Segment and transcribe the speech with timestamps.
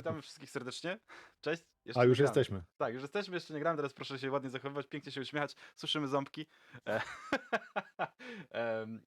[0.00, 0.98] Witamy wszystkich serdecznie.
[1.40, 1.62] Cześć.
[1.94, 2.28] A już gramy.
[2.28, 2.62] jesteśmy.
[2.76, 6.08] Tak, już jesteśmy, jeszcze nie gramy, teraz proszę się ładnie zachowywać, pięknie się uśmiechać, słyszymy
[6.08, 6.46] ząbki.
[6.88, 7.00] E,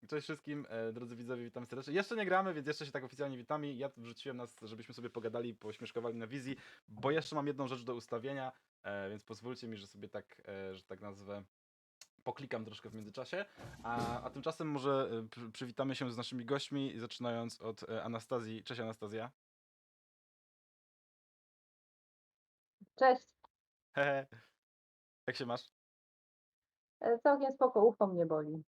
[0.09, 1.93] Cześć wszystkim, e, drodzy widzowie, witam serdecznie.
[1.93, 3.73] Jeszcze nie gramy, więc jeszcze się tak oficjalnie witamy.
[3.73, 6.55] Ja wrzuciłem nas, żebyśmy sobie pogadali, pośmieszkowali na wizji,
[6.87, 8.51] bo jeszcze mam jedną rzecz do ustawienia,
[8.83, 11.43] e, więc pozwólcie mi, że sobie tak, e, że tak nazwę,
[12.23, 13.45] poklikam troszkę w międzyczasie.
[13.83, 18.63] A, a tymczasem może przy- przywitamy się z naszymi gośćmi, zaczynając od Anastazji.
[18.63, 19.31] Cześć Anastazja.
[22.95, 23.27] Cześć.
[23.95, 24.27] Hehe.
[25.27, 25.61] Jak się masz?
[27.01, 28.63] E, Całkiem spoko, ucho mnie boli.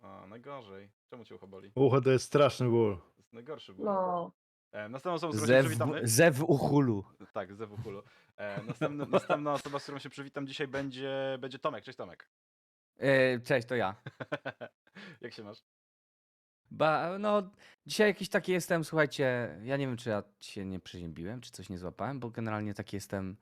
[0.00, 0.90] O, najgorzej.
[1.10, 1.72] Czemu cię ucho boli?
[1.74, 2.96] Ucho to jest straszny ból.
[2.98, 3.84] To jest najgorszy ból.
[3.86, 4.32] No,
[4.72, 6.00] E, następną osobą, z którą się Zew, przywitamy.
[6.08, 7.04] zew uchulu.
[7.32, 8.02] Tak, Zewu Hulu.
[8.36, 11.84] E, następny, następna osoba, z którą się przywitam dzisiaj będzie, będzie Tomek.
[11.84, 12.28] Cześć Tomek.
[12.98, 13.96] E, cześć, to ja.
[15.20, 15.58] Jak się masz?
[16.70, 17.42] Ba, no,
[17.86, 21.68] dzisiaj jakiś taki jestem, słuchajcie, ja nie wiem, czy ja się nie przeziębiłem, czy coś
[21.68, 23.36] nie złapałem, bo generalnie taki jestem,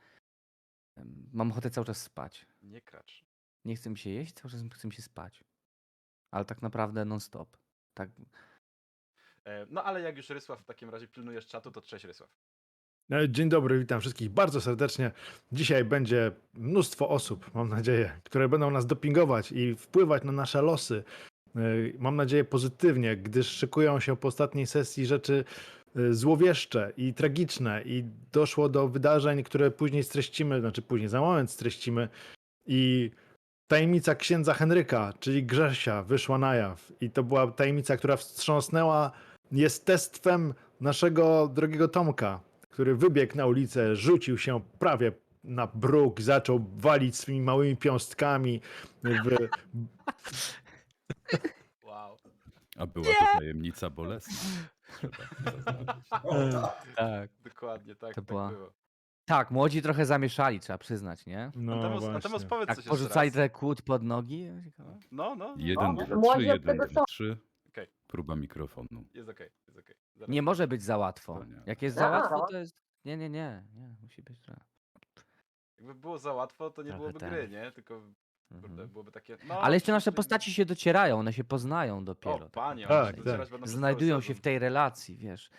[0.96, 2.46] em, mam ochotę cały czas spać.
[2.62, 3.24] Nie kracz.
[3.64, 5.44] Nie chcę mi się jeść, cały czas chcę mi się spać.
[6.30, 7.56] Ale tak naprawdę non-stop.
[7.94, 8.10] Tak,
[9.44, 12.30] E, no ale jak już Rysław w takim razie pilnujesz czatu, to cześć Rysław.
[13.12, 15.10] E, Dzień dobry, witam wszystkich bardzo serdecznie.
[15.52, 21.04] Dzisiaj będzie mnóstwo osób, mam nadzieję, które będą nas dopingować i wpływać na nasze losy.
[21.56, 21.60] E,
[21.98, 25.44] Mam nadzieję pozytywnie, gdyż szykują się po ostatniej sesji rzeczy
[26.10, 32.08] złowieszcze i tragiczne i doszło do wydarzeń, które później streścimy, znaczy później za moment streścimy
[32.66, 33.10] i
[33.66, 39.12] tajemnica księdza Henryka, czyli Grzesia, wyszła na jaw i to była tajemnica, która wstrząsnęła
[39.52, 42.40] jestestwem naszego drogiego Tomka,
[42.70, 45.12] który wybiegł na ulicę, rzucił się prawie
[45.44, 48.60] na bruk, zaczął walić swoimi małymi piąstkami
[49.02, 49.48] w,
[51.84, 52.16] Wow.
[52.76, 54.34] A była to tajemnica bolesna.
[54.90, 55.10] Trzeba
[56.50, 56.94] zaznaczyć.
[56.96, 57.30] tak.
[57.44, 58.72] Dokładnie, tak, To tak była- było.
[59.24, 61.50] Tak, młodzi trochę zamieszali, trzeba przyznać, nie?
[61.54, 61.72] no.
[62.14, 63.32] Antemos powiedz Tak, coś jeszcze porzucali raz.
[63.34, 64.48] trochę kłód pod nogi.
[65.12, 65.54] No, no.
[65.58, 67.36] Jeden, O, dwa, młodzi trzy, od jeden, tego dwa, trzy.
[67.68, 67.86] Okej.
[68.06, 69.04] Próba mikrofonu.
[69.14, 69.94] Jest okej, jest okej.
[70.14, 70.28] Zaraz.
[70.28, 71.34] Nie może być za łatwo.
[71.38, 71.60] To nie.
[71.66, 72.00] Jak jest A.
[72.00, 72.80] za łatwo, to jest...
[73.04, 74.60] Nie, nie, nie, nie, musi być trochę.
[75.78, 77.30] Jakby było za łatwo, to nie Trochę byłoby tak.
[77.30, 77.72] gry, nie?
[77.72, 78.00] Tylko
[78.50, 78.88] kurde, Mhm.
[78.88, 79.36] byłoby takie.
[79.48, 82.46] No, Ale jeszcze nasze postaci się docierają, one się poznają dopiero.
[82.46, 83.24] O, panie, Tak, one się tak.
[83.24, 84.36] docierać będą przez cały Znajdują się sezon.
[84.36, 85.50] w tej relacji, wiesz.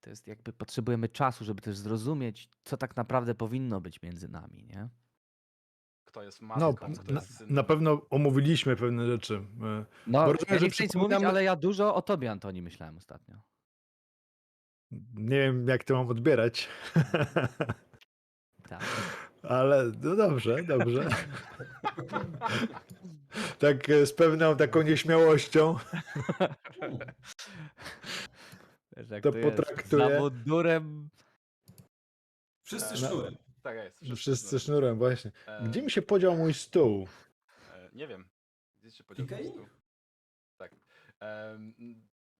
[0.00, 4.64] To jest jakby potrzebujemy czasu, żeby też zrozumieć, co tak naprawdę powinno być między nami,
[4.64, 4.88] nie?
[6.04, 7.54] Kto jest No, matką, kto na, jest synem.
[7.54, 9.34] na pewno omówiliśmy pewne rzeczy.
[9.62, 12.96] E, No, ja że nie chcę nic mówić, ale ja dużo o tobie, Antoni, myślałem
[12.96, 13.36] ostatnio.
[15.14, 16.68] Nie wiem, jak to mam odbierać,
[18.68, 18.82] Tak.
[19.48, 21.08] ale no dobrze, dobrze.
[23.58, 25.76] tak e, z pewną taką nieśmiałością.
[28.96, 31.08] Wiesz, jak To jest, potraktuję- Za mundurem.
[32.62, 33.36] Wszyscy sznurem.
[33.62, 33.98] Tak jest.
[34.16, 34.60] Wszyscy sznurem.
[34.60, 35.32] sznurem, właśnie.
[35.46, 37.08] E, Gdzie mi się podział mój stół?
[37.72, 38.28] E, nie wiem.
[38.80, 39.50] Gdzie się podział ten Ikei?
[39.52, 39.66] stół?
[40.56, 40.72] Tak.
[41.20, 41.74] Em,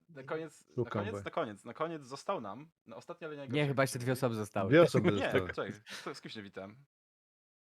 [0.08, 3.66] na koniec, na Szukam, koniec, na koniec, na koniec został nam, na ostatnia linia Nie,
[3.66, 4.70] chyba jeszcze dwie osoby zostały.
[4.70, 5.48] Dwie osoby Nie, zostały.
[5.48, 6.76] czekaj, z, z kim się witam?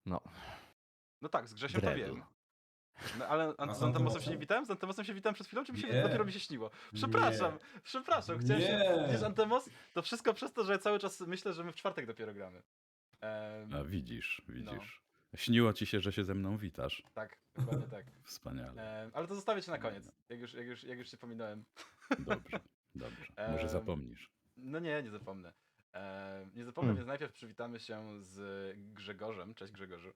[0.06, 0.20] No.
[1.22, 2.14] No tak, z Grzesiem to Dredu.
[2.14, 2.24] wiem.
[3.18, 4.64] No, ale z z Antemosem się nie witałem?
[4.66, 6.02] Z Antemosem się witałem przed chwilą, czy mi się Nie.
[6.02, 6.70] dopiero mi się śniło?
[6.94, 8.68] Przepraszam, przepraszam, chciałem się...
[8.68, 9.04] Nie.
[9.06, 9.70] Widzisz, Antemos?
[9.92, 12.62] To wszystko przez to, że cały czas myślę, że my w czwartek dopiero gramy.
[13.20, 14.72] Em, A widzisz, No.
[14.72, 15.02] widzisz.
[15.36, 17.02] Śniło ci się, że się ze mną witasz.
[17.14, 18.06] tak, dokładnie tak.
[18.24, 19.02] Wspaniale.
[19.02, 21.64] Em, ale to zostawię cię na koniec, jak już, jak już, jak już cię pominąłem.
[22.18, 22.60] Dobrze,
[22.94, 23.26] dobrze.
[23.52, 24.30] Może zapomnisz.
[24.56, 25.52] No nie, nie zapomnę.
[25.96, 26.96] E, nie zapomnę, Hmm.
[26.96, 28.38] więc najpierw przywitamy się z
[28.94, 29.54] Grzegorzem.
[29.54, 30.08] Cześć Grzegorzu.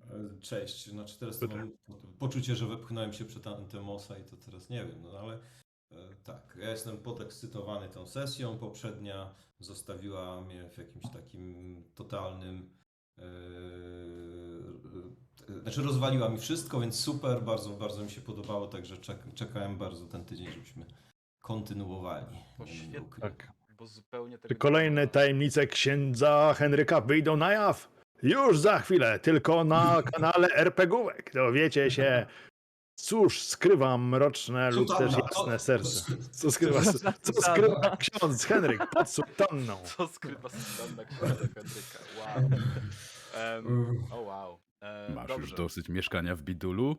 [0.00, 0.90] E, Cześć.
[0.90, 5.02] Znaczy teraz mam po- poczucie, że wepchnąłem się przed Antemosa i to teraz nie wiem,
[5.02, 5.34] no ale
[5.90, 6.58] e, tak.
[6.60, 8.58] Ja jestem podekscytowany tą sesją.
[8.58, 12.70] Poprzednia zostawiła mnie w jakimś takim totalnym.
[13.18, 13.22] e,
[15.62, 20.06] Znaczy rozwaliła mi wszystko, więc super, bardzo, bardzo mi się podobało, także czek- czekałem bardzo
[20.06, 20.86] ten tydzień, żebyśmy
[21.40, 22.26] kontynuowali.
[22.58, 23.20] O, Nie świetnie.
[23.20, 23.52] Tak.
[23.78, 27.88] Bo zupełnie tego Czy nie kolejne tajemnice księdza Henryka wyjdą na jaw?
[28.22, 31.30] Już za chwilę, tylko na kanale RPGówek.
[31.34, 32.26] Dowiecie się,
[32.94, 36.12] cóż skrywa mroczne lub też Sutanna, jasne to- serce.
[36.30, 36.80] Co skrywa,
[37.22, 39.76] co skrywa ksiądz Henryk pod sutanną?
[39.96, 41.98] Co skrywa Susanna Księdza Henryka?
[42.18, 42.50] Wow.
[43.42, 44.04] Em, Mm.
[44.10, 44.58] o wow.
[44.80, 45.40] E, Masz dobrze.
[45.40, 46.96] już dosyć mieszkania w Bidulu?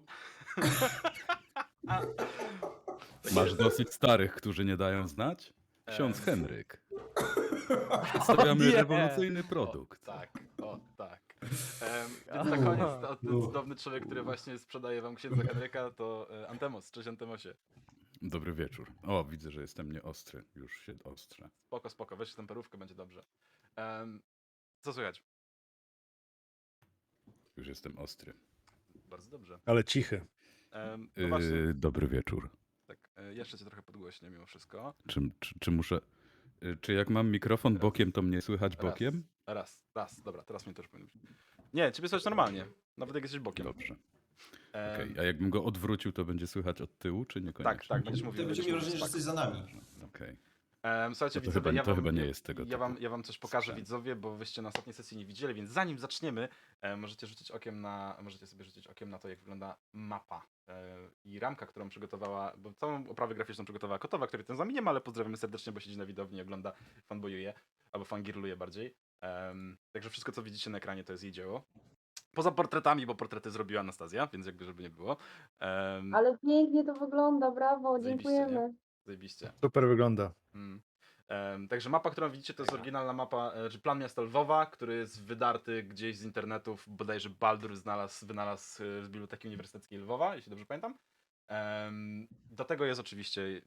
[3.35, 5.53] Masz dosyć starych, którzy nie dają znać?
[5.89, 6.21] Ksiądz.
[6.21, 6.81] Henryk.
[8.03, 8.71] Przedstawiamy nie.
[8.75, 10.09] rewolucyjny produkt.
[10.09, 10.29] O, tak,
[10.61, 11.35] o tak.
[11.81, 13.41] Em, więc na koniec to, ten U.
[13.45, 16.91] cudowny człowiek, który właśnie sprzedaje wam księdza Henryka, to e, Antemos.
[16.91, 17.53] Cześć Antemosie.
[18.21, 18.91] Dobry wieczór.
[19.07, 20.43] O, widzę, że jestem nieostry.
[20.55, 21.49] Już się ostrzę.
[21.65, 23.23] Spoko, spoko, weź tę perówkę, będzie dobrze.
[23.75, 24.21] Em,
[24.81, 25.23] co słychać?
[27.57, 28.33] Już jestem ostry.
[29.09, 29.59] Bardzo dobrze.
[29.65, 30.25] Ale cichy.
[30.73, 32.49] Um, no Yy, dobry wieczór.
[33.19, 34.93] Tak, e, jeszcze cię trochę podgłośnię mimo wszystko.
[35.07, 36.01] Czy, czy, czy muszę.
[36.61, 37.81] yy, Czy jak mam mikrofon Raz.
[37.81, 38.81] bokiem, to mnie słychać Raz.
[38.81, 39.23] bokiem?
[39.47, 41.23] Raz, raz, dobra, teraz mnie też powinno być.
[41.73, 42.65] Nie, ciebie słychać normalnie,
[42.97, 43.65] nawet jak jesteś bokiem.
[43.65, 43.95] Dobrze.
[44.73, 47.79] Em, Okej, A jakbym go odwrócił, to będzie słychać od tyłu, czy niekoniecznie?
[47.79, 48.41] tak, tak, będziesz mówił.
[48.41, 49.63] Ty będzie będziesz mi mówił wrażenie, że jesteś za nami.
[50.05, 50.35] Okej.
[50.83, 53.03] Em, słuchajcie, to widzowie, chyba- ja to wam, chyba nie jest tego ja wam, typu
[53.03, 53.79] ja wam coś pokażę, sprzęt.
[53.79, 56.49] widzowie, bo wyście na ostatniej sesji nie widzieli, więc zanim zaczniemy,
[56.81, 60.95] e, możecie rzucić okiem na, możecie sobie rzucić okiem na to, jak wygląda mapa e,
[61.25, 64.81] i ramka, którą przygotowała, bo całą oprawę graficzną przygotowała Kotowa, który ten z nami nie
[64.81, 66.73] ma, ale pozdrawiamy serdecznie, bo siedzi na widowni i ogląda,
[67.07, 67.53] fanboyuje,
[67.91, 68.95] albo fangirluje bardziej.
[69.91, 71.63] Także wszystko, co widzicie na ekranie, to jest jej dzieło.
[72.35, 75.17] Poza portretami, bo portrety zrobiła Anastazja, więc jakby żeby nie było.
[75.59, 78.73] Em, Ale pięknie to wygląda, brawo, dziękujemy.
[79.09, 79.51] Zajebiście.
[79.61, 80.33] Super wygląda.
[80.55, 80.81] Mm.
[81.27, 84.95] Em, także mapa, którą widzicie, to jest oryginalna mapa, e, czy plan miasta Lwowa, który
[84.95, 90.49] jest wydarty gdzieś z internetów, bodajże Baldur znalazł, wynalazł e, z Biblioteki Uniwersyteckiej Lwowa, jeśli
[90.49, 90.97] dobrze pamiętam.
[91.47, 93.61] Em, do tego jest oczywiście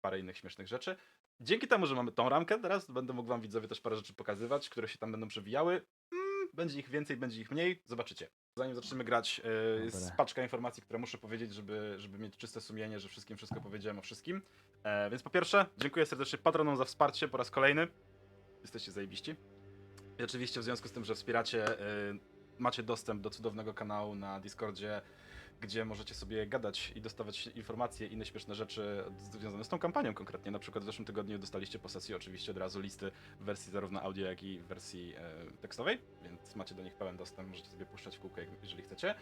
[0.00, 0.96] parę innych śmiesznych rzeczy.
[1.40, 4.68] Dzięki temu, że mamy tą ramkę teraz, będę mógł wam widzowie też parę rzeczy pokazywać,
[4.68, 5.72] które się tam będą przewijały.
[6.12, 8.30] Mm, będzie ich więcej, będzie ich mniej, zobaczycie.
[8.56, 10.16] Zanim zaczniemy grać, e, jest Dobra.
[10.16, 14.02] paczka informacji, które muszę powiedzieć, żeby, żeby mieć czyste sumienie, że wszystkim wszystko powiedziałem o
[14.02, 14.42] wszystkim.
[14.84, 17.88] E, więc po pierwsze, dziękuję serdecznie patronom za wsparcie po raz kolejny.
[18.62, 19.36] Jesteście zajebiści.
[20.18, 22.18] I oczywiście w związku z tym, że wspieracie, y,
[22.58, 25.02] macie dostęp do cudownego kanału na Discordzie,
[25.60, 30.14] gdzie możecie sobie gadać i dostawać informacje i inne śmieszne rzeczy związane z tą kampanią
[30.14, 30.50] konkretnie.
[30.50, 33.10] Na przykład w zeszłym tygodniu dostaliście po sesji oczywiście od razu listy
[33.40, 37.16] w wersji zarówno audio, jak i w wersji e, tekstowej, więc macie do nich pełen
[37.16, 39.14] dostęp, możecie sobie puszczać w kółko, jeżeli chcecie.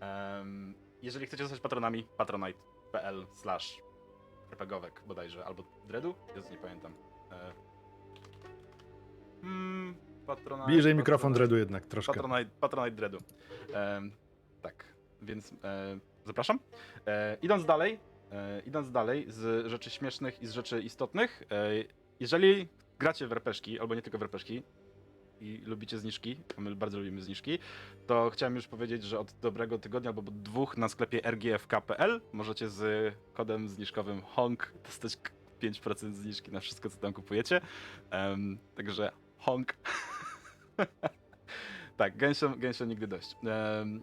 [0.00, 3.80] Em, jeżeli chcecie zostać patronami, patronite.pl slash
[4.50, 6.14] RPGowek bodajże, albo Dreadu?
[6.36, 6.92] Jezu, nie pamiętam.
[7.32, 7.52] E,
[9.42, 9.94] mm,
[10.26, 12.12] patronite, Bliżej mikrofon dreadu jednak troszkę.
[12.12, 13.18] Patronite, Patronite Dreadu.
[13.72, 14.12] Em,
[14.62, 14.84] tak,
[15.22, 16.58] więc e, zapraszam.
[17.06, 17.98] E, idąc dalej,
[18.32, 21.70] e, idąc dalej z rzeczy śmiesznych i z rzeczy istotnych, e,
[22.20, 22.68] jeżeli
[22.98, 24.62] gracie w RPszki, albo nie tylko w RPszki,
[25.40, 27.58] i lubicie zniżki, a my bardzo lubimy zniżki,
[28.06, 32.68] to chciałem już powiedzieć, że od dobrego tygodnia albo od dwóch na sklepie rgfk.pl możecie
[32.68, 35.30] z kodem zniżkowym HONK dostać k-
[35.62, 37.60] 5% zniżki na wszystko, co tam kupujecie.
[38.10, 39.76] Em, także HONK.
[41.96, 43.36] tak, gęsio, gęsio nigdy dość.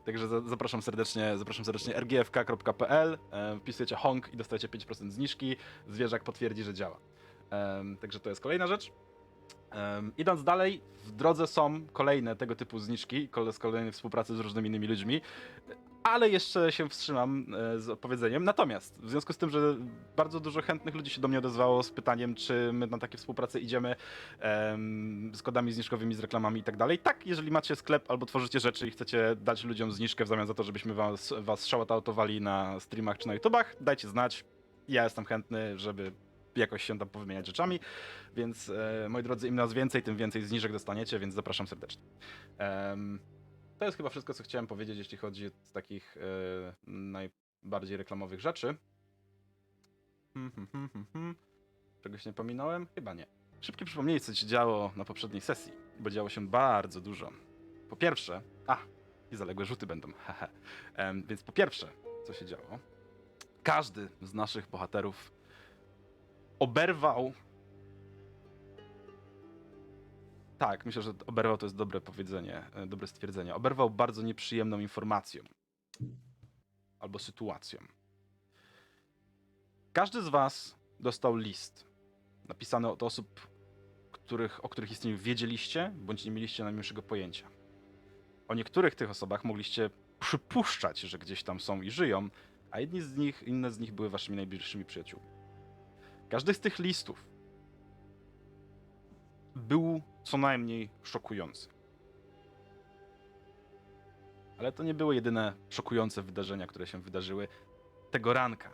[0.06, 5.56] Także za, zapraszam serdecznie, zapraszam serdecznie rgfk.pl, em, wpisujecie HONK i dostajecie 5% zniżki.
[5.88, 7.00] Zwierzak potwierdzi, że działa.
[8.02, 8.92] Także to jest kolejna rzecz.
[9.72, 14.40] Em, idąc dalej, w drodze są kolejne tego typu zniżki, kole- z kolejnej współpracy z
[14.40, 15.22] różnymi innymi ludźmi,
[16.04, 17.46] ale jeszcze się wstrzymam
[17.76, 18.44] e, z opowiedzeniem.
[18.44, 19.76] Natomiast w związku z tym, że
[20.16, 23.60] bardzo dużo chętnych ludzi się do mnie odezwało z pytaniem, czy my na takie współprace
[23.60, 23.96] idziemy
[24.40, 27.00] em, z kodami zniżkowymi, z reklamami i tak dalej.
[27.00, 30.54] Tak, jeżeli macie sklep albo tworzycie rzeczy i chcecie dać ludziom zniżkę w zamian za
[30.54, 34.46] to, żebyśmy was, was shoutoutowali na streamach czy na YouTubach, dajcie znać.
[34.88, 36.12] Ja jestem chętny, żeby
[36.60, 37.80] jakoś się tam powymieniać rzeczami,
[38.36, 42.04] więc e, moi drodzy, im nas więcej, tym więcej zniżek dostaniecie, więc zapraszam serdecznie.
[43.80, 48.76] To jest chyba wszystko, co chciałem powiedzieć, jeśli chodzi z takich e, najbardziej reklamowych rzeczy.
[50.34, 51.36] Hmm, hmm, hmm.
[52.02, 52.88] Czegoś nie pominąłem?
[52.96, 53.26] Chyba nie.
[53.62, 57.32] Szybkie przypomnienie, co się działo na poprzedniej sesji, bo działo się bardzo dużo.
[57.90, 58.78] Po pierwsze, a,
[59.32, 60.48] i zaległe rzuty będą, hehe.
[61.28, 61.90] Więc po pierwsze,
[62.28, 62.80] co się działo?
[63.64, 65.32] Każdy z naszych bohaterów
[66.60, 67.34] oberwał.
[70.58, 73.56] Tak, myślę, że oberwał to jest dobre powiedzenie, e, dobre stwierdzenie.
[73.56, 75.44] Oberwał bardzo nieprzyjemną informacją
[77.00, 77.80] albo sytuacją.
[79.94, 81.86] Każdy z Was dostał list
[82.48, 83.48] napisany od osób,
[84.12, 87.50] których, o których istnieniu wiedzieliście, bądź nie mieliście najmniejszego pojęcia.
[88.48, 92.30] O niektórych tych osobach mogliście przypuszczać, że gdzieś tam są i żyją,
[92.72, 95.37] a jedni z nich, inne z nich były Waszymi najbliższymi przyjaciółmi.
[96.30, 97.26] Każdy z tych listów
[99.56, 101.70] był co najmniej szokujący.
[104.58, 107.48] Ale to nie były jedyne szokujące wydarzenia, które się wydarzyły
[108.12, 108.70] tego ranka,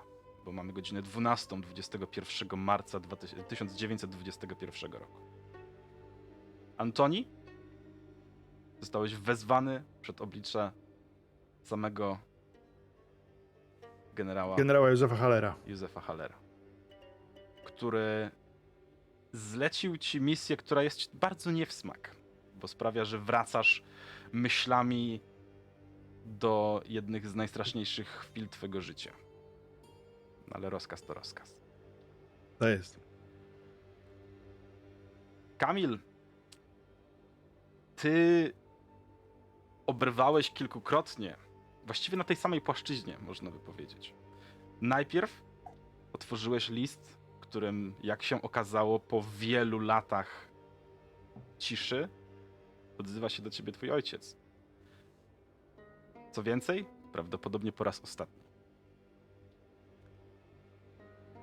[0.45, 5.19] bo mamy godzinę 12, 21 marca 2000 1921 roku.
[6.77, 7.27] Antoni,
[8.79, 10.71] zostałeś wezwany przed oblicze
[11.61, 12.17] samego
[14.15, 15.55] generała Generała Józefa Hallera.
[15.67, 16.35] Józefa Hallera,
[17.63, 18.31] który
[19.31, 22.15] zlecił ci misję, która jest ci bardzo nie w smak,
[22.55, 23.83] bo sprawia, że wracasz
[24.31, 25.21] myślami
[26.25, 29.11] do jednych z najstraszniejszych chwil twego życia.
[30.47, 31.57] No ale rozkaz to rozkaz.
[32.59, 32.99] To jest.
[35.57, 35.99] Kamil,
[37.95, 38.53] ty
[39.85, 41.35] obrywałeś kilkukrotnie,
[41.85, 44.13] właściwie na tej samej płaszczyźnie, można by powiedzieć.
[44.81, 45.41] Najpierw
[46.13, 47.17] otworzyłeś list,
[47.53, 50.47] którym, jak się okazało, po wielu latach
[51.57, 52.09] ciszy
[52.97, 54.37] odzywa się do ciebie twój ojciec.
[56.31, 58.43] Co więcej, prawdopodobnie po raz ostatni.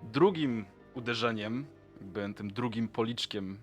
[0.03, 0.65] Drugim
[0.95, 1.67] uderzeniem,
[2.01, 3.59] jakby tym drugim policzkiem,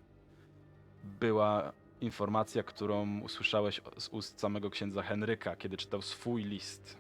[1.04, 6.98] była informacja, którą usłyszałeś z ust samego księdza Henryka, kiedy czytał swój list,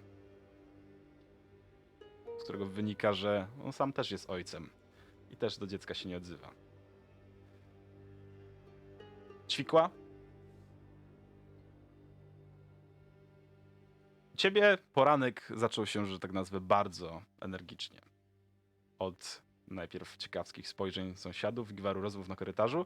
[2.39, 4.76] z którego wynika, że on sam też jest ojcem
[5.31, 6.51] i też do dziecka się nie odzywa.
[9.49, 9.89] Ćwikła?
[14.37, 18.01] Ciebie poranek zaczął się, że tak nazwę, bardzo energicznie.
[18.99, 22.85] Od najpierw ciekawskich spojrzeń sąsiadów, gwaru rozmów na korytarzu,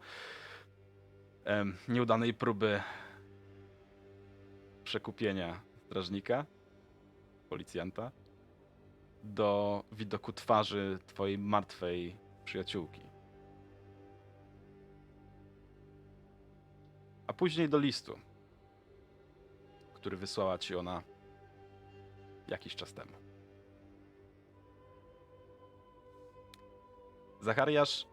[1.88, 2.82] nieudanej próby
[4.84, 6.46] przekupienia strażnika,
[7.50, 8.12] policjanta,
[9.24, 13.02] do widoku twarzy twojej martwej przyjaciółki.
[17.28, 18.20] A później do listu,
[19.94, 21.04] który wysłała ci ona
[22.48, 23.12] jakiś czas temu.
[27.42, 28.08] Zachariasz,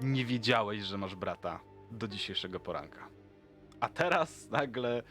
[0.00, 3.08] nie wiedziałeś, że masz brata do dzisiejszego poranka.
[3.80, 5.02] A teraz nagle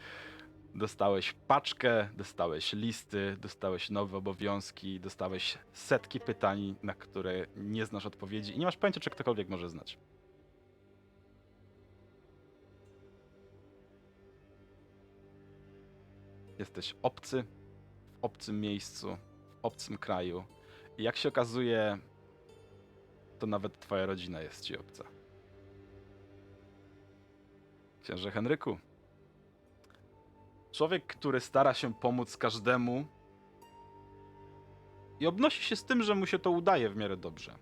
[0.78, 8.54] dostałeś paczkę, dostałeś listy, dostałeś nowe obowiązki, dostałeś setki pytań, na które nie znasz odpowiedzi
[8.54, 9.98] i nie masz pojęcia, czy ktokolwiek może znać.
[16.58, 17.44] Jesteś obcy,
[18.20, 19.16] w obcym miejscu,
[19.62, 20.44] w obcym kraju.
[20.98, 21.98] I jak się okazuje,
[23.38, 25.04] to nawet twoja rodzina jest ci obca.
[28.02, 28.78] Księże Henryku,
[30.72, 33.06] człowiek, który stara się pomóc każdemu
[35.20, 37.58] i obnosi się z tym, że mu się to udaje w miarę dobrze,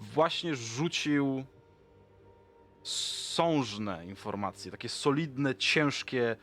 [0.00, 1.44] właśnie rzucił
[2.82, 6.36] sążne informacje, takie solidne, ciężkie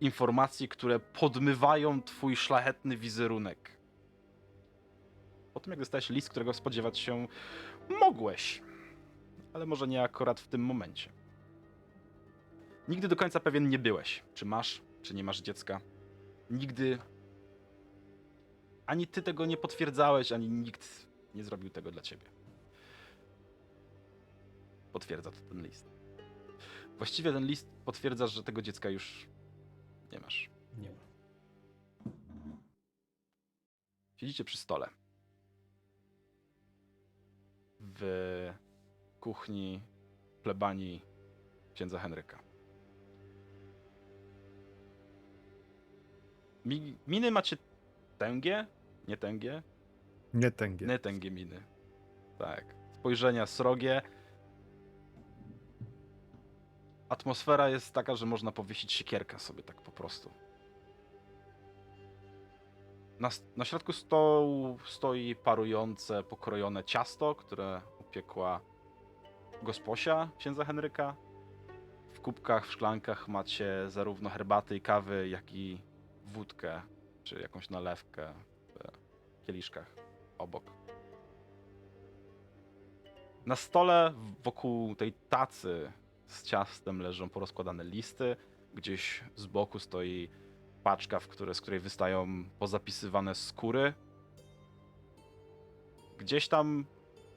[0.00, 3.70] informacje, które podmywają twój szlachetny wizerunek.
[5.54, 7.28] Po tym, jak dostałeś list, którego spodziewać się
[8.00, 8.62] mogłeś,
[9.52, 11.23] ale może nie akurat w tym momencie.
[12.88, 15.80] Nigdy do końca pewien nie byłeś, czy masz, czy nie masz dziecka.
[16.50, 16.98] Nigdy
[18.86, 22.26] ani ty tego nie potwierdzałeś, ani nikt nie zrobił tego dla ciebie.
[24.92, 25.90] Potwierdza to ten list.
[26.96, 29.26] Właściwie ten list potwierdza, że tego dziecka już
[30.12, 30.50] nie masz.
[30.78, 31.04] Nie ma.
[34.16, 34.88] Siedzicie przy stole.
[37.80, 38.52] W
[39.20, 39.80] kuchni
[40.42, 41.02] plebanii
[41.74, 42.43] księdza Henryka.
[46.64, 47.56] Mi, miny macie
[48.18, 48.66] tęgie?
[49.08, 49.62] Nie tęgie?
[50.34, 50.86] Nie tęgie.
[50.86, 51.62] Nie tęgie miny.
[52.38, 52.64] Tak.
[53.00, 54.02] Spojrzenia srogie.
[57.08, 60.30] Atmosfera jest taka, że można powiesić siekierkę sobie tak po prostu.
[63.20, 68.60] Na, na środku stołu stoi parujące, pokrojone ciasto, które upiekła
[69.62, 71.16] gosposia księdza Henryka.
[72.12, 75.80] W kubkach, w szklankach macie zarówno herbaty i kawy, jak i
[76.24, 76.82] wódkę,
[77.24, 78.34] czy jakąś nalewkę
[79.42, 79.96] w kieliszkach
[80.38, 80.64] obok.
[83.46, 84.14] Na stole
[84.44, 85.92] wokół tej tacy
[86.26, 88.36] z ciastem leżą porozkładane listy.
[88.74, 90.28] Gdzieś z boku stoi
[90.82, 93.94] paczka, w które, z której wystają pozapisywane skóry.
[96.18, 96.84] Gdzieś tam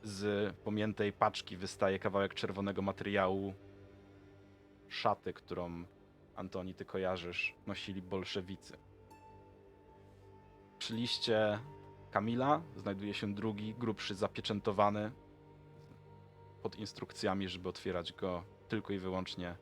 [0.03, 3.53] z pomiętej paczki wystaje kawałek czerwonego materiału.
[4.87, 5.83] Szaty, którą
[6.37, 8.77] Antoni, ty kojarzysz, nosili bolszewicy.
[10.79, 11.59] Przy liście
[12.11, 15.11] Kamila znajduje się drugi, grubszy, zapieczętowany
[16.61, 19.55] pod instrukcjami, żeby otwierać go tylko i wyłącznie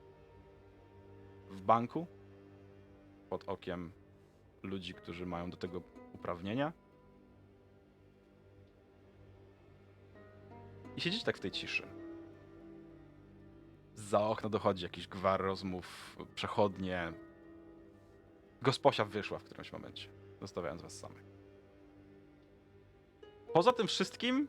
[1.49, 2.07] w banku,
[3.29, 3.91] pod okiem
[4.63, 5.81] ludzi, którzy mają do tego
[6.13, 6.73] uprawnienia.
[10.97, 11.94] I siedzieć tak w tej ciszy.
[13.95, 17.13] Za okna dochodzi jakiś gwar rozmów, przechodnie.
[18.61, 20.09] Gosposia wyszła w którymś momencie,
[20.41, 21.23] zostawiając was samych.
[23.53, 24.47] Poza tym wszystkim,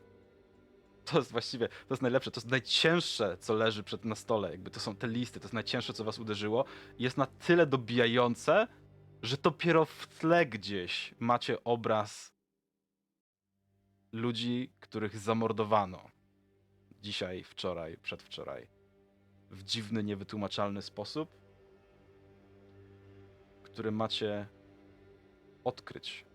[1.05, 4.71] to jest właściwie, to jest najlepsze, to jest najcięższe, co leży przed na stole, jakby
[4.71, 6.65] to są te listy, to jest najcięższe, co was uderzyło.
[6.99, 8.67] Jest na tyle dobijające,
[9.21, 12.33] że dopiero w tle gdzieś macie obraz
[14.11, 16.01] ludzi, których zamordowano
[17.01, 18.76] dzisiaj, wczoraj, przedwczoraj.
[19.51, 21.29] W dziwny, niewytłumaczalny sposób,
[23.63, 24.47] który macie
[25.63, 26.25] odkryć.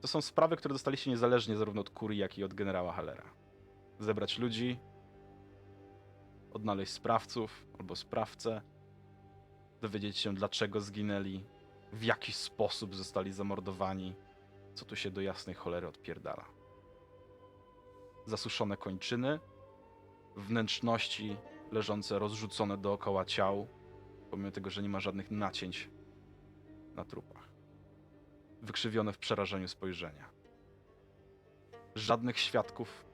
[0.00, 3.24] To są sprawy, które dostaliście niezależnie zarówno od Kurii, jak i od generała Hallera.
[3.98, 4.78] Zebrać ludzi,
[6.52, 8.62] odnaleźć sprawców albo sprawcę,
[9.80, 11.44] dowiedzieć się dlaczego zginęli,
[11.92, 14.14] w jaki sposób zostali zamordowani,
[14.74, 16.44] co tu się do jasnej cholery odpierdala.
[18.26, 19.40] Zasuszone kończyny,
[20.36, 21.36] wnętrzności
[21.72, 23.66] leżące rozrzucone dookoła ciał,
[24.30, 25.90] pomimo tego, że nie ma żadnych nacięć
[26.94, 27.48] na trupach.
[28.62, 30.30] Wykrzywione w przerażeniu spojrzenia.
[31.94, 33.04] Żadnych świadków,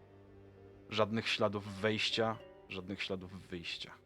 [0.88, 2.36] żadnych śladów wejścia,
[2.68, 4.04] żadnych śladów wyjścia.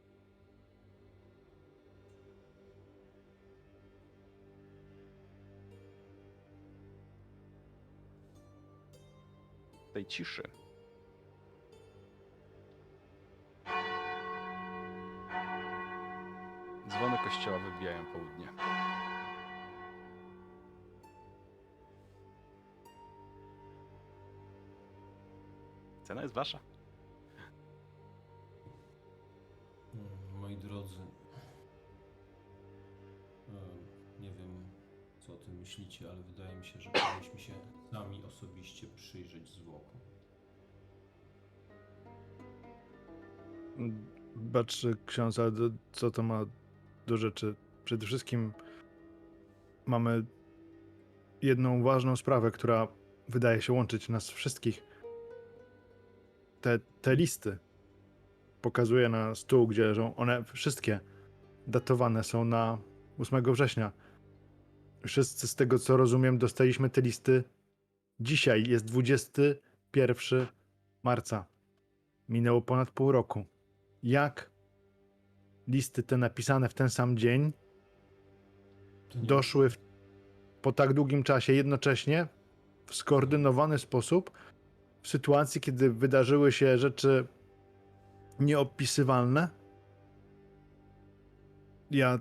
[9.93, 10.58] tej ciszy.
[16.89, 18.49] Dzwony kościoła wybijają południe.
[26.03, 26.59] Cena jest wasza.
[30.41, 31.01] Moi drodzy,
[33.49, 33.53] e,
[34.21, 34.71] nie wiem
[35.19, 37.53] co o tym myślicie, ale wydaje mi się, że powinniśmy się
[37.93, 40.01] sami osobiście przyjrzeć zwłokom.
[44.37, 45.51] Bacz, ksiądz, ale
[45.93, 46.45] co to ma
[47.09, 47.55] do rzeczy?
[47.85, 48.53] Przede wszystkim
[49.87, 50.25] mamy
[51.43, 52.89] jedną ważną sprawę, która
[53.29, 54.83] wydaje się łączyć nas wszystkich.
[56.61, 57.59] Te, te listy
[58.63, 61.01] pokazuję na stół, gdzie leżą one wszystkie
[61.67, 62.79] datowane są na
[63.19, 63.93] 8 września.
[65.07, 67.45] Wszyscy z tego co rozumiem dostaliśmy te listy
[68.21, 68.65] dzisiaj.
[68.69, 70.47] Jest 21
[71.03, 71.47] marca.
[72.29, 73.45] Minęło ponad pół roku.
[74.03, 74.51] Jak
[75.69, 77.53] listy te napisane w ten sam dzień
[79.15, 79.79] doszły w,
[80.63, 82.27] po tak długim czasie jednocześnie
[82.87, 84.31] w skoordynowany sposób
[85.03, 87.27] w sytuacji, kiedy wydarzyły się rzeczy
[88.41, 89.49] nieopisywalne?
[91.91, 92.19] Ja,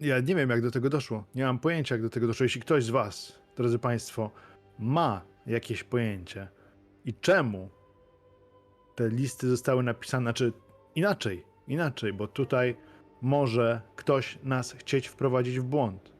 [0.00, 1.24] ja nie wiem, jak do tego doszło.
[1.34, 2.44] Nie mam pojęcia, jak do tego doszło.
[2.44, 4.30] Jeśli ktoś z Was, drodzy Państwo,
[4.78, 6.48] ma jakieś pojęcie
[7.04, 7.70] i czemu
[8.94, 10.52] te listy zostały napisane, znaczy
[10.94, 12.76] inaczej, inaczej, bo tutaj
[13.22, 16.12] może ktoś nas chcieć wprowadzić w błąd.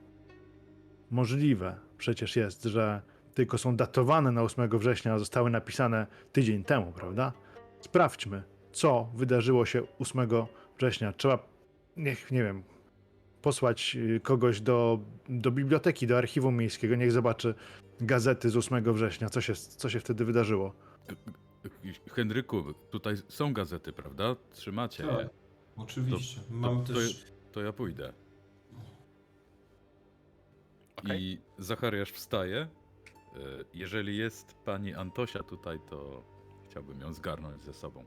[1.10, 3.02] Możliwe przecież jest, że
[3.34, 7.32] tylko są datowane na 8 września, a zostały napisane tydzień temu, prawda?
[7.80, 10.28] Sprawdźmy, co wydarzyło się 8
[10.78, 11.12] września.
[11.12, 11.48] Trzeba,
[11.96, 12.62] niech, nie wiem,
[13.42, 17.54] posłać y, kogoś do, do biblioteki, do archiwum miejskiego, niech zobaczy
[18.00, 20.74] gazety z 8 września, co się, co się wtedy wydarzyło.
[22.10, 24.36] Henryku, tutaj są gazety, prawda?
[24.50, 25.28] Trzymacie Tak, je.
[25.78, 26.40] Oczywiście.
[26.40, 27.24] To- Mam to- też.
[27.52, 28.12] To ja pójdę.
[30.96, 31.22] Okej.
[31.22, 32.56] I Zachariasz wstaje.
[32.60, 32.68] E,
[33.74, 36.22] Jeżeli jest pani Antosia tutaj, to
[36.70, 38.04] chciałbym ją zgarnąć ze sobą.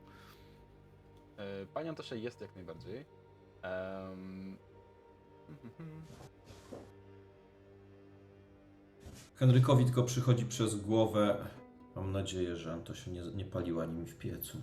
[1.36, 3.04] E, Pani Antosia jest jak najbardziej.
[3.62, 4.56] Em,
[9.34, 11.46] Henrykowi tylko przychodzi przez głowę.
[11.96, 14.58] Mam nadzieję, że Antosia nie, nie paliła nimi w piecu.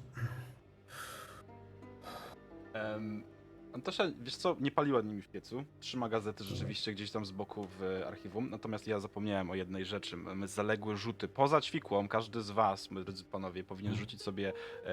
[2.74, 3.24] Em,
[3.74, 5.64] Antosia, wiesz co, nie paliła nimi w piecu.
[5.80, 8.50] Trzyma gazety rzeczywiście gdzieś tam z boku w archiwum.
[8.50, 10.18] Natomiast ja zapomniałem o jednej rzeczy.
[10.18, 11.28] Mamy zaległe rzuty.
[11.28, 14.54] Poza ćwikłą, każdy z was, my drodzy panowie, powinien rzucić sobie
[14.86, 14.92] e,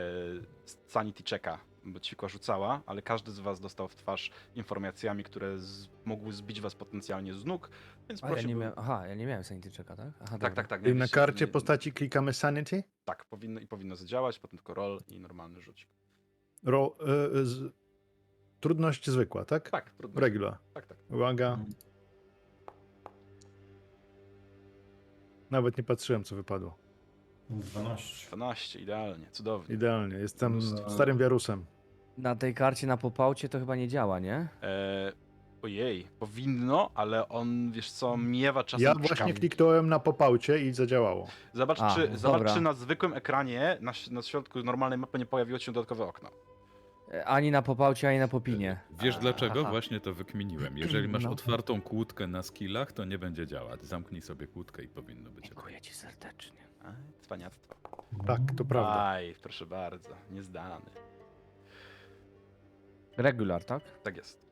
[0.87, 5.89] sanity checka, bo ćwikła rzucała, ale każdy z was dostał w twarz informacjami, które z,
[6.05, 7.71] mogły zbić was potencjalnie z nóg,
[8.09, 8.59] więc A ja nie prosiłbym...
[8.59, 10.07] miałem, aha, ja nie miałem sanity checka, tak?
[10.21, 10.51] Aha, Tak, dobra.
[10.51, 10.87] tak, tak.
[10.87, 12.85] I na karcie nie- postaci klikamy Sanity.
[13.05, 15.89] Tak, powinno i powinno zadziałać, potem tylko roll i normalny rzucik.
[16.67, 16.97] Ro,
[17.35, 17.73] y, z,
[18.61, 19.71] trudność zwykła, tak?
[19.71, 20.21] Tak, trudno.
[20.21, 20.59] Regular.
[20.75, 20.99] Tak, tak.
[21.11, 21.59] Uwaga.
[25.51, 26.79] Nawet nie patrzyłem, co wypadło.
[27.51, 28.27] 12.
[28.27, 29.75] 12, idealnie, cudownie.
[29.75, 30.17] Idealnie.
[30.17, 30.91] Jestem Mnóstwo.
[30.91, 31.65] starym wiarusem.
[32.19, 34.49] Na tej karcie na popałcie to chyba nie działa, nie?
[34.63, 35.13] E,
[35.63, 39.09] ojej, powinno, ale on, wiesz co, miewa czasem Ja czkami.
[39.09, 41.27] właśnie kliknąłem na popałcie i zadziałało.
[41.53, 45.27] Zobacz, A, czy, no zobacz czy na zwykłym ekranie, na, na środku normalnej mapy nie
[45.27, 46.31] pojawiło się dodatkowe okno.
[47.13, 48.81] E, Ani na popałcie, ani na popinie.
[49.03, 49.61] Wiesz A, dlaczego?
[49.61, 49.71] aha.
[49.71, 50.79] Właśnie to wykminiłem.
[50.79, 51.31] Jeżeli masz No.
[51.31, 53.85] otwartą kłódkę na skillach, to nie będzie działać.
[53.85, 55.45] Zamknij sobie kłódkę i powinno być.
[55.45, 56.61] Dziękuję ci serdecznie.
[56.85, 56.93] A,
[57.23, 57.75] cwaniactwo.
[58.27, 59.05] Tak, to prawda.
[59.05, 60.87] Aj, proszę bardzo, niezdany.
[63.17, 63.83] Regular, tak?
[64.03, 64.47] Tak jest.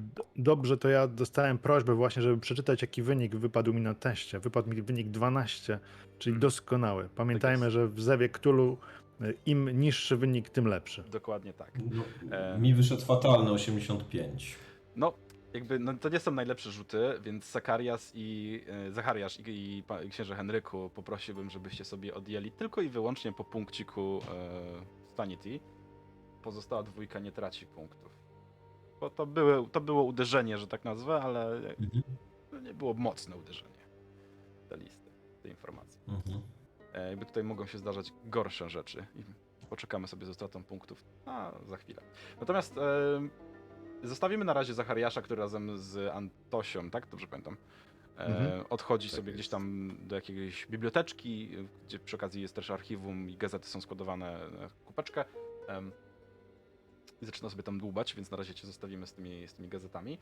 [0.00, 4.38] D- Dobrze, to ja dostałem prośbę właśnie, żeby przeczytać, jaki wynik wypadł mi na teście.
[4.40, 5.78] Wypadł mi wynik 12,
[6.18, 6.40] czyli Hmm.
[6.40, 7.08] doskonały.
[7.16, 7.72] Pamiętajmy, jest.
[7.74, 9.05] że w Zewie Ktulu E,
[9.46, 11.02] Im niższy wynik, tym lepszy.
[11.02, 11.72] Dokładnie tak.
[11.90, 12.58] No, E.
[12.58, 14.56] Mi wyszedł fatalny 85.
[14.96, 15.12] No,
[15.54, 19.42] jakby no, to nie są najlepsze rzuty, więc Zakarias i e, Zachariasz i,
[20.04, 24.20] i, księże Henryku poprosiłbym, żebyście sobie odjęli tylko i wyłącznie po punkciku
[25.08, 25.60] e, Sanity.
[26.42, 28.12] Pozostała dwójka nie traci punktów.
[29.00, 32.02] Bo to, były, to było uderzenie, że tak nazwę, ale Mhm.
[32.50, 33.76] to nie było mocne uderzenie.
[34.68, 35.10] Te listy,
[35.42, 36.00] te informacje.
[36.08, 36.42] Mhm.
[36.96, 39.24] E, jakby tutaj mogą się zdarzać gorsze rzeczy i
[39.70, 42.02] poczekamy sobie ze stratą punktów a, za chwilę.
[42.40, 47.06] Natomiast e, zostawimy na razie Zachariasza, który razem z Antosią, tak?
[47.06, 47.56] Dobrze pamiętam.
[48.18, 48.64] E, Mhm.
[48.70, 49.50] Odchodzi Tak sobie gdzieś jest.
[49.50, 51.50] tam do jakiejś biblioteczki,
[51.86, 55.24] gdzie przy okazji jest też archiwum i gazety są składowane w kupeczkę.
[57.22, 60.18] I zaczyna sobie tam dłubać, więc na razie cię zostawimy z tymi, z tymi gazetami.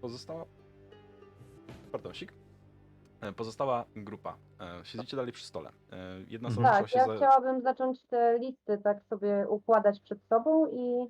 [0.00, 0.46] Pozostała...
[1.92, 2.32] Pardonsik.
[2.32, 2.34] E,
[3.36, 4.36] Pozostała grupa.
[4.60, 5.70] E, Siedzicie dalej przy stole.
[5.92, 5.96] E,
[6.28, 6.84] Jedna osoba Mhm.
[6.84, 7.16] Tak, się ja za...
[7.16, 11.06] chciałabym zacząć te listy tak sobie układać przed sobą i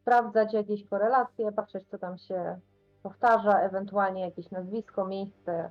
[0.00, 2.60] sprawdzać jakieś korelacje, patrzeć co tam się
[3.02, 5.70] powtarza, ewentualnie jakieś nazwisko, miejsce.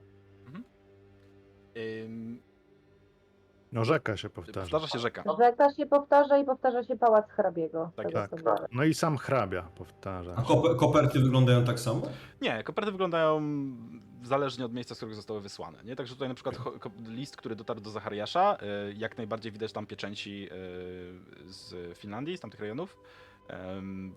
[2.06, 2.40] Ym,
[3.72, 4.62] No rzeka się powtarza.
[4.62, 5.24] Powtarza się rzeka.
[5.40, 7.92] Rzeka się powtarza i powtarza się pałac hrabiego.
[7.96, 8.32] Tak, tak.
[8.72, 10.34] No i sam hrabia powtarza.
[10.38, 12.02] A kop- koperty wyglądają tak samo?
[12.42, 13.42] Nie, koperty wyglądają
[14.26, 15.84] zależnie od miejsca, z którego zostały wysłane.
[15.84, 15.96] Nie?
[15.96, 18.58] Także tutaj na przykład ko- list, który dotarł do Zachariasza,
[18.90, 20.48] y, jak najbardziej widać tam pieczęci y,
[21.54, 22.98] z Finlandii, z tamtych rejonów.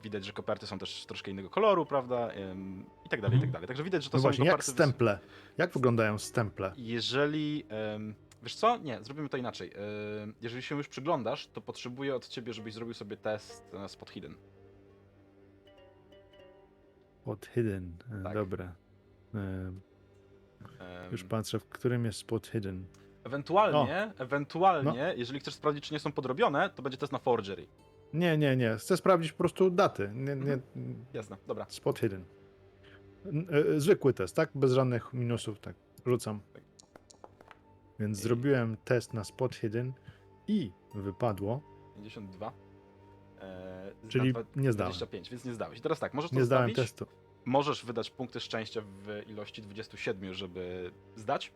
[0.03, 2.31] Widać, że koperty są też troszkę innego koloru, prawda?
[3.07, 3.51] I tak dalej, i tak Mhm.
[3.53, 3.69] dalej.
[3.69, 4.71] Także widać, że to No są właśnie, jak koperty...
[4.73, 5.19] wys- stemple?
[5.59, 6.73] Jak wyglądają stemple?
[6.77, 7.65] Jeżeli.
[8.43, 8.77] wiesz co?
[8.77, 9.73] Nie, zrobimy to inaczej.
[10.41, 14.35] Jeżeli się już przyglądasz, to potrzebuję od ciebie, żebyś zrobił sobie test na spot hidden.
[17.23, 17.97] Spot hidden.
[18.21, 18.35] E, Tak.
[18.35, 18.73] Dobra.
[20.81, 22.85] E, Em, Już patrzę, w którym jest spot hidden.
[23.25, 25.13] Ewentualnie, ewentualnie, No.
[25.17, 27.67] jeżeli chcesz sprawdzić, czy nie są podrobione, to będzie test na forgery.
[28.13, 28.77] Nie, nie, nie.
[28.77, 30.11] Chcę sprawdzić po prostu daty.
[30.15, 30.59] Nie, nie,
[31.13, 31.67] Jasne, dobra.
[31.69, 32.25] spot hidden.
[33.27, 34.51] N- e, Zwykły test, tak?
[34.55, 35.75] Bez żadnych minusów, tak.
[36.07, 36.41] Rzucam.
[36.53, 36.63] Tak.
[38.01, 39.93] Więc I- zrobiłem test na spot hidden
[40.47, 41.61] i wypadło.
[41.97, 42.53] 52.
[43.41, 44.93] E, Czyli nie zdałem.
[44.93, 45.79] 25, więc nie zdałeś.
[45.79, 47.07] I teraz tak, możesz to Nie zdałem testu.
[47.49, 51.53] Możesz wydać punkty szczęścia w ilości 27, żeby zdać.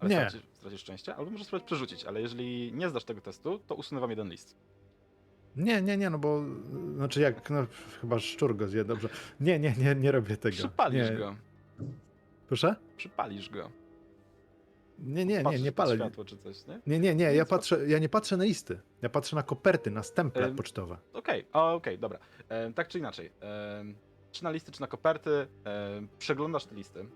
[0.00, 0.16] Ale Nie.
[0.16, 4.00] Stracisz, stracisz szczęście, albo możesz spróbować przerzucić, ale jeżeli nie zdasz tego testu, to usunę
[4.00, 4.56] wam jeden list.
[5.56, 6.44] Nie, nie, nie, no bo
[6.96, 7.66] znaczy jak, no
[8.00, 9.08] chyba szczur go zje, dobrze.
[9.40, 10.56] Nie, nie, nie, nie robię tego.
[10.56, 11.16] Przypalisz nie.
[11.16, 11.36] go.
[12.48, 12.76] Proszę?
[12.96, 13.70] Przypalisz go.
[15.02, 15.96] Nie, nie, nie, Patrzysz nie palę.
[15.96, 16.80] światło czy coś, nie?
[16.86, 18.80] Nie, nie, nie, ja Nic, patrzę, ja nie patrzę na listy.
[19.02, 20.98] Ja patrzę na koperty, na stemple Em, pocztowe.
[21.12, 22.18] Okej, okej, dobra.
[22.48, 23.84] E, tak czy inaczej, e,
[24.32, 25.46] czy na listy, czy na koperty, e,
[26.18, 27.06] przeglądasz te listy e,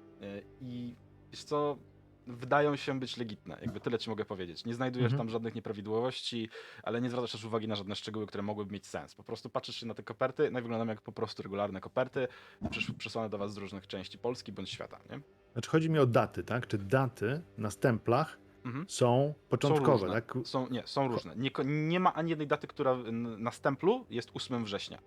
[0.60, 0.94] i
[1.32, 1.78] wiesz co,
[2.26, 4.64] wydają się być legitne, jakby tyle ci mogę powiedzieć.
[4.64, 5.18] Nie znajdujesz Mhm.
[5.18, 6.48] tam żadnych nieprawidłowości,
[6.82, 9.14] ale nie zwracasz też uwagi na żadne szczegóły, które mogłyby mieć sens.
[9.14, 12.28] Po prostu patrzysz się na te koperty, no i wyglądają jak po prostu regularne koperty,
[12.70, 15.20] przysz, przysłane do was z różnych części Polski bądź świata, nie?
[15.52, 16.66] Znaczy chodzi mi o daty, tak?
[16.66, 18.84] Czy daty na stemplach Mhm.
[18.88, 20.22] są Są początkowe, różne.
[20.22, 20.34] tak?
[20.44, 21.36] Są, nie, są różne.
[21.36, 22.96] Nie, nie ma ani jednej daty, która
[23.38, 24.98] na stemplu jest 8 września.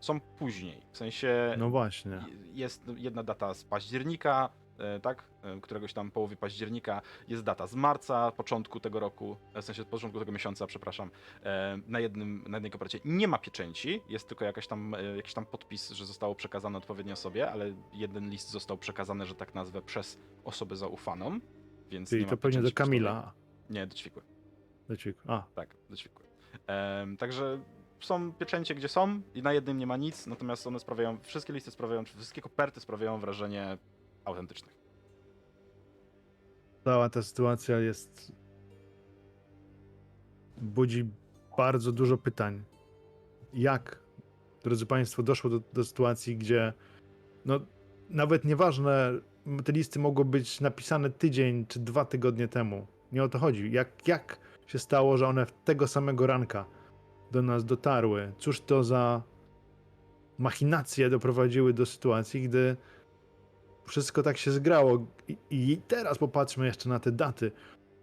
[0.00, 0.82] Są później.
[0.92, 2.24] W sensie No właśnie.
[2.52, 4.50] jest jedna data z października,
[5.02, 5.24] tak?
[5.42, 7.02] E, Któregoś tam połowy października.
[7.28, 11.10] Jest data z marca, początku tego roku, e, w sensie początku tego miesiąca, przepraszam.
[11.42, 15.34] E, Na, jednym, na jednej kopercie nie ma pieczęci, jest tylko jakaś tam, e, jakiś
[15.34, 19.82] tam podpis, że zostało przekazane odpowiedniej osobie, ale jeden list został przekazany, że tak nazwę,
[19.82, 21.40] przez osobę zaufaną.
[21.90, 22.72] Więc Czyli to pewnie do.
[22.72, 23.32] Kamila.
[23.70, 24.22] Nie, do Ćwikły.
[24.88, 25.20] Do ćwiku.
[25.26, 26.24] A, Tak, doćwikły.
[26.66, 27.60] Em, także
[28.00, 31.70] są pieczęcie, gdzie są i na jednym nie ma nic, natomiast one sprawiają, wszystkie listy
[31.70, 33.78] sprawiają, wszystkie koperty sprawiają wrażenie
[34.30, 34.74] autentycznych.
[36.84, 38.32] cała ta sytuacja jest.
[40.60, 41.08] budzi
[41.56, 42.64] bardzo dużo pytań.
[43.54, 44.02] Jak,
[44.62, 46.72] drodzy Państwo, doszło do, do sytuacji, gdzie
[47.44, 47.60] no,
[48.10, 49.12] nawet nieważne,
[49.64, 52.86] te listy mogły być napisane tydzień czy dwa tygodnie temu.
[53.12, 53.72] Nie o to chodzi.
[53.72, 56.64] Jak, jak się stało, że one tego samego ranka
[57.30, 58.32] do nas dotarły?
[58.38, 59.22] Cóż to za
[60.38, 62.76] machinacje doprowadziły do sytuacji, gdy
[63.90, 65.06] wszystko tak się zgrało.
[65.28, 67.52] I, I teraz popatrzmy jeszcze na te daty.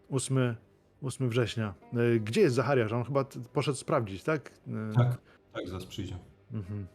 [0.10, 0.56] 8,
[1.02, 1.74] 8 września.
[1.94, 2.92] E, Gdzie jest Zachariasz?
[2.94, 4.52] On chyba poszedł sprawdzić, tak?
[4.68, 5.18] E, Tak,
[5.54, 6.18] tak, zaraz przyjdzie.
[6.54, 6.88] Mhm.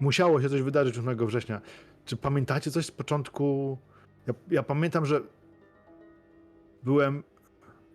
[0.00, 1.60] Musiało się coś wydarzyć 8 września.
[2.04, 3.78] Czy pamiętacie coś z początku?
[4.26, 5.20] Ja, ja pamiętam, że
[6.82, 7.22] byłem.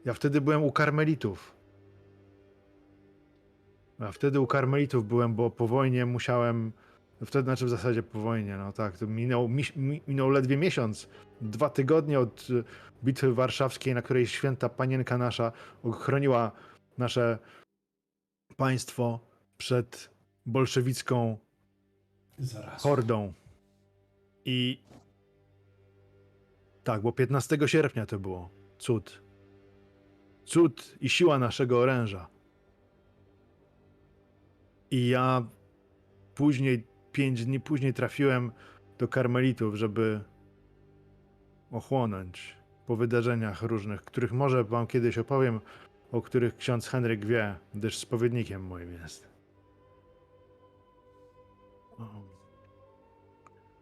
[0.05, 1.55] Ja wtedy byłem u karmelitów.
[3.99, 6.71] Ja wtedy u karmelitów byłem, bo po wojnie musiałem
[7.25, 11.09] Wtedy, znaczy w zasadzie po wojnie, no tak, to minął, mi- minął ledwie miesiąc,
[11.41, 12.63] dwa tygodnie od y,
[13.03, 15.51] bitwy warszawskiej, na której święta panienka nasza
[15.83, 16.51] ochroniła
[16.97, 17.37] nasze
[18.57, 19.19] państwo
[19.57, 20.09] przed
[20.45, 21.37] bolszewicką
[22.37, 22.81] Zaraz.
[22.83, 23.33] hordą.
[24.45, 24.83] I
[26.83, 28.49] tak, bo 15 sierpnia to było.
[28.77, 29.21] Cud.
[30.45, 32.27] Cud i siła naszego oręża.
[34.91, 35.47] I ja
[36.35, 36.87] później,
[37.19, 38.51] pięć dni później trafiłem
[38.97, 40.19] do karmelitów, żeby
[41.71, 45.59] ochłonąć po wydarzeniach różnych, których może wam kiedyś opowiem,
[46.11, 49.27] o których ksiądz Henryk wie, gdyż spowiednikiem moim jest.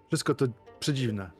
[0.07, 0.45] Wszystko to
[0.79, 1.31] przedziwne.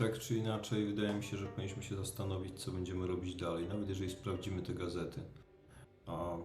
[0.00, 3.88] Tak czy inaczej, wydaje mi się, że powinniśmy się zastanowić, co będziemy robić dalej, nawet
[3.88, 5.20] jeżeli sprawdzimy te gazety.
[6.06, 6.36] A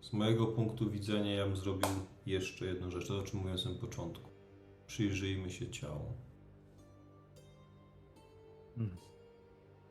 [0.00, 1.88] z mojego punktu widzenia ja bym zrobił
[2.26, 4.30] jeszcze jedną rzecz, to o czym mówiłem na samym początku.
[4.86, 6.12] Przyjrzyjmy się ciału.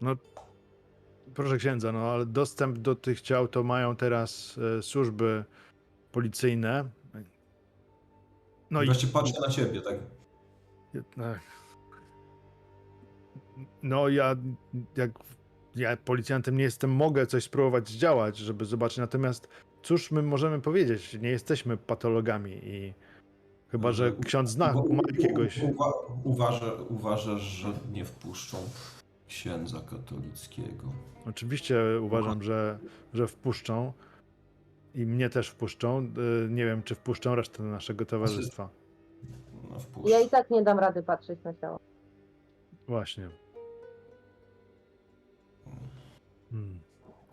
[0.01, 0.15] No,
[1.33, 5.45] proszę księdza, no ale dostęp do tych ciał to mają teraz e, służby
[6.11, 6.89] policyjne.
[8.71, 8.85] No i.
[8.85, 9.95] Wreszcie patrzę na ciebie, tak?
[11.17, 11.60] Ech.
[13.83, 14.35] No ja,
[14.95, 15.11] jak
[15.75, 18.97] ja policjantem nie jestem, mogę coś spróbować zdziałać, żeby zobaczyć.
[18.97, 19.47] Natomiast
[19.83, 21.17] cóż my możemy powiedzieć?
[21.21, 22.93] Nie jesteśmy patologami i
[23.67, 25.63] chyba, że ksiądz zna, Bo- ma jakiegoś.
[25.63, 25.91] Uwa
[26.23, 28.57] uważa, uważasz, że nie wpuszczą
[29.27, 30.83] księdza katolickiego.
[31.25, 32.79] Oczywiście uważam, że,
[33.13, 33.93] że wpuszczą
[34.95, 36.13] i mnie też wpuszczą.
[36.45, 38.69] Y, Nie wiem, czy wpuszczą resztę naszego towarzystwa.
[39.69, 40.09] No.
[40.09, 41.79] Ja i tak nie dam rady patrzeć na ciało.
[42.87, 43.29] Właśnie.
[46.51, 46.79] Hmm.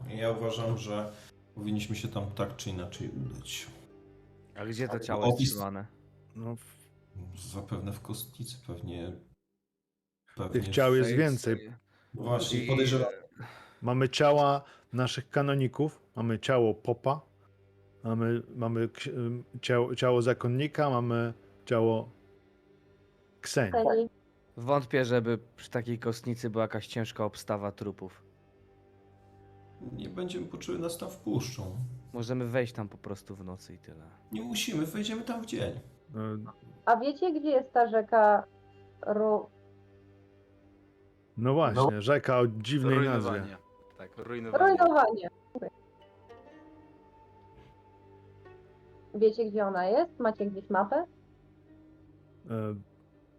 [0.08, 1.12] Ja uważam, że
[1.54, 3.66] powinniśmy się tam tak czy inaczej udać.
[4.54, 5.86] A gdzie to ciało jest opis- trzymane?
[6.36, 6.78] No, w
[7.52, 9.12] Zapewne w kostnicy, pewnie.
[10.36, 11.52] pewnie tych ciał jest Ej, więcej.
[11.54, 11.72] ej.
[12.14, 13.08] Właśnie, podejrzewam.
[13.82, 17.20] Mamy ciała naszych kanoników, mamy ciało popa,
[18.04, 21.34] mamy, mamy ym, ciało, ciało zakonnika, mamy
[21.66, 22.10] ciało
[23.40, 23.72] kseni.
[23.72, 24.08] Ceni.
[24.56, 28.22] Wątpię, żeby przy takiej kostnicy była jakaś ciężka obstawa trupów.
[29.92, 31.76] Nie będziemy poczuły, nas tam wpuszczą.
[32.12, 34.04] Możemy wejść tam po prostu w nocy i tyle.
[34.32, 35.70] Nie musimy, wejdziemy tam w dzień.
[35.70, 35.78] Y,
[36.84, 38.44] A wiecie, gdzie jest ta rzeka
[39.06, 39.46] Ru...
[41.36, 43.30] No właśnie, rzeka o dziwnej nazwie.
[43.30, 43.56] Rujnowanie.
[43.98, 44.64] Tak, rujnowanie.
[44.76, 45.30] Rujnowanie.
[49.14, 50.18] Wiecie, gdzie ona jest?
[50.18, 51.04] Macie gdzieś mapę?
[52.50, 52.74] E,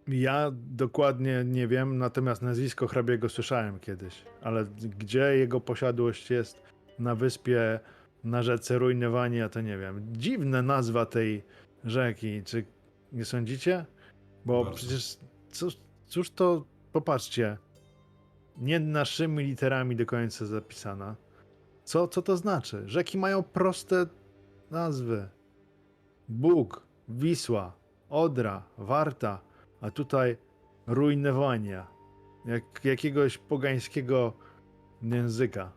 [0.10, 4.66] Ja dokładnie nie wiem, natomiast nazwisko hrabiego słyszałem kiedyś, ale
[4.98, 6.62] gdzie jego posiadłość jest
[7.00, 7.80] na wyspie
[8.24, 10.08] na rzece Rujnowania, to nie wiem.
[10.12, 11.44] Dziwna nazwa tej
[11.84, 12.66] rzeki, czy
[13.12, 13.86] nie sądzicie?
[14.46, 14.78] Bo Bardzo.
[14.78, 15.18] przecież
[15.52, 17.58] cóż, cóż to, popatrzcie,
[18.58, 21.16] nie naszymi literami do końca zapisana.
[21.84, 22.84] Co, co to znaczy?
[22.86, 24.06] Rzeki mają proste
[24.72, 25.30] nazwy.
[26.30, 27.74] Bóg, Wisła,
[28.10, 29.42] Odra, Warta,
[29.82, 30.38] a tutaj
[30.88, 31.88] rujnowania.
[32.46, 34.34] Jak jakiegoś pogańskiego
[35.02, 35.72] języka.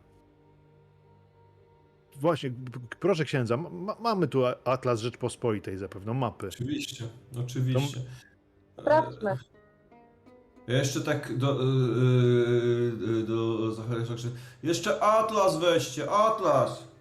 [2.15, 2.51] Właśnie,
[2.99, 6.47] proszę księdza, ma, mamy tu Atlas Rzeczpospolitej zapewne, mapy.
[6.47, 7.05] Oczywiście,
[7.43, 8.01] oczywiście.
[8.79, 9.31] Sprawdźmy.
[9.31, 9.37] E,
[10.67, 14.13] Ja jeszcze tak do, yy, yy, do Zachariasza
[14.63, 16.92] Jeszcze Atlas weźcie, Atlas!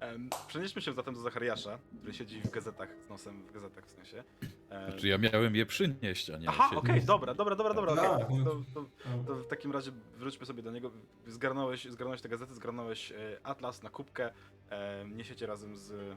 [0.00, 3.90] Em, Przenieśmy się zatem do Zachariasza, który siedzi w gazetach, z nosem w gazetach w
[3.90, 4.24] sensie.
[4.70, 6.78] Em, Znaczy ja miałem je przynieść, a nie Aha, siedzieć.
[6.84, 7.96] okej, dobra, dobra, dobra, dobra.
[7.96, 8.44] Tak, okej.
[8.44, 8.84] To, to,
[9.26, 10.90] to w takim razie wróćmy sobie do niego.
[11.26, 14.32] Zgarnąłeś, zgarnąłeś te gazety, zgarnąłeś e, atlas na kubkę,
[14.70, 16.16] e, niesiecie razem z e,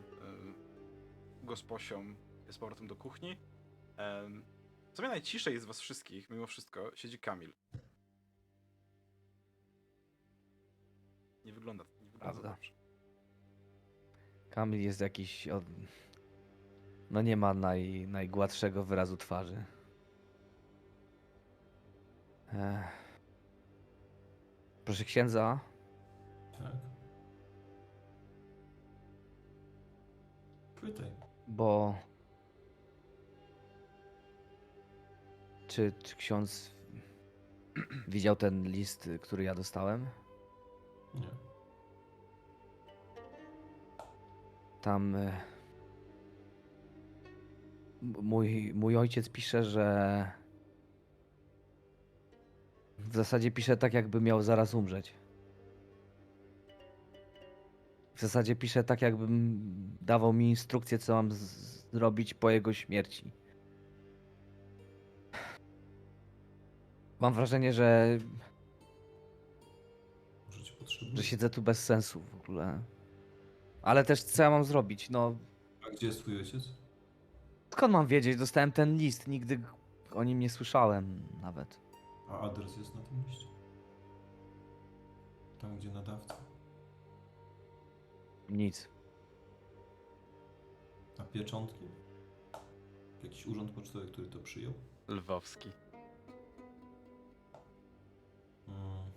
[1.44, 2.16] gosposią
[2.50, 3.38] z powrotem do kuchni.
[3.98, 4.30] E,
[4.94, 7.54] w sumie najciszej z was wszystkich, mimo wszystko, siedzi Kamil.
[11.46, 12.50] Nie wygląda, nie wygląda Prawda.
[12.50, 12.72] dobrze.
[14.54, 15.48] Kamil jest jakiś.
[15.48, 15.64] Od...
[17.12, 19.66] No nie ma naj, najgładszego wyrazu twarzy.
[22.54, 23.04] Ech.
[24.86, 25.60] Proszę księdza,
[26.58, 26.76] Tak.
[30.82, 31.12] Pytaj.
[31.48, 31.96] bo.
[35.68, 36.76] Czy, czy ksiądz
[38.08, 40.08] widział ten list, który ja dostałem?
[41.14, 41.43] Nie.
[44.84, 45.16] Tam.
[45.16, 45.32] e,
[48.02, 50.32] Mój, mój ojciec pisze, że
[53.00, 55.14] W zasadzie pisze tak, jakby miał zaraz umrzeć.
[58.16, 59.62] W zasadzie pisze tak, jakbym
[60.02, 61.30] dawał mi instrukcję, co mam
[61.94, 63.32] zrobić po jego śmierci.
[67.20, 68.18] Mam wrażenie, że,
[71.14, 72.80] że siedzę tu bez sensu w ogóle.
[73.84, 75.10] Ale też co ja mam zrobić?
[75.10, 75.36] No,
[75.88, 76.64] A gdzie jest twój ojciec?
[77.70, 78.38] skąd mam wiedzieć?
[78.38, 79.68] Dostałem ten list, nigdy g-
[80.14, 81.80] o nim nie słyszałem nawet.
[82.30, 83.48] A adres jest na tym liście?
[85.60, 86.36] Tam, gdzie nadawca.
[88.50, 88.88] Nic.
[91.20, 91.86] A pieczątki?
[93.24, 94.74] Jakiś urząd pocztowy, który to przyjął?
[95.08, 95.70] Lwowski.
[98.68, 99.12] Mm.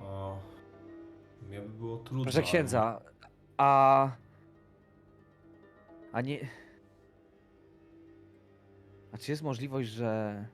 [0.00, 0.36] A...
[1.50, 2.22] Mnie by było trudno.
[2.22, 3.00] Proszę ale- księdza,
[3.56, 4.10] a.
[6.12, 6.48] A nie.
[9.12, 10.46] A czy jest możliwość, że.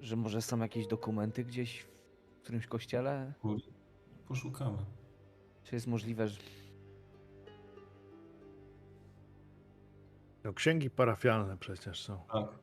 [0.00, 3.32] że może są jakieś dokumenty gdzieś w którymś kościele?
[4.28, 4.78] Poszukamy.
[5.64, 6.40] Czy jest możliwe, że.
[10.42, 12.20] To księgi parafialne przecież są.
[12.32, 12.58] Tak.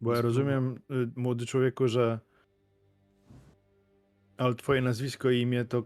[0.00, 2.20] Bo ja rozumiem, y, młody człowieku, że.
[4.38, 5.82] Ale twoje nazwisko i imię to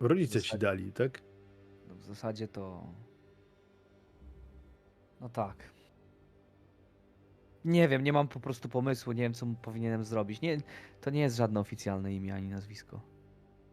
[0.00, 1.22] rodzice ci Zasadzie- dali, tak?
[1.88, 2.82] No w zasadzie to.
[5.20, 5.56] No tak.
[7.64, 10.40] Nie wiem, nie mam po prostu pomysłu, nie wiem co powinienem zrobić.
[10.40, 10.58] Nie,
[11.00, 13.00] to nie jest żadne oficjalne imię ani nazwisko.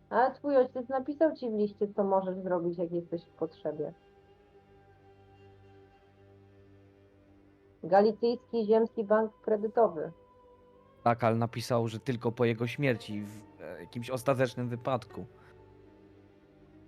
[0.10, 3.94] Ale twój ojciec napisał ci w liście, co możesz zrobić, jak jesteś w potrzebie.
[7.84, 10.12] Galicyjski Ziemski Bank Kredytowy.
[11.04, 15.26] Tak, ale napisał, że tylko po jego śmierci, w e, jakimś ostatecznym wypadku.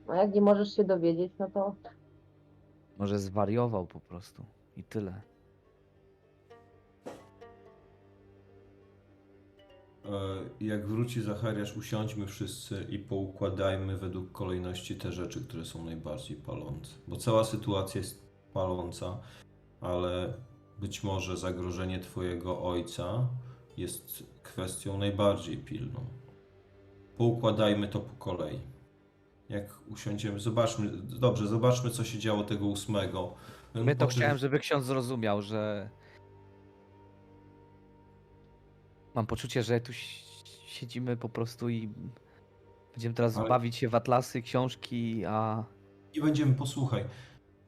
[0.08, 1.76] A jak nie możesz się dowiedzieć, no to
[2.97, 4.45] Może zwariował po prostu.
[4.78, 5.21] I tyle.
[10.06, 10.10] E,
[10.62, 16.95] Jak wróci Zachariasz, usiądźmy wszyscy i poukładajmy według kolejności te rzeczy, które są najbardziej palące.
[17.08, 19.17] Bo cała sytuacja jest paląca,
[19.82, 20.34] ale
[20.80, 23.28] być może zagrożenie Twojego ojca
[23.77, 26.05] jest kwestią najbardziej pilną.
[27.17, 28.60] Poukładajmy to po kolei.
[29.49, 33.34] Jak usiądziemy, zobaczmy, dobrze, zobaczmy, co się działo tego ósmego.
[33.75, 35.89] My to Potem- chciałem, żeby ksiądz zrozumiał, że.
[39.15, 40.23] Mam poczucie, że tu si-
[40.65, 41.89] siedzimy po prostu i
[42.93, 45.63] będziemy teraz Ale- bawić się w atlasy, książki, a.
[46.13, 47.05] I będziemy, posłuchaj,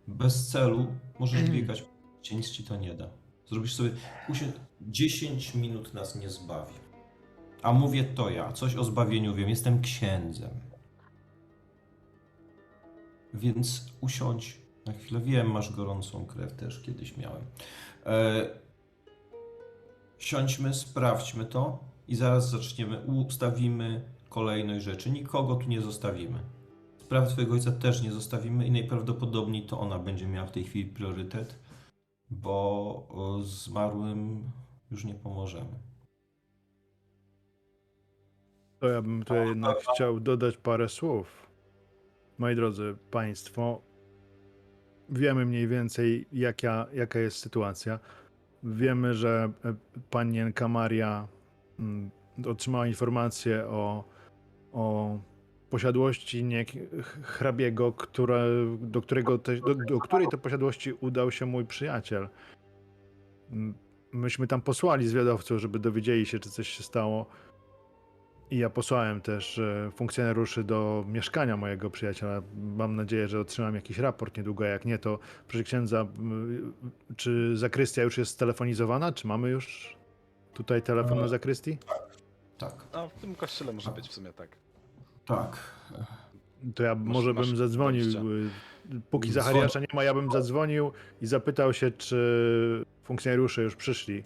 [0.08, 0.88] bez celu
[1.20, 1.86] możesz biegać,
[2.22, 3.10] gdzie nic ci to nie da.
[3.46, 3.92] Zrobisz sobie,
[4.30, 4.52] usię...
[4.82, 6.74] 10 minut nas nie zbawi.
[7.62, 10.50] A mówię to ja, coś o zbawieniu wiem, jestem księdzem.
[13.34, 15.20] Więc usiądź na chwilę.
[15.20, 17.42] Wiem, masz gorącą krew, też kiedyś miałem.
[18.06, 18.50] E...
[20.18, 25.12] Siądźmy, sprawdźmy to i zaraz zaczniemy, ustawimy kolejność rzeczy.
[25.12, 26.40] Nikogo tu nie zostawimy.
[26.98, 30.86] Sprawy twojego ojca też nie zostawimy i najprawdopodobniej to ona będzie miała w tej chwili
[30.86, 31.60] priorytet,
[32.42, 34.52] bo zmarłym
[34.92, 35.80] już nie pomożemy.
[38.80, 41.48] To ja bym tutaj jednak chciał dodać parę słów.
[42.38, 43.82] Moi drodzy Państwo,
[45.10, 48.00] wiemy mniej więcej, jaka, jaka jest sytuacja.
[48.64, 49.74] Wiemy, że e,
[50.10, 51.28] panienka Maria
[51.80, 52.12] mm,
[52.46, 54.04] otrzymała informację o,
[54.72, 55.18] o
[55.74, 56.66] posiadłości nie,
[57.24, 58.46] hrabiego, które,
[58.82, 62.30] do, którego te, do, do której to posiadłości udał się mój przyjaciel.
[64.12, 67.26] Myśmy tam posłali zwiadowców, żeby dowiedzieli się, czy coś się stało.
[68.52, 72.42] I ja posłałem też e, funkcjonariuszy do mieszkania mojego przyjaciela.
[72.56, 74.64] Mam nadzieję, że otrzymam jakiś raport niedługo.
[74.64, 76.08] Jak nie, to proszę księdza,
[77.16, 79.12] czy zakrystia już jest telefonizowana?
[79.12, 79.96] Czy mamy już
[80.54, 81.78] tutaj telefon na zakrystii?
[82.58, 84.63] Tak, No, w tym kościele może być w sumie tak.
[85.26, 85.58] Tak.
[86.76, 88.06] To ja Masz- może masz bym zadzwonił.
[88.32, 88.50] y,
[89.12, 94.24] Póki Dzwon- Zachariasza nie ma, ja bym zadzwonił i zapytał się, czy funkcjonariusze już przyszli.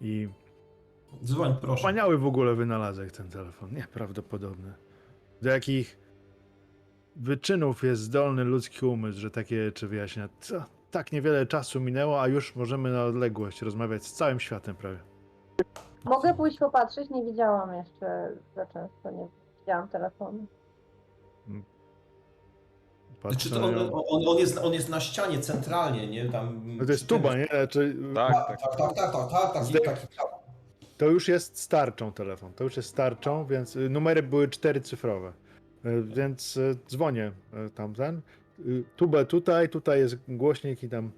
[0.00, 0.28] I
[1.24, 1.76] Dzwoń, proszę.
[1.76, 3.74] wspaniały w ogóle wynalazek ten telefon.
[3.74, 4.72] Nieprawdopodobny.
[5.42, 5.98] Do jakich
[7.16, 10.28] wyczynów jest zdolny ludzki umysł, że takie rzeczy wyjaśnia.
[10.40, 10.64] Co?
[10.90, 14.98] Tak niewiele czasu minęło, a już możemy na odległość rozmawiać z całym światem prawie.
[16.04, 19.28] mogę pójść popatrzeć, nie widziałam jeszcze za często, nie
[19.66, 20.46] widziałam telefonu.
[23.20, 26.28] Znaczy, Patrzę to na on, on, on, jest, on jest na ścianie centralnie, nie?
[26.30, 27.46] Tam, No to jest tuba, nie?
[27.46, 28.60] Znaczy, Tak, Tak, tak.
[28.60, 30.26] tak, tak, tak, tak, tak, tak, Zdej- taki, tak.
[30.98, 32.52] To już jest starczą telefon.
[32.52, 35.32] To już jest starczą, więc y, numery były czterycyfrowe.
[35.86, 37.32] Y, Więc y, dzwonię
[37.66, 38.20] y, tamten.
[38.66, 41.10] Y, Tubę tutaj, tutaj jest głośnik i tam.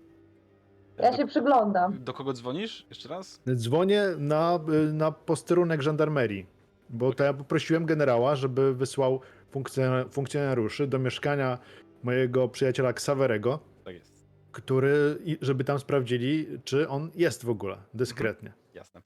[0.98, 2.04] Ja się przyglądam.
[2.04, 2.86] do kogo dzwonisz?
[2.88, 3.40] Jeszcze raz?
[3.54, 6.46] Dzwonię na, y, na posterunek żandarmerii,
[6.90, 9.20] bo to ja poprosiłem generała, żeby wysłał
[9.52, 11.58] funkcjonar- funkcjonariuszy do mieszkania
[12.02, 14.26] mojego przyjaciela Ksawerego, Tak jest.
[14.52, 18.52] który, żeby tam sprawdzili, czy on jest w ogóle, dyskretnie.
[18.74, 19.02] Jasne.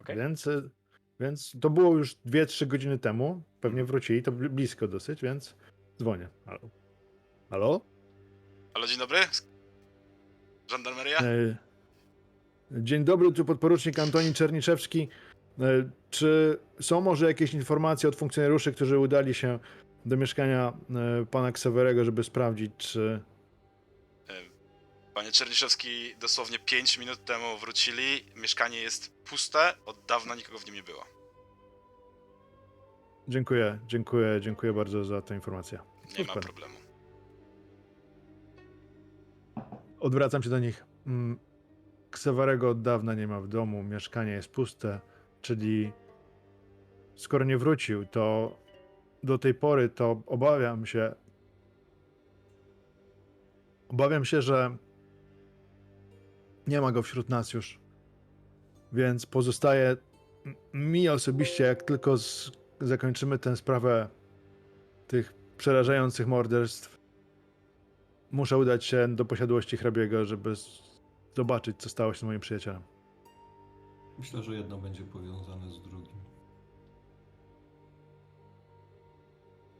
[0.00, 0.16] Okej.
[0.16, 0.70] Więc, y,
[1.20, 5.56] więc to było już 2-3 godziny temu, pewnie wrócili, to bli- blisko dosyć, więc
[5.98, 6.28] dzwonię.
[6.46, 6.60] Halo?
[7.50, 7.80] Halo?
[8.74, 9.18] Halo, dzień dobry.
[10.70, 11.18] Żandarmeria?
[11.18, 11.56] E,
[12.72, 15.08] Dzień dobry, tu podporucznik Antoni Czerniszewski.
[16.10, 19.58] E, Czy są może jakieś informacje od funkcjonariuszy, którzy udali się
[20.06, 20.72] do mieszkania
[21.22, 23.20] e, pana Ksawerego, żeby sprawdzić, czy...
[25.14, 28.24] Panie Czerniszewski, dosłownie 5 minut temu wrócili.
[28.36, 31.04] Mieszkanie jest puste, od dawna nikogo w nim nie było.
[33.28, 35.78] Dziękuję, dziękuję, dziękuję bardzo za tę informację.
[36.18, 36.42] Nie ma Super.
[36.42, 36.74] problemu.
[40.00, 40.84] Odwracam się do nich.
[41.06, 41.38] Mm,
[42.10, 45.00] Ksawerego od dawna nie ma w domu, mieszkanie jest puste,
[45.42, 45.92] czyli
[47.20, 48.56] skoro nie wrócił, to
[49.22, 51.14] do tej pory to obawiam się.
[53.88, 54.76] Obawiam się, że
[56.66, 57.80] nie ma go wśród nas już.
[58.92, 59.96] Więc pozostaje
[60.74, 64.08] mi osobiście, jak tylko z, zakończymy tę sprawę
[65.06, 66.98] tych przerażających morderstw,
[68.30, 70.52] muszę udać się do posiadłości hrabiego, żeby
[71.36, 72.82] zobaczyć, co stało się z moim przyjacielem.
[74.18, 76.19] Myślę, że jedno będzie powiązane z drugim.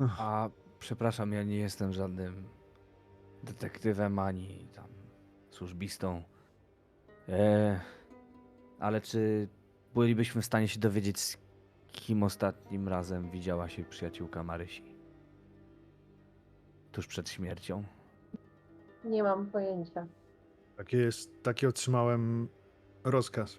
[0.09, 2.45] A przepraszam, ja nie jestem żadnym
[3.43, 4.89] detektywem ani tam
[5.51, 6.23] służbistą.
[7.29, 7.81] E,
[8.79, 9.49] ale czy
[9.95, 11.39] bylibyśmy w stanie się dowiedzieć, z
[11.93, 14.97] kim ostatnim razem widziała się przyjaciółka Marysi?
[16.93, 17.85] Tuż przed śmiercią.
[19.05, 20.07] Nie mam pojęcia.
[20.77, 22.49] Taki, jest, taki otrzymałem
[23.05, 23.59] rozkaz,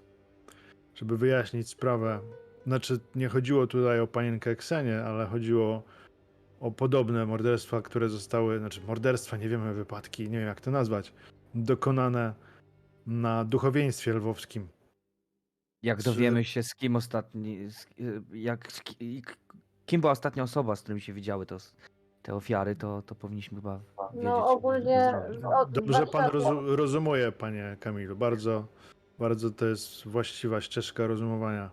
[0.95, 2.19] żeby wyjaśnić sprawę.
[2.67, 5.83] Znaczy, nie chodziło tutaj o panienkę Ksenię, ale chodziło
[6.61, 11.13] o podobne morderstwa, które zostały, znaczy morderstwa, nie wiemy wypadki, nie wiem jak to nazwać,
[11.55, 12.33] dokonane
[13.07, 14.67] na duchowieństwie lwowskim.
[15.83, 17.69] Jak dowiemy się, z kim ostatni.
[17.69, 17.87] Z,
[18.33, 19.23] jak, z, ki-
[19.85, 21.57] kim była ostatnia osoba, z którymi się widziały to,
[22.21, 24.23] te ofiary, to, to powinniśmy chyba wiedzieć.
[24.23, 25.13] No ogólnie
[25.69, 28.15] Dobrze pan rozu- rozumuje, panie Kamilu.
[28.15, 28.65] Bardzo,
[29.19, 31.69] bardzo to jest właściwa ścieżka rozumowania.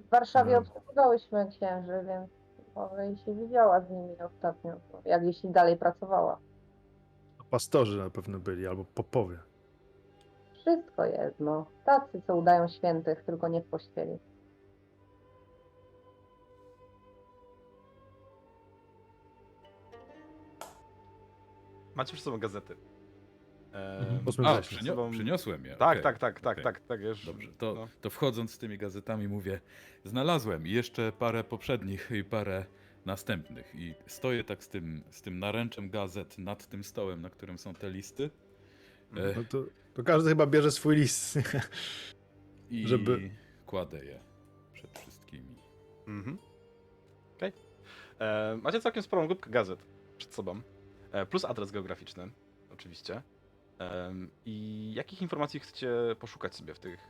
[0.00, 0.62] W Warszawie Mhm.
[0.76, 2.30] obsługiwałyśmy księży, więc
[2.74, 4.72] może i się widziała z nimi ostatnio,
[5.04, 6.38] jak jeśli dalej pracowała.
[7.50, 9.38] Pastorzy na pewno byli, albo popowie.
[10.52, 11.66] Wszystko jedno.
[11.84, 14.18] Tacy, co udają świętych, tylko nie w pościeli.
[21.94, 22.76] Macie przy sobą gazety.
[23.72, 24.16] Mhm.
[24.38, 24.78] Ehm, A, września.
[24.94, 25.76] przynio- przyniosłem je.
[25.76, 26.64] Tak, okej, tak, tak, tak, okej.
[26.64, 27.26] tak, tak, już.
[27.26, 27.88] Dobrze, to, no.
[28.00, 29.60] to wchodząc z tymi gazetami mówię,
[30.04, 32.64] znalazłem i jeszcze parę poprzednich i parę
[33.06, 37.58] następnych i stoję tak z tym, z tym naręczem gazet nad tym stołem, na którym
[37.58, 38.30] są te listy
[39.16, 39.64] e, No to,
[39.94, 41.38] to każdy chyba bierze swój list.
[42.70, 43.30] i Żeby-
[43.66, 44.20] kładę je
[44.72, 45.56] przed wszystkimi.
[46.06, 46.38] Mhm.
[47.36, 47.52] Okej.
[48.20, 49.84] E, Macie całkiem sporą grupkę gazet
[50.18, 50.60] przed sobą,
[51.12, 52.30] e, plus adres geograficzny,
[52.72, 53.22] oczywiście.
[54.46, 57.00] I jakich informacji chcecie poszukać sobie w tych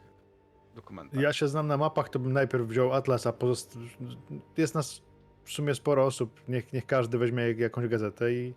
[0.75, 1.21] dokumentach?
[1.21, 3.79] Ja się znam na mapach, to bym najpierw wziął atlas, a pozost...
[4.57, 5.03] jest nas
[5.45, 6.41] w sumie sporo osób.
[6.49, 8.55] Niech, niech każdy weźmie jak- jakąś gazetę i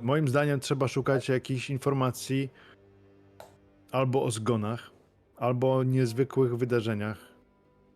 [0.00, 2.50] moim zdaniem trzeba szukać jakichś informacji
[3.90, 4.90] albo o zgonach,
[5.36, 7.18] albo o niezwykłych wydarzeniach.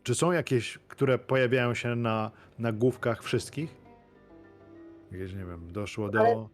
[0.03, 3.77] Czy są jakieś, które pojawiają się na nagłówkach wszystkich?
[5.13, 6.49] Jakieś, nie wiem, doszło do...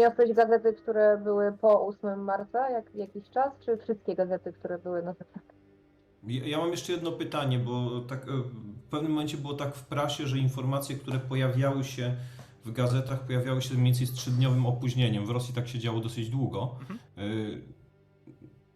[0.00, 5.02] Niosłeś gazety, które były po 8 marca, jak jakiś czas, czy wszystkie gazety, które były
[5.02, 5.14] na
[6.26, 9.84] Ja, ja mam jeszcze jedno pytanie, bo tak, e, w pewnym momencie było tak w
[9.86, 12.16] prasie, że informacje, które pojawiały się
[12.64, 15.26] w gazetach, pojawiały się mniej więcej z trzydniowym opóźnieniem.
[15.26, 16.76] W Rosji tak się działo dosyć długo.
[16.80, 16.98] Mhm.
[17.16, 17.22] E,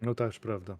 [0.01, 0.77] No też, prawda.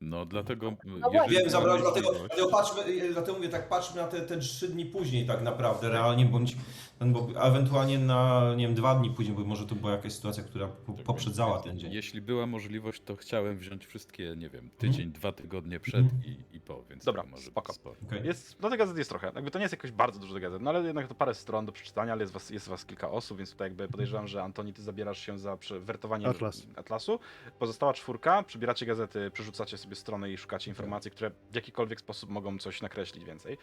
[0.00, 0.70] No dlatego.
[0.70, 1.10] właśnie.
[1.12, 4.38] jeżeli Wiem, była zabrałem, dlatego, dlatego, patrzmy, e, dlatego mówię tak, patrzmy na te, te
[4.38, 6.56] trzy dni później tak naprawdę realnie, bądź
[6.98, 10.12] ten, bo, a ewentualnie na, nie wiem, dwa dni później, bo może to była jakaś
[10.12, 11.92] sytuacja, która po, poprzedzała ten dzień.
[11.92, 16.22] Jeśli była możliwość, to chciałem wziąć wszystkie, nie wiem, tydzień, dwa tygodnie przed Mhm.
[16.52, 17.66] i, i po, więc Dobra, to może spoko.
[17.72, 17.96] być sporo.
[18.06, 18.24] Okej.
[18.26, 19.32] Jest, no tych gazet jest trochę.
[19.34, 21.72] Jakby to nie jest jakoś bardzo dużo gazet, no ale jednak to parę stron do
[21.72, 24.82] przeczytania, ale jest was, jest was kilka osób, więc tutaj jakby podejrzewam, że Antoni, ty
[24.82, 26.66] zabierasz się za wertowanie Atlas.
[26.76, 27.18] atlasu.
[27.58, 32.58] Pozostała czwórka, przybieracie gazety, przerzucacie sobie strony i szukacie informacji, które w jakikolwiek sposób mogą
[32.58, 33.58] coś nakreślić więcej.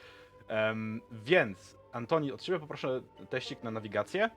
[0.47, 4.29] Em, więc, Antoni, od ciebie poproszę teścik na nawigację.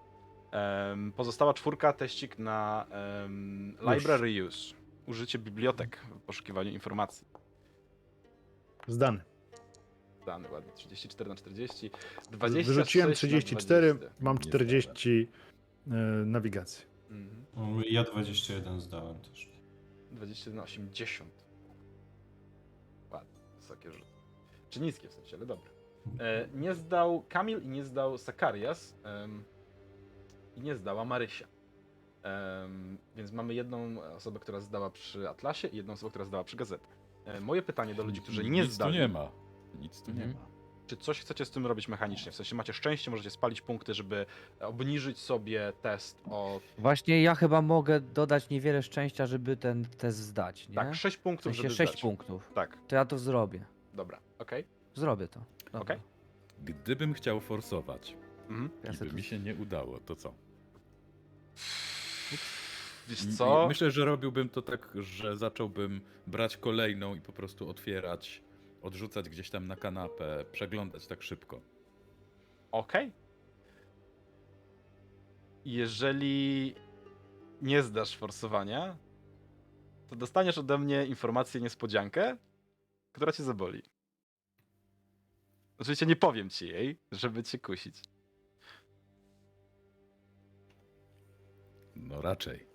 [0.50, 4.74] Em, pozostała czwórka, teścik na em, library use.
[5.06, 7.26] Użycie bibliotek w poszukiwaniu informacji.
[8.86, 9.20] Zdany.
[10.26, 11.90] Dany ładnie, 34 na 40.
[12.30, 14.14] 26 Wyrzuciłem na 34, 20.
[14.20, 15.28] mam Nie 40
[15.86, 15.90] e,
[16.26, 16.84] nawigacji.
[17.10, 17.46] Mhm.
[17.56, 19.48] No, Ja 21 zdałem też.
[20.12, 21.30] 21 na 80.
[23.10, 24.10] Ładnie, wysokie rzuty.
[24.70, 25.75] Czy niskie w sensie, ale dobre.
[26.20, 28.94] E, nie zdał Kamil i nie zdał Sakarias.
[30.56, 31.46] I nie zdała Marysia.
[33.16, 36.88] Więc mamy jedną osobę, która zdała przy Atlasie i jedną osobę, która zdała przy gazetach.
[37.24, 38.92] E, moje pytanie do ludzi, którzy nie Nic zdali.
[38.92, 39.28] tu nie ma.
[39.74, 40.40] Nic tu nie Mhm.
[40.42, 40.56] ma.
[40.86, 42.32] Czy coś chcecie z tym robić mechanicznie?
[42.32, 44.26] W sensie macie szczęście, możecie spalić punkty, żeby
[44.60, 50.68] obniżyć sobie test o Właśnie ja chyba mogę dodać niewiele szczęścia, żeby ten test zdać,
[50.68, 50.74] nie?
[50.74, 52.02] tak, 6 w punktów, sensie żeby 6 zdać.
[52.02, 52.50] punktów.
[52.54, 53.64] Tak, To ja to zrobię.
[53.94, 54.64] dobra, okej.
[54.94, 55.40] Zrobię to.
[55.72, 55.98] Okej.
[56.64, 58.16] Gdybym chciał forsować
[58.48, 58.70] Mhm.
[58.84, 60.34] Ja i sobie by tu- mi się nie udało, to co?
[63.08, 63.68] Wiesz co?
[63.68, 68.42] Myślę, że robiłbym to tak, że zacząłbym brać kolejną i po prostu otwierać,
[68.82, 71.60] odrzucać gdzieś tam na kanapę, przeglądać tak szybko.
[72.72, 73.12] Okej.
[75.64, 76.74] Jeżeli
[77.62, 78.96] nie zdasz forsowania,
[80.08, 82.36] to dostaniesz ode mnie informację niespodziankę,
[83.12, 83.82] która cię zaboli.
[85.78, 88.02] Oczywiście nie powiem ci jej, żeby cię kusić.
[91.96, 92.66] No raczej.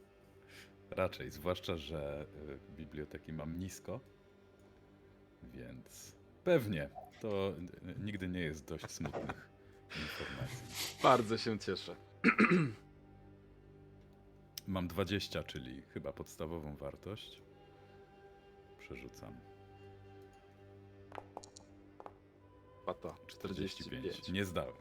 [0.90, 2.28] Raczej, zwłaszcza, że
[2.72, 4.00] y, biblioteki mam nisko.
[5.44, 6.90] Więc pewnie
[7.22, 7.54] to
[7.98, 9.50] y, nigdy nie jest dość smutnych
[10.04, 10.66] informacji.
[11.04, 11.96] Bardzo się cieszę.
[14.68, 17.42] Mam 20, czyli chyba podstawową wartość.
[18.80, 19.51] Przerzucam.
[22.86, 24.30] Pato, 45.
[24.30, 24.74] Nie zdałem.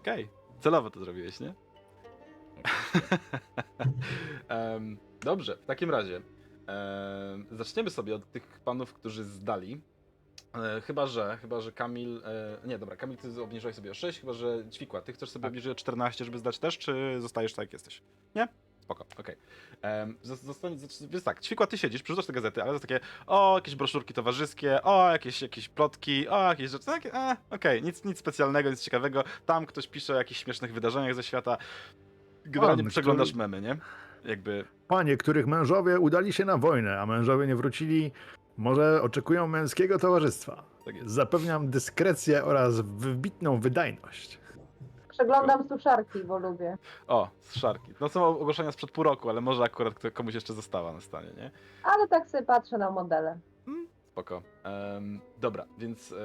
[0.00, 0.28] Okej,
[0.60, 1.54] celowo to zrobiłeś, nie?
[4.48, 9.80] Em, dobrze, w takim razie em, zaczniemy sobie od tych panów, którzy zdali.
[10.54, 12.22] E, chyba, że, chyba, że Kamil.
[12.24, 15.48] E, nie, dobra, Kamil, ty obniżyłeś sobie o 6, chyba, że Ćwikła, ty chcesz sobie
[15.48, 18.02] obniżyć o 14, żeby zdać też, czy zostajesz tak, jak jesteś?
[18.34, 18.48] Nie?
[18.90, 19.36] Spoko, okej.
[20.22, 23.74] Zostań- zacz- Więc tak, Ćwikła, ty siedzisz, przerzucasz te gazety, ale to takie, o, jakieś
[23.74, 28.70] broszurki towarzyskie, o, jakieś, jakieś plotki, o, jakieś rzeczy, takie, e, okej, nic, nic specjalnego,
[28.70, 29.24] nic ciekawego.
[29.46, 31.56] Tam ktoś pisze o jakichś śmiesznych wydarzeniach ze świata.
[32.44, 33.76] Generalnie Pan, przeglądasz który- memy, nie?
[34.30, 38.12] Jakby, Panie, których mężowie udali się na wojnę, a mężowie nie wrócili,
[38.56, 40.64] może oczekują męskiego towarzystwa.
[40.84, 40.94] tak.
[41.06, 44.39] Zapewniam dyskrecję oraz wybitną wydajność.
[45.24, 46.78] Przeglądam suszarki, bo lubię.
[47.08, 47.92] O, z szarki.
[48.00, 51.28] No są ogłoszenia sprzed pół roku, ale może akurat kto- komuś jeszcze została na stanie,
[51.36, 51.50] nie?
[51.84, 53.38] Ale tak sobie patrzę na modele.
[54.12, 54.42] Spoko.
[54.64, 56.16] Em, dobra, więc e,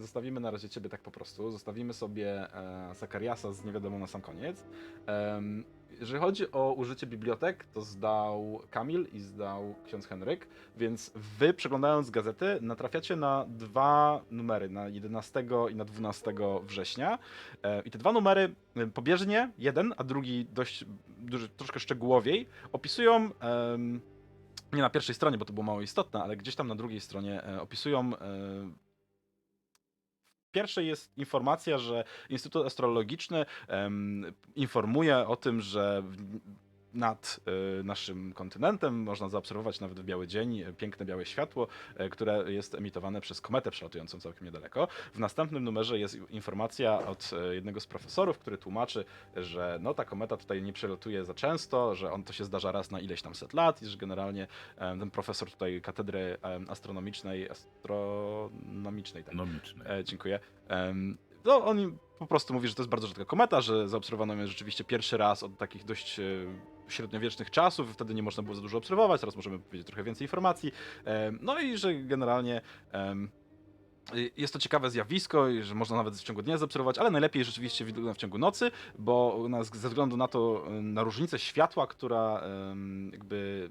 [0.00, 1.50] zostawimy na razie ciebie tak po prostu.
[1.50, 4.64] Zostawimy sobie e, Zakariasa z niewiadomą na sam koniec.
[5.06, 5.64] Em,
[6.00, 12.10] jeżeli chodzi o użycie bibliotek, to zdał Kamil i zdał ksiądz Henryk, więc wy przeglądając
[12.10, 16.34] gazety natrafiacie na dwa numery, na 11 i na 12
[16.66, 17.18] września.
[17.62, 20.84] E, I te dwa numery e, pobieżnie, jeden, a drugi dość
[21.18, 23.30] duży, troszkę szczegółowiej, opisują
[24.72, 27.44] nie na pierwszej stronie, bo to było mało istotne, ale gdzieś tam na drugiej stronie
[27.44, 28.12] e, opisują.
[30.54, 33.46] Pierwszej jest informacja, że Instytut Astrologiczny
[34.56, 36.02] informuje o tym, że
[36.94, 37.40] nad
[37.80, 42.52] e, naszym kontynentem można zaobserwować nawet w biały dzień e, piękne białe światło, e, które
[42.52, 44.88] jest emitowane przez kometę przelatującą całkiem niedaleko.
[45.14, 49.04] W następnym numerze jest informacja od jednego z profesorów, który tłumaczy,
[49.36, 52.90] że no ta kometa tutaj nie przelatuje za często, że on to się zdarza raz
[52.90, 54.46] na ileś tam set lat i że generalnie
[54.78, 56.36] ten profesor tutaj katedry
[56.68, 59.90] astronomicznej, astronomicznej, tak, Nomiczny.
[59.90, 60.40] e, dziękuję.
[61.44, 64.84] No, on po prostu mówi, że to jest bardzo rzadka kometa, że zaobserwowano ją rzeczywiście
[64.84, 66.20] pierwszy raz od takich dość
[66.88, 70.72] średniowiecznych czasów, wtedy nie można było za dużo obserwować, teraz możemy powiedzieć trochę więcej informacji.
[71.40, 72.60] No i że generalnie
[74.14, 77.44] y, jest to ciekawe zjawisko, i że można nawet w ciągu dnia zaobserwować, ale najlepiej
[77.44, 82.42] rzeczywiście widoczne w ciągu nocy, bo ze względu na to, na różnicę światła, która
[83.12, 83.70] jakby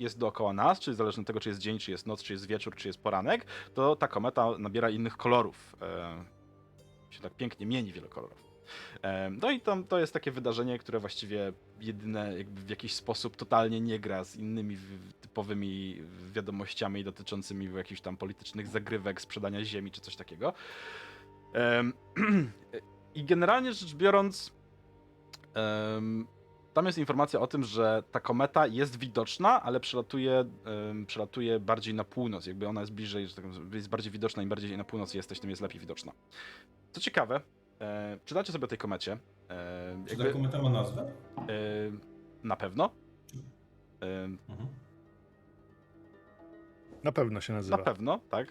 [0.00, 2.46] jest dookoła nas, czyli zależnie od tego, czy jest dzień, czy jest noc, czy jest
[2.46, 5.76] wieczór, czy jest poranek, to ta kometa nabiera innych kolorów.
[5.82, 6.24] E,
[7.10, 8.38] się tak pięknie mieni wielokolorów.
[8.38, 8.47] E,
[9.30, 13.80] no i tam to jest takie wydarzenie, które właściwie jedyne jakby w jakiś sposób totalnie
[13.80, 14.78] nie gra z innymi
[15.20, 16.02] typowymi
[16.32, 20.52] wiadomościami dotyczącymi jakichś tam politycznych zagrywek, sprzedania ziemi czy coś takiego.
[23.14, 24.52] I generalnie rzecz biorąc,
[26.74, 30.44] tam jest informacja o tym, że ta kometa jest widoczna, ale przelatuje,
[31.06, 32.46] przelatuje bardziej na północ.
[32.46, 35.50] Jakby ona jest bliżej, że tak jest bardziej widoczna, im bardziej na północ jesteś, tym
[35.50, 36.12] jest lepiej widoczna.
[36.92, 37.40] Co ciekawe,
[37.80, 39.12] E, czytacie sobie o tej komecie.
[39.50, 41.02] E, Czy jakby, ta kometa ma nazwę?
[41.02, 41.44] e,
[42.44, 42.90] na pewno.
[44.02, 44.68] E, Mhm.
[47.04, 47.76] Na pewno się nazywa.
[47.76, 48.48] na pewno, tak.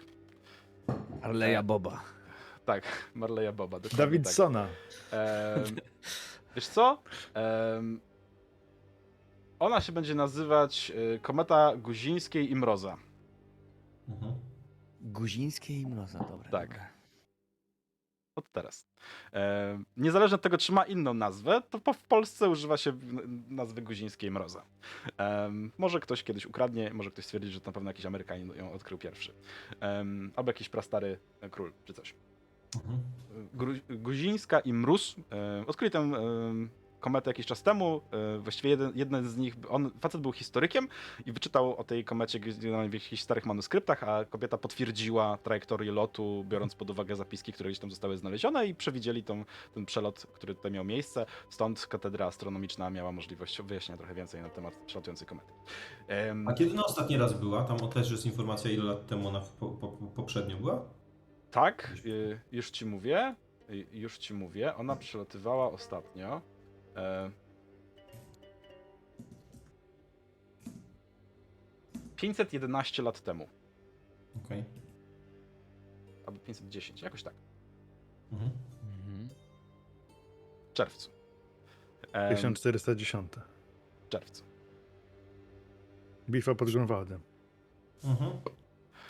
[1.21, 2.01] Arleja Boba.
[2.65, 2.83] Tak,
[3.15, 3.79] Marleya Boba.
[3.79, 4.67] dokładnie Davidsona.
[5.11, 5.19] Tak.
[5.67, 5.75] Em,
[6.55, 7.01] wiesz co?
[7.33, 7.99] Em,
[9.59, 12.97] ona się będzie nazywać e, Kometa Guzińskiej i Mroza.
[14.09, 14.33] Mhm.
[15.01, 16.49] Guzińskie i Mroza, dobra.
[16.51, 16.69] Tak.
[16.69, 16.87] dobra.
[18.37, 18.85] Od teraz.
[19.33, 22.93] E, niezależnie od tego, czy ma inną nazwę, to po, w Polsce używa się
[23.49, 24.65] nazwy Guzińskiej Mroza.
[25.17, 28.73] Em, może ktoś kiedyś ukradnie, może ktoś stwierdzi, że to na pewno jakiś Amerykanin ją
[28.73, 29.33] odkrył pierwszy.
[29.79, 32.15] Em, albo jakiś prastary e, król, czy coś.
[32.75, 32.99] Mhm.
[33.55, 36.13] Gru- Guzińska i Mróz e, odkryli tę e,
[36.99, 38.01] kometę jakiś czas temu.
[38.35, 40.87] E, właściwie jeden, jeden z nich, on, facet był historykiem
[41.25, 42.39] i wyczytał o tej komecie
[42.89, 47.79] w jakichś starych manuskryptach, a kobieta potwierdziła trajektorię lotu, biorąc pod uwagę zapiski, które gdzieś
[47.79, 51.25] tam zostały znalezione i przewidzieli tą, ten przelot, który tutaj miał miejsce.
[51.49, 55.51] Stąd katedra astronomiczna miała możliwość wyjaśnienia trochę więcej na temat przelatującej komety.
[56.07, 57.63] Em, A kiedy na ostatni raz była?
[57.63, 60.85] Tam też jest informacja, ile lat temu ona po, po, poprzednio była?
[61.51, 63.35] Tak, y, już ci mówię.
[63.69, 64.75] y, Już ci mówię.
[64.75, 66.41] Ona przelatywała ostatnio.
[66.97, 67.31] E,
[72.15, 73.47] 511 lat temu.
[74.45, 74.63] Okej.
[76.25, 77.33] Albo 510, jakoś tak.
[78.31, 78.51] Mhm.
[78.83, 79.29] Mhm.
[80.69, 81.11] W czerwcu.
[82.13, 83.33] Em, 1410.
[84.05, 84.43] W czerwcu.
[86.29, 87.21] Bitwa pod Grunwaldem.
[88.03, 88.31] Mhm.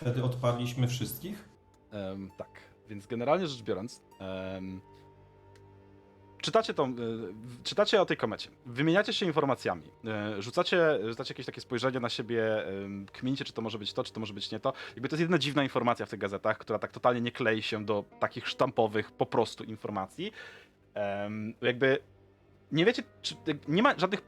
[0.02, 1.50] Wtedy odpadliśmy wszystkich?
[1.92, 2.50] Em, tak,
[2.90, 4.82] więc generalnie rzecz biorąc, em,
[6.48, 9.92] czytacie, tą, w- czytacie o tej komecie, wymieniacie się informacjami,
[10.38, 12.64] y, rzucacie, rzucacie jakieś takie spojrzenie na siebie,
[13.12, 14.74] kminicie, czy to może być to, czy to może być nie to.
[14.96, 17.86] Jakby to jest jedyna dziwna informacja w tych gazetach, która tak totalnie nie klei się
[17.86, 20.32] do takich sztampowych po prostu informacji.
[21.62, 22.00] Jakby
[22.72, 23.36] nie wiecie, czy,
[23.68, 24.22] nie ma żadnych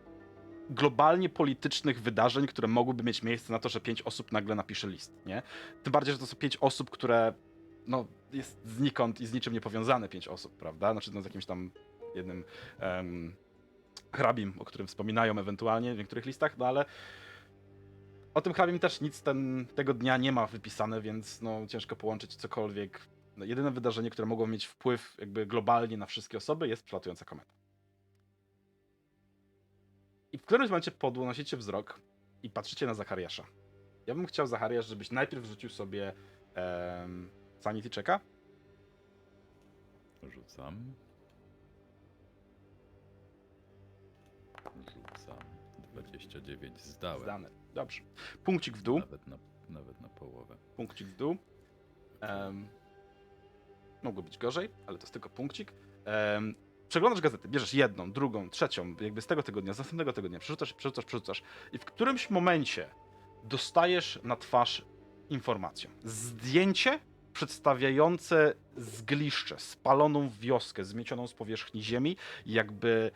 [0.70, 5.14] globalnie politycznych wydarzeń, które mogłyby mieć miejsce na to, że pięć osób nagle napisze list,
[5.26, 5.42] nie?
[5.84, 7.34] Tym bardziej, że to są pięć osób, które
[7.88, 10.92] no, jest znikąd i z niczym nie powiązane pięć osób, prawda?
[10.92, 11.72] Znaczy no, z jakimś tam
[12.16, 12.44] jednym
[12.80, 13.36] em,
[14.12, 16.86] hrabim, o którym wspominają ewentualnie w niektórych listach, no ale
[18.34, 22.36] o tym hrabim też nic ten, tego dnia nie ma wypisane, więc no, ciężko połączyć
[22.36, 23.08] cokolwiek.
[23.38, 27.52] No, jedyne wydarzenie, które mogło mieć wpływ jakby globalnie na wszystkie osoby jest przelatująca kometa.
[30.32, 32.02] I w którymś momencie podnosicie wzrok
[32.44, 33.44] i patrzycie na Zachariasza.
[34.08, 36.14] Ja bym chciał, Zachariasz, żebyś najpierw rzucił sobie
[36.54, 37.30] em,
[37.60, 38.20] sanity checka.
[40.24, 40.94] Rzucam.
[46.10, 47.24] 29 zdałem.
[47.24, 47.50] Zdane.
[47.74, 48.02] Dobrze.
[48.44, 49.00] Punkcik w dół.
[49.00, 49.38] Nawet na,
[49.70, 50.58] nawet na połowę.
[50.76, 51.38] Punkcik w dół.
[52.22, 52.68] Em,
[54.04, 55.74] mogło być gorzej, ale to jest tylko punkcik.
[56.06, 56.56] Em,
[56.90, 61.06] przeglądasz gazety, bierzesz jedną, drugą, trzecią, jakby z tego tygodnia, z następnego tygodnia, przerzucasz, przerzucasz,
[61.06, 61.44] przerzucasz
[61.74, 62.90] i w którymś momencie
[63.44, 64.86] dostajesz na twarz
[65.30, 65.90] informację.
[66.04, 67.00] Zdjęcie
[67.34, 73.12] przedstawiające zgliszcze, spaloną wioskę, zmiecioną z powierzchni ziemi, jakby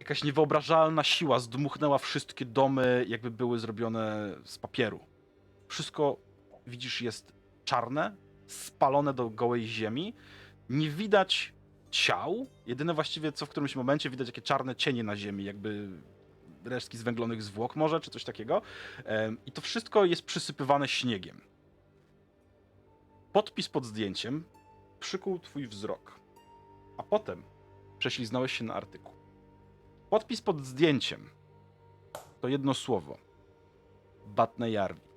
[0.00, 5.00] jakaś niewyobrażalna siła zdmuchnęła wszystkie domy, jakby były zrobione z papieru.
[5.68, 6.16] Wszystko
[6.66, 7.32] widzisz jest
[7.64, 10.14] czarne, spalone do gołej ziemi.
[10.68, 11.52] Nie widać
[11.90, 12.46] ciał.
[12.66, 15.88] Jedyne właściwie co w którymś momencie widać jakie czarne cienie na ziemi, jakby
[16.64, 18.62] resztki zwęglonych zwłok może, czy coś takiego.
[19.46, 21.40] I to wszystko jest przysypywane śniegiem.
[23.32, 24.44] Podpis pod zdjęciem
[25.00, 26.20] przykuł twój wzrok.
[26.98, 27.42] A potem
[27.98, 29.19] prześliznąłeś się na artykuł.
[30.10, 31.30] Podpis pod zdjęciem
[32.40, 33.18] to jedno słowo.
[34.26, 35.10] Batne Jarwi.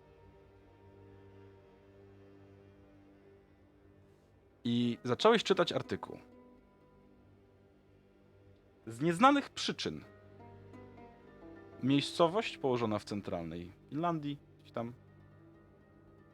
[4.64, 6.18] I zacząłeś czytać artykuł.
[8.88, 10.04] Z nieznanych przyczyn
[11.84, 14.94] miejscowość położona w centralnej Finlandii, gdzieś tam,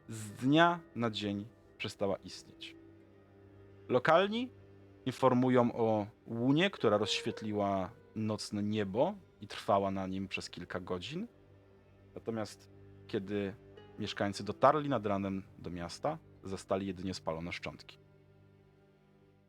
[0.08, 1.46] z dnia na dzień
[1.78, 2.76] przestała istnieć.
[3.88, 4.48] Lokalni
[5.06, 11.28] informują o łunie, która rozświetliła nocne niebo i trwała na nim przez kilka godzin.
[12.14, 12.70] Natomiast
[13.06, 13.54] kiedy
[13.98, 17.98] mieszkańcy dotarli nad ranem do miasta, zastali jedynie spalone szczątki.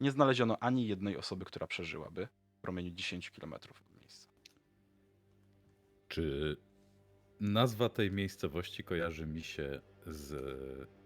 [0.02, 4.30] Nie znaleziono ani jednej osoby, która przeżyłaby w promieniu 10 km od miejsca.
[6.08, 6.58] Czy
[7.40, 10.34] nazwa tej miejscowości kojarzy mi się z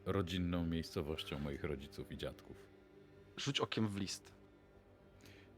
[0.05, 2.57] rodzinną miejscowością moich rodziców i dziadków?
[3.37, 4.34] Rzuć okiem w list.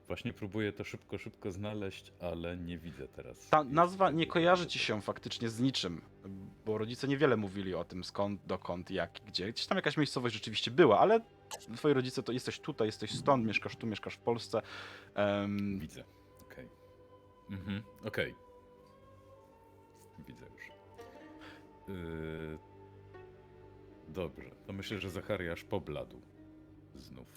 [0.08, 3.50] Właśnie próbuję to szybko, szybko znaleźć, ale nie widzę teraz.
[3.50, 6.02] Ta nazwa nie kojarzy ci się faktycznie z niczym,
[6.66, 9.52] bo rodzice niewiele mówili o tym skąd, dokąd, jak, gdzie.
[9.52, 11.20] Gdzieś tam jakaś miejscowość rzeczywiście była, ale
[11.76, 14.62] twoi rodzice to jesteś tutaj, jesteś stąd, mieszkasz tu, mieszkasz w Polsce.
[15.16, 16.04] Em, Widzę.
[16.42, 16.68] Okej.
[17.50, 18.36] Mhm, okej.
[20.28, 20.68] Widzę już.
[21.88, 22.58] Yy...
[24.08, 26.22] Dobrze, to myślę, że Zachariasz pobladł
[26.96, 27.28] znów.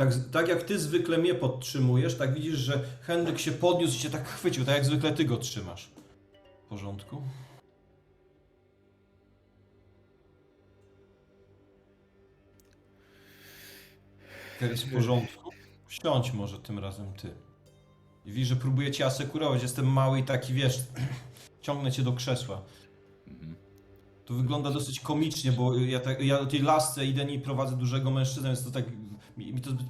[0.00, 4.10] Tak, tak jak ty zwykle mnie podtrzymujesz, tak widzisz, że Henryk się podniósł i cię
[4.10, 5.90] tak chwycił, tak jak zwykle ty go trzymasz.
[6.64, 7.22] W porządku?
[14.60, 15.50] Jest w porządku?
[15.88, 17.34] Siądź może tym razem ty.
[18.24, 19.62] I widzisz, że próbuję cię asekurować.
[19.62, 20.80] Jestem mały i taki, wiesz,
[21.62, 22.62] ciągnę cię do krzesła.
[23.26, 23.56] Mhm.
[24.24, 28.48] To wygląda dosyć komicznie, bo ja, tak, ja tej lasce idę i prowadzę dużego mężczyznę,
[28.48, 28.84] więc to tak.
[29.40, 29.88] Mi, mi to zbyt.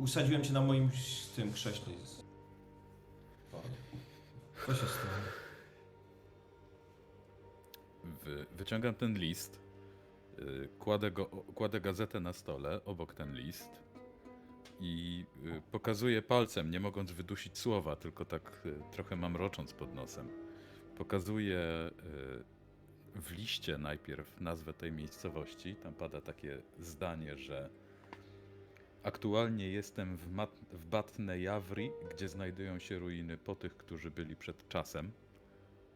[0.00, 0.90] Usadziłem cię na moim
[1.36, 1.92] tym krześle.
[4.66, 5.12] Co się stało?
[8.24, 9.60] Wy, wyciągam ten list,
[10.38, 13.70] yy, kładę, go, kładę gazetę na stole, obok ten list
[14.80, 20.28] i yy, pokazuję palcem, nie mogąc wydusić słowa, tylko tak yy, trochę mamrocząc pod nosem.
[20.96, 22.51] Pokazuję yy,
[23.14, 25.74] w liście najpierw nazwę tej miejscowości.
[25.74, 27.70] Tam pada takie zdanie, że
[29.02, 34.36] aktualnie jestem w, Mat- w Batne Jawri, gdzie znajdują się ruiny po tych, którzy byli
[34.36, 35.12] przed czasem.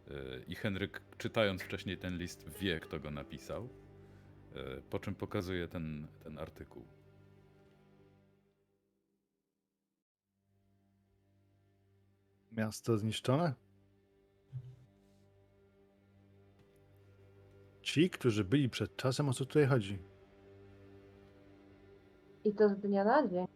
[0.09, 3.69] Yy, I Henryk, czytając wcześniej ten list, wie, kto go napisał.
[4.55, 6.83] Yy, Po czym pokazuje ten, ten artykuł.
[12.53, 13.55] Miasto zniszczone?
[17.87, 19.99] Ci, którzy byli przed czasem, o co tutaj chodzi?
[22.45, 23.47] I to z dnia na dzień.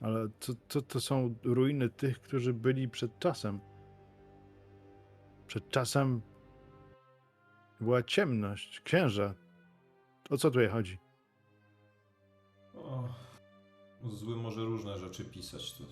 [0.00, 3.60] Ale co, co to są ruiny tych, którzy byli przed czasem?
[5.46, 6.22] Przed czasem
[7.80, 9.34] była ciemność, księża.
[10.30, 10.98] O co tutaj chodzi?
[12.74, 13.08] O,
[14.04, 15.72] zły może różne rzeczy pisać.
[15.72, 15.84] To...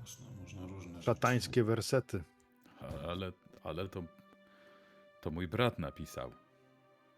[0.00, 1.04] Można, można różne rzeczy.
[1.04, 2.24] Szatańskie wersety.
[3.08, 3.32] Ale,
[3.64, 4.02] ale to,
[5.22, 6.30] to mój brat napisał.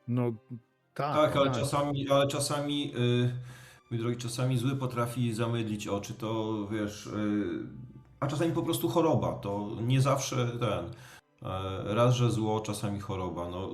[0.08, 0.32] No
[0.94, 1.16] tak.
[1.16, 3.30] Tak, ale czasami, ale czasami, yy,
[3.90, 7.58] mój drogi, czasami zły potrafi zamydlić oczy, to wiesz, yy,
[8.20, 10.84] a czasami po prostu choroba, to nie zawsze ten,
[11.86, 13.70] yy, raz, że zło, czasami choroba, no.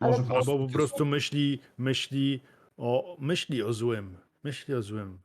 [0.00, 2.40] Ale- Może Albo po prostu myśli, myśli
[2.76, 4.16] o, myśli o złym.
[4.44, 5.18] Myśli o złym.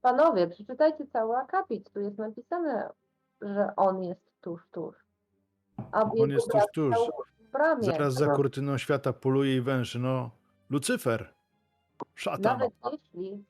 [0.00, 1.90] Panowie, przeczytajcie cały akapit.
[1.92, 2.90] Tu jest napisane,
[3.42, 4.96] że on jest tuż, tuż.
[5.92, 6.94] A jego jest tuż, tuż.
[6.96, 7.08] stał
[7.40, 7.84] W bramie.
[7.84, 9.98] Zaraz za kurtyną świata poluje i węszy.
[9.98, 10.30] No,
[10.70, 11.32] Lucyfer.
[12.14, 12.42] Szatan.
[12.58, 13.44] Nawet jeśli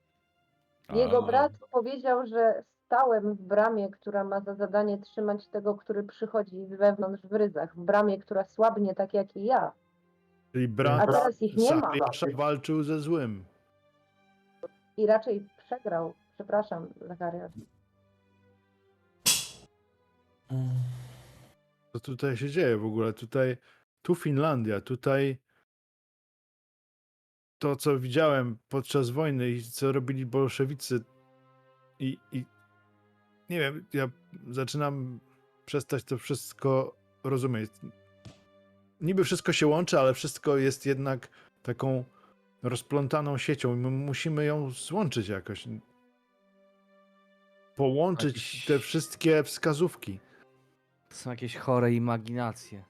[0.95, 6.67] jego brat powiedział, że stałem w bramie, która ma za zadanie trzymać tego, który przychodzi
[6.67, 9.73] wewnątrz w ryzach, w bramie, która słabnie tak jak i ja.
[10.53, 11.93] Czyli A brat teraz ich nie ma
[12.35, 13.45] walczył ze złym.
[14.97, 16.15] i raczej przegrał.
[16.35, 17.53] Przepraszam, Zachariasz.
[21.93, 23.13] Co tutaj się dzieje w ogóle?
[23.13, 23.57] Tutaj,
[24.03, 25.39] tu Finlandia, tutaj
[27.59, 31.05] to, co widziałem podczas wojny i co robili bolszewicy
[31.99, 32.45] i, i
[33.51, 34.09] nie wiem, ja
[34.51, 35.21] zaczynam
[35.67, 37.71] przestać to wszystko rozumieć.
[39.01, 41.29] Niby wszystko się łączy, ale wszystko jest jednak
[41.63, 42.05] taką
[42.63, 45.69] rozplątaną siecią i my musimy ją złączyć jakoś.
[47.77, 50.21] Połączyć Jakiś- te wszystkie wskazówki.
[51.09, 52.85] To są jakieś chore imaginacje.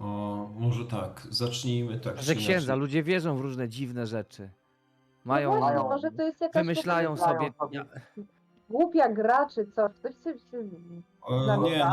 [0.00, 2.18] O, może tak, zacznijmy tak.
[2.22, 2.80] Że czy księdza, inaczej.
[2.80, 4.42] ludzie wierzą w różne dziwne rzeczy.
[4.42, 7.52] No Mają, właśnie, może to jest jakaś wymyślają taka sobie.
[7.70, 7.84] Ja,
[8.70, 9.92] głupia gra czy coś.
[9.92, 10.58] Ktoś sobie się...
[11.30, 11.84] E, nie,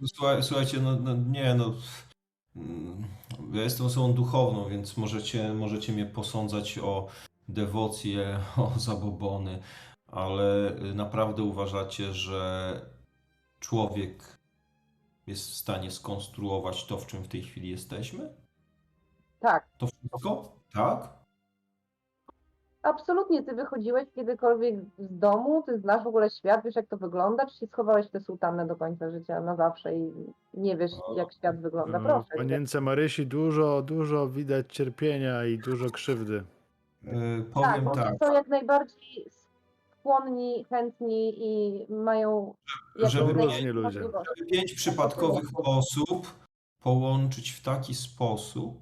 [0.00, 1.74] no, słuchaj, słuchajcie, no, no nie, no.
[2.56, 3.04] mm,
[3.52, 7.06] Ja jestem osobą duchowną, więc możecie, możecie mnie posądzać o
[7.48, 9.58] dewocję, o zabobony,
[10.06, 12.80] ale y, naprawdę uważacie, że
[13.60, 14.38] człowiek
[15.26, 18.28] jest w stanie skonstruować to, w czym w tej chwili jesteśmy?
[19.40, 20.52] Tak, To wszystko?
[20.74, 21.18] Tak?
[22.82, 23.42] absolutnie.
[23.42, 27.56] Ty wychodziłeś kiedykolwiek z domu, ty znasz w ogóle świat, wiesz jak to wygląda, czy
[27.58, 30.12] się schowałeś w tę sutannę do końca życia na zawsze i
[30.54, 31.98] nie wiesz jak świat wygląda.
[31.98, 32.24] E, Proszę.
[32.34, 36.34] W Panience Marysi dużo, dużo widać cierpienia i dużo krzywdy.
[37.04, 37.04] Y,
[37.44, 39.30] Tak, powiem bo tak, są jak najbardziej
[40.12, 42.54] skłonni, chętni i mają
[42.96, 44.00] jak żeby różni ludzie.
[44.50, 46.26] pięć przypadkowych osób
[46.80, 48.74] połączyć w taki sposób,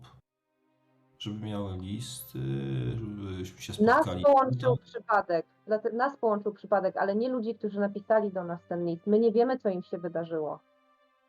[1.19, 2.39] żeby miały listy,
[3.43, 4.23] żebyśmy się Nas spotkali.
[4.25, 9.07] połączył przypadek, dlate- nas połączył przypadek, ale nie ludzi, którzy napisali do nas ten list.
[9.07, 10.61] My nie wiemy, co im się wydarzyło.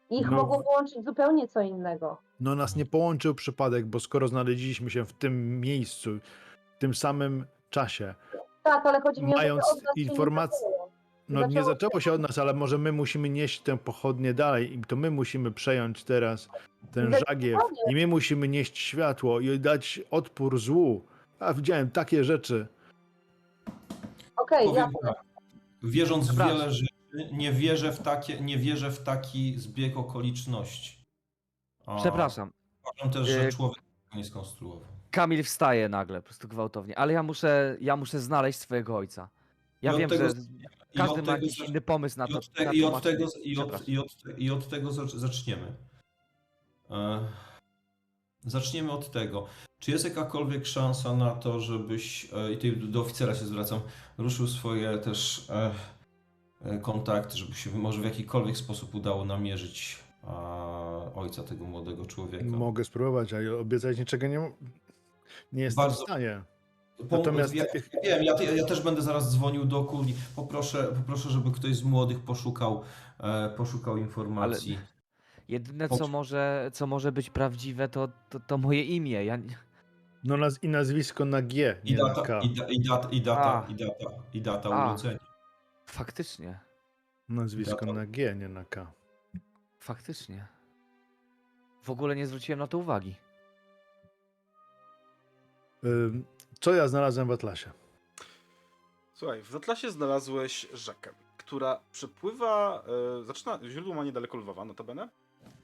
[0.09, 0.37] Ich No.
[0.37, 2.17] mogło połączyć zupełnie co innego.
[2.39, 6.09] No nas nie połączył przypadek, bo skoro znaleźliśmy się w tym miejscu,
[6.75, 8.15] w tym samym czasie,
[8.68, 10.91] Tak, ale chodzi mi o to, Mając że od nas się nie informac- zaczęło.
[11.30, 14.78] no nie Zaczęło zaczęło się od nas, ale może my musimy nieść tę pochodnię dalej
[14.78, 16.49] i to my musimy przejąć teraz
[16.91, 17.59] ten żagiew
[17.89, 21.05] i my musimy nieść światło i dać odpór złu.
[21.39, 22.68] A widziałem takie rzeczy.
[24.38, 25.24] Okej, ja Powiem tak,
[25.84, 26.57] wierząc w Przepraszam.
[26.57, 26.93] wiele rzeczy,
[27.34, 30.97] nie wierzę w, takie, nie wierzę w taki zbieg okoliczności.
[31.86, 32.49] A Przepraszam.
[32.93, 33.78] Uważam też, że E, człowiek
[34.15, 34.96] nie skonstruował.
[35.11, 36.97] Kamil wstaje nagle, po prostu gwałtownie.
[36.99, 39.29] Ale ja muszę, ja muszę znaleźć swojego ojca.
[39.81, 40.35] Ja I wiem, tego że
[40.93, 42.37] I każdy od ma tego jakiś zac- inny pomysł na i to.
[42.37, 43.17] od, te, na i od tłumaczenie.
[43.17, 43.87] tego, i od, Przepraszam.
[43.93, 45.73] i od, i od tego zac- zaczniemy.
[46.91, 47.19] E,
[48.45, 49.47] zaczniemy od tego.
[49.79, 53.79] Czy jest jakakolwiek szansa na to, żebyś, e, i tutaj do oficera się zwracam,
[54.17, 55.71] ruszył swoje też e,
[56.65, 60.35] e, kontakty, żeby się może w jakikolwiek sposób udało namierzyć a,
[61.15, 62.45] ojca tego młodego człowieka?
[62.45, 64.51] Mogę spróbować, ale obiecać niczego nie,
[65.53, 66.41] nie jestem Bardzo- w stanie.
[67.11, 67.65] Natomiast- ja,
[68.03, 70.15] ja wiem, ja, ja, też będę zaraz dzwonił do Kuli.
[70.36, 72.84] Poproszę, poproszę, żeby ktoś z młodych poszukał,
[73.19, 74.80] e, poszukał informacji.
[75.47, 75.99] Jedyne, Chodź.
[75.99, 79.25] co może, co może być prawdziwe, to, to, to moje imię.
[79.25, 79.38] Ja,
[80.23, 82.39] No naz- i nazwisko na G, I na data, K.
[82.41, 83.71] i, da, i data, i data, A.
[83.71, 84.86] i data, i data A.
[84.88, 85.19] urodzenia.
[85.86, 86.59] faktycznie,
[87.30, 87.93] Nazwisko Data.
[87.93, 88.91] na G, nie na K.
[89.80, 90.47] faktycznie.
[91.84, 93.15] W ogóle nie zwróciłem na to uwagi.
[96.59, 97.71] Co ja znalazłem w Atlasie?
[99.13, 102.83] Słuchaj, w Atlasie znalazłeś rzekę, która przepływa,
[103.19, 105.09] e, zaczyna, źródło ma niedaleko Lwowa, notabene,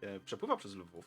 [0.01, 1.05] e, przepływa przez Lwów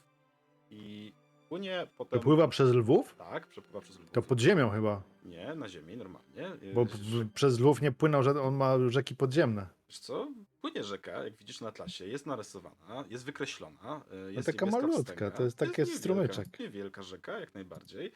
[0.70, 1.12] i
[1.48, 2.18] płynie potem...
[2.20, 3.14] Przepływa przez Lwów?
[3.14, 4.12] Tak, przepływa przez Lwów.
[4.12, 6.46] To pod ziemią chyba, Nie, na ziemi, normalnie.
[6.46, 9.66] E, bo w, przez Lwów nie płynął żaden, on ma rzeki podziemne.
[9.88, 10.28] Wiesz co?
[10.66, 14.04] Płynie rzeka, jak widzisz na atlasie, jest narysowana, jest wykreślona.
[14.28, 15.30] e, Jest No taka malutka, wstęga.
[15.30, 16.58] to jest niewielka- strumyczek.
[16.60, 18.12] Niewielka rzeka, jak najbardziej.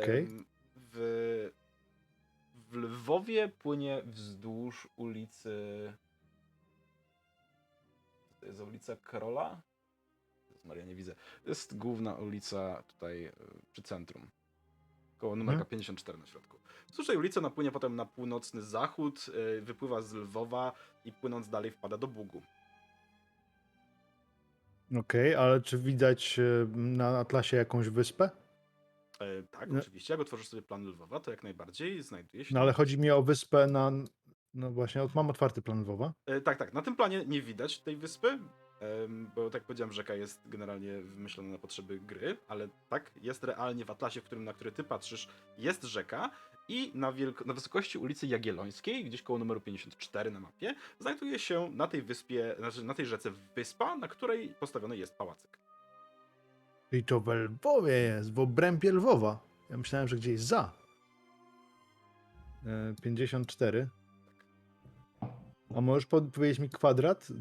[0.00, 0.18] Okej.
[0.24, 0.44] Em,
[0.76, 1.50] W,
[2.54, 5.52] w Lwowie płynie wzdłuż ulicy...
[8.40, 9.60] To jest ulica Karola?
[10.64, 11.14] Maria, nie widzę.
[11.42, 13.32] To jest główna ulica tutaj e,
[13.72, 14.30] przy centrum.
[15.20, 15.70] Koło numerka Mhm.
[15.70, 16.56] 54 na środku.
[17.06, 19.26] Tej ulicy napłynie potem na północny zachód,
[19.58, 20.72] e, wypływa z Lwowa
[21.04, 22.42] i płynąc dalej wpada do Bugu.
[24.98, 26.42] Okej, ale czy widać e,
[26.76, 28.30] na Atlasie jakąś wyspę?
[29.20, 29.78] E, tak, No.
[29.80, 30.14] oczywiście.
[30.14, 32.54] Jak otworzysz sobie plan Lwowa, to jak najbardziej znajduje się.
[32.54, 33.90] No ale chodzi mi o wyspę na...
[34.54, 36.12] No właśnie, od- mam otwarty plan Lwowa.
[36.26, 36.72] E, tak, tak.
[36.72, 38.38] Na tym planie nie widać tej wyspy,
[39.34, 43.90] bo tak powiedziałem, rzeka jest generalnie wymyślona na potrzeby gry, ale tak, jest realnie w
[43.90, 45.28] atlasie, w którym, na który ty patrzysz,
[45.58, 46.30] jest rzeka
[46.68, 51.70] i na, wielko- na wysokości ulicy Jagiellońskiej, gdzieś koło numeru 54 na mapie, znajduje się
[51.72, 55.58] na tej wyspie, znaczy na tej rzece wyspa, na której postawiony jest pałacyk.
[56.92, 59.40] I to w Lwowie jest, w obrębie Lwowa.
[59.70, 60.72] Ja myślałem, że gdzieś za.
[62.66, 63.88] E, 54.
[65.76, 67.28] A możesz powiedzieć mi kwadrat?
[67.30, 67.34] E,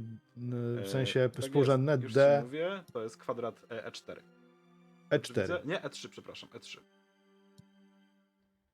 [0.75, 4.15] W E, sensie tak współrzędne jest, D, mówię, to jest kwadrat e, E4.
[5.21, 5.41] Czy E4.
[5.41, 5.61] widzę?
[5.65, 6.79] Nie, E3, przepraszam, E3.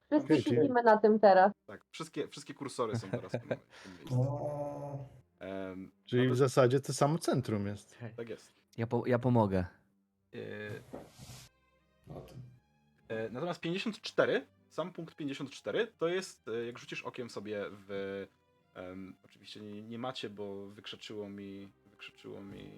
[0.10, 1.52] Wszyscy czyli- siedzimy na tym teraz.
[1.68, 3.42] Tak, wszystkie, wszystkie kursory są teraz w tym,
[3.96, 4.28] w miejscu.
[5.40, 7.96] Em, Czyli w nawet- zasadzie to samo centrum jest.
[8.18, 8.52] Tak jest.
[8.78, 9.66] Ja, po, ja pomogę.
[10.36, 10.38] E,
[13.08, 18.28] e, natomiast 54, sam punkt 54, to jest, e, jak rzucisz okiem sobie w...
[18.76, 21.68] em, oczywiście nie, nie macie, bo wykrzeczyło mi...
[21.92, 22.72] Wykrzeczyło mi...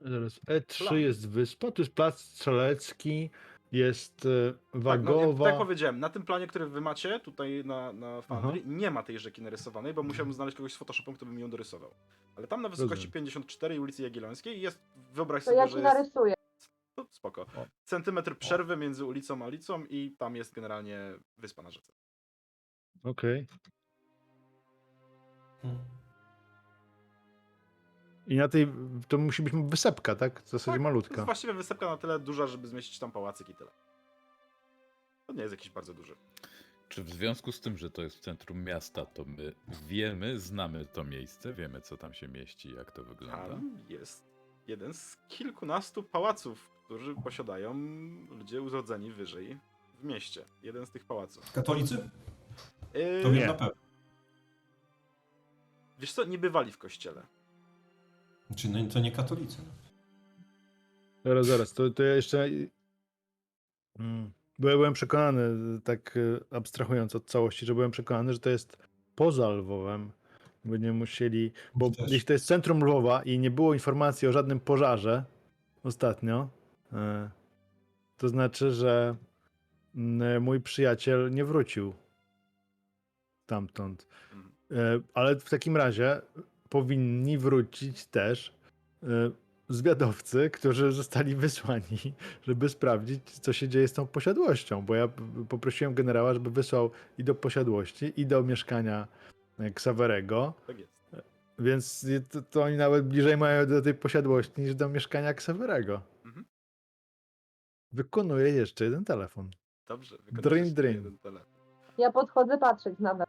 [0.00, 1.00] Zaraz, E3 Plan.
[1.00, 3.30] jest wyspa, tu jest plac strzelecki,
[3.72, 5.44] jest e, Tak, no, wagowa.
[5.44, 9.18] tak powiedziałem, na tym planie, który wy macie tutaj na, na Foundry, nie ma tej
[9.18, 11.94] rzeki narysowanej, bo musiałbym znaleźć kogoś z Photoshopem, kto by mi ją dorysował.
[12.36, 13.12] Ale tam na wysokości Rozumiem.
[13.12, 14.78] 54 ulicy Jagiellońskiej jest,
[15.12, 15.94] wyobraź To sobie, ja że jest...
[15.94, 16.34] narysuję.
[16.96, 17.46] No, spoko.
[17.84, 20.98] Centymetr przerwy między ulicą a ulicą i tam jest generalnie
[21.38, 21.92] wyspa na rzece.
[23.04, 23.46] Okej.
[23.46, 23.58] Hmm.
[28.26, 28.66] I na tej,
[29.08, 30.42] to musi być wysepka, tak?
[30.42, 31.14] W zasadzie Tak, To malutka.
[31.14, 33.70] jest właściwie wysepka na tyle duża, żeby zmieścić tam pałacyk i tyle.
[35.26, 36.16] To nie jest jakiś bardzo duży.
[36.88, 39.52] Czy w związku z tym, że to jest w centrum miasta, to my
[39.86, 43.48] wiemy, znamy to miejsce, wiemy co tam się mieści, jak to wygląda?
[43.48, 44.24] Tam jest
[44.66, 47.74] jeden z kilkunastu pałaców, którzy posiadają
[48.30, 49.58] ludzie urodzeni wyżej
[50.00, 50.44] w mieście.
[50.62, 51.52] Jeden z tych pałaców.
[51.52, 52.10] Katolicy?
[52.94, 53.46] Yy, To wiem Nie.
[53.46, 53.74] na pewno.
[55.98, 57.22] Wiesz co, nie bywali w kościele.
[58.56, 59.56] Czy no, to nie katolicy?
[61.24, 62.48] Zaraz, zaraz, to, to ja jeszcze...
[63.98, 64.32] Mm.
[64.58, 65.40] Bo ja byłem przekonany,
[65.80, 68.76] tak e, abstrahując od całości, że byłem przekonany, że to jest
[69.14, 70.12] poza Lwowem,
[70.64, 72.12] Będziemy musieli, bo Też.
[72.12, 75.24] jeśli to jest centrum Lwowa i nie było informacji o żadnym pożarze
[75.82, 76.48] ostatnio,
[76.92, 77.30] e,
[78.16, 79.16] to znaczy, że
[79.94, 81.94] mm, mój przyjaciel nie wrócił
[83.44, 84.08] stamtąd.
[84.70, 86.20] E, Ale w takim razie
[86.68, 88.54] powinni wrócić też
[89.02, 89.06] e,
[89.68, 94.82] zwiadowcy, którzy zostali wysłani, żeby sprawdzić, co się dzieje z tą posiadłością.
[94.82, 95.08] Bo ja
[95.48, 99.08] poprosiłem generała, żeby wysłał i do posiadłości, i do mieszkania
[99.58, 100.54] e, Ksawerego.
[100.66, 100.94] Tak jest.
[101.58, 106.00] Więc to, to oni nawet bliżej mają do tej posiadłości niż do mieszkania Ksawerego.
[106.24, 106.44] Mhm.
[107.92, 109.50] Wykonuję jeszcze jeden telefon.
[109.88, 110.16] Dobrze.
[110.32, 110.94] Wykonałeś jeszcze drin.
[110.94, 111.54] jeden telefon.
[111.98, 113.26] Ja podchodzę patrzeć nadal.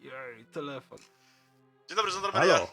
[0.00, 0.98] Jej, telefon.
[1.88, 2.54] Dzień dobry, żandarmeria.
[2.54, 2.66] Halo.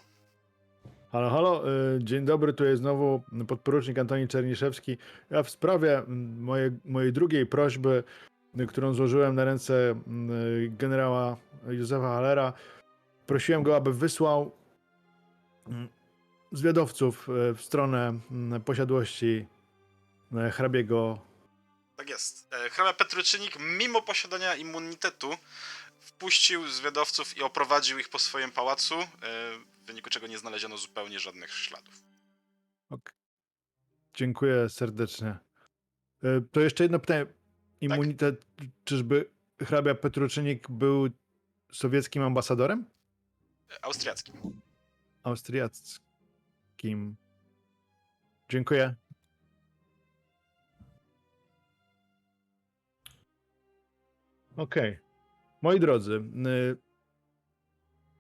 [1.12, 1.64] Halo, halo.
[1.96, 4.98] y, Dzień dobry, tu jest znowu podporucznik Antoni Czerniszewski.
[5.30, 8.04] Ja w sprawie mm, mojej, mojej drugiej prośby,
[8.60, 12.54] y, którą złożyłem na ręce y, generała Józefa Halera,
[13.28, 14.52] prosiłem go, aby wysłał
[15.68, 15.88] mm,
[16.52, 19.46] zwiadowców y, w stronę mm, posiadłości
[20.48, 21.20] y, hrabiego
[21.96, 22.54] Tak jest.
[22.54, 25.30] E, Hrabia Petruczynik, mimo posiadania immunitetu,
[26.18, 29.08] wpuścił zwiadowców i oprowadził ich po swoim pałacu, e,
[29.84, 32.04] w wyniku czego nie znaleziono zupełnie żadnych śladów.
[32.90, 33.14] Ok.
[34.14, 35.28] Dziękuję serdecznie.
[36.24, 37.26] E, To jeszcze jedno pytanie.
[37.82, 38.46] Immunitet,
[38.86, 39.30] czyżby
[39.62, 41.10] hrabia Petruczynik był
[41.72, 42.86] sowieckim ambasadorem?
[43.82, 44.62] Austriackim.
[45.24, 47.16] Austriackim.
[48.50, 48.96] Dziękuję.
[54.58, 55.07] Okej.
[55.68, 56.78] Moi drodzy, y,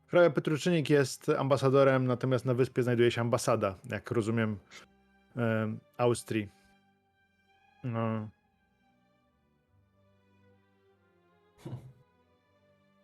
[0.08, 4.60] hrabia Petruczynik jest ambasadorem, natomiast na wyspie znajduje się ambasada, jak rozumiem,
[5.36, 6.50] em, Austrii.
[7.84, 8.30] No.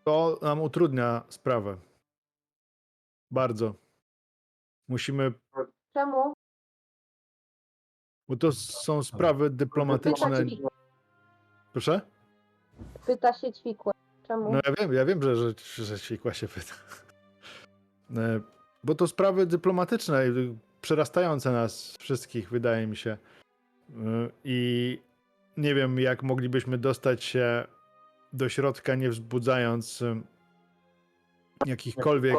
[0.03, 1.77] To nam utrudnia sprawę.
[3.31, 3.75] Bardzo.
[4.87, 5.33] Musimy,
[5.93, 6.33] Czemu?
[8.27, 10.45] bo to są sprawy dyplomatyczne.
[11.71, 12.01] Proszę?
[13.05, 13.93] pyta się ćwikłe.
[14.27, 14.51] Czemu?
[14.51, 15.53] No ja wiem, ja wiem, że, że,
[15.85, 16.73] że świkła się pyta.
[18.15, 18.39] E,
[18.83, 23.17] Bo to sprawy dyplomatyczne, y, przerastające nas wszystkich, wydaje mi się.
[23.89, 23.93] Y,
[24.43, 24.99] I
[25.57, 27.65] nie wiem, jak moglibyśmy dostać się
[28.33, 30.03] do środka, nie wzbudzając
[31.65, 32.37] jakichkolwiek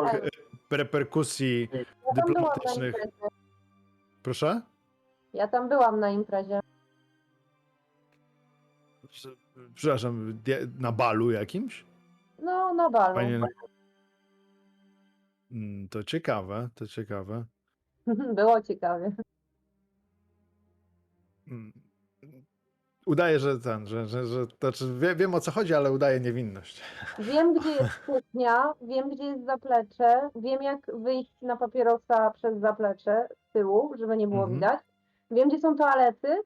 [0.70, 1.68] reperkusji
[2.14, 2.95] dyplomatycznych.
[4.22, 4.62] Proszę?
[5.35, 6.61] Ja tam byłam na imprezie.
[9.74, 10.42] Przepraszam,
[10.78, 11.84] na balu jakimś?
[12.38, 13.14] No, na balu.
[13.14, 13.40] Panie...
[15.52, 17.44] Mm, To ciekawe, to ciekawe.
[18.36, 19.12] Było ciekawie.
[21.50, 21.72] Mm.
[23.06, 26.20] Udaje, że ten, że, że, że to znaczy wie, wiem o co chodzi, ale udaje
[26.20, 26.80] niewinność.
[27.18, 33.28] Wiem, gdzie jest kuchnia, wiem, gdzie jest zaplecze, wiem, jak wyjść na papierosa przez zaplecze
[33.48, 34.54] z tyłu, żeby nie było Mhm.
[34.54, 34.80] widać.
[35.30, 36.36] Wiem, gdzie są toalety.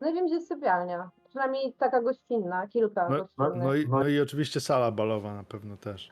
[0.00, 1.10] No i wiem, gdzie jest sypialnia.
[1.34, 3.64] Przynajmniej taka gościnna, kilka No, gościnnych.
[3.64, 6.10] no, i, no i oczywiście sala balowa na pewno też.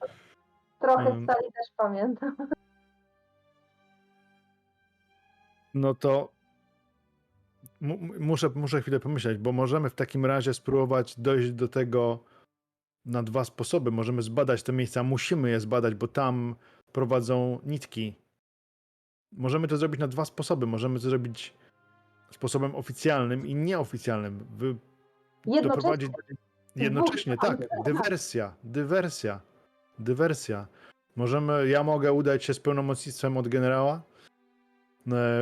[0.81, 2.37] Trochę z sali też pamiętam.
[5.75, 6.33] No to
[7.81, 12.18] mu, mu- muszę, muszę chwilę pomyśleć, bo możemy w takim razie spróbować dojść do tego
[13.07, 13.91] na dwa sposoby.
[13.91, 16.55] Możemy zbadać te miejsca, musimy je zbadać, bo tam
[16.93, 18.14] prowadzą nitki.
[19.33, 20.66] Możemy to zrobić na dwa sposoby.
[20.66, 21.55] Możemy to zrobić
[22.31, 24.47] sposobem oficjalnym i nieoficjalnym.
[24.57, 24.77] Wy,
[25.47, 26.11] Jednocześnie doprowadzić
[26.76, 29.40] jednocześnie, tak, dywersja, dywersja,
[29.99, 30.66] dywersja.
[31.16, 34.01] Możemy, ja mogę udać się z pełnomocnictwem od generała e,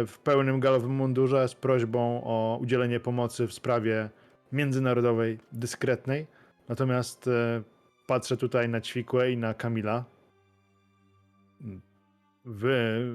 [0.07, 4.11] w pełnym galowym mundurze z prośbą o udzielenie pomocy w sprawie
[4.53, 6.27] międzynarodowej, dyskretnej.
[6.69, 7.63] Natomiast e,
[8.07, 10.05] patrzę tutaj na Ćwikłę i na Kamila.
[12.45, 13.07] Wy,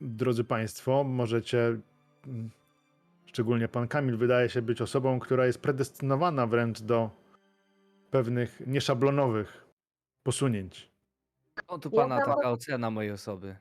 [0.00, 1.78] drodzy Państwo, możecie
[2.26, 2.50] mm,
[3.34, 7.10] Szczególnie pan Kamil wydaje się być osobą, która jest predestynowana wręcz do
[8.10, 9.66] pewnych nieszablonowych
[10.22, 10.90] posunięć.
[11.68, 13.56] O tu pana taka ocena mojej osoby.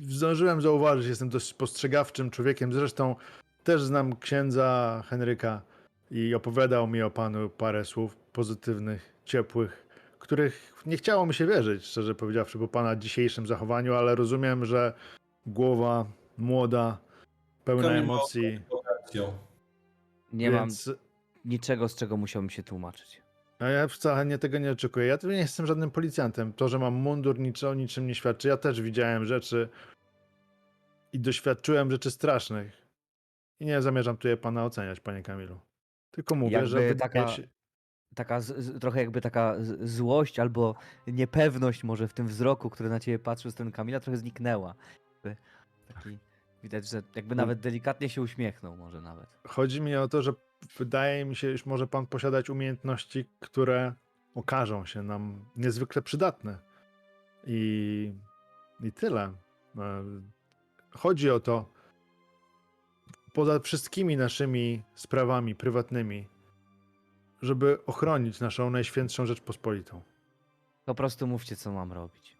[0.00, 2.72] Zdążyłem zauważyć, jestem dość spostrzegawczym człowiekiem.
[2.72, 3.16] Zresztą
[3.64, 5.62] też znam księdza Henryka
[6.10, 9.86] i opowiadał mi o panu parę słów pozytywnych, ciepłych,
[10.18, 14.92] których nie chciało mi się wierzyć, szczerze powiedziawszy, po pana dzisiejszym zachowaniu, ale rozumiem, że
[15.46, 16.06] głowa
[16.38, 16.98] młoda,
[17.64, 18.60] pełna Kamil ma emocji.
[20.32, 20.90] Nie mam więc
[21.44, 23.22] niczego, z czego musiałbym się tłumaczyć.
[23.58, 25.06] A ja wcale nie tego nie oczekuję.
[25.06, 26.52] Ja tu nie jestem żadnym policjantem.
[26.52, 28.48] To, że mam mundur, niczego, niczym nie świadczy.
[28.48, 29.68] Ja też widziałem rzeczy
[31.12, 32.86] i doświadczyłem rzeczy strasznych.
[33.60, 35.60] I nie zamierzam tutaj pana oceniać, panie Kamilu.
[36.10, 37.42] Tylko mówię, że Jakby wydaje taka- się...
[38.14, 40.74] taka z, z, trochę jakby taka z, złość albo
[41.06, 44.74] niepewność może w tym wzroku, który na ciebie patrzył z ten Kamila, trochę zniknęła.
[45.94, 46.18] Taki,
[46.66, 47.42] widać, że jakby No.
[47.42, 49.26] nawet delikatnie się uśmiechnął może nawet.
[49.48, 50.32] Chodzi mi o to, że
[50.78, 53.94] wydaje mi się, iż może pan posiadać umiejętności, które
[54.34, 56.58] okażą się nam niezwykle przydatne.
[57.46, 58.12] I,
[58.82, 59.32] i tyle.
[59.78, 60.04] E,
[60.90, 61.72] Chodzi o to,
[63.32, 66.28] poza wszystkimi naszymi sprawami prywatnymi,
[67.42, 70.02] żeby ochronić naszą najświętszą Rzeczpospolitą.
[70.84, 72.35] Po prostu mówcie, co mam robić.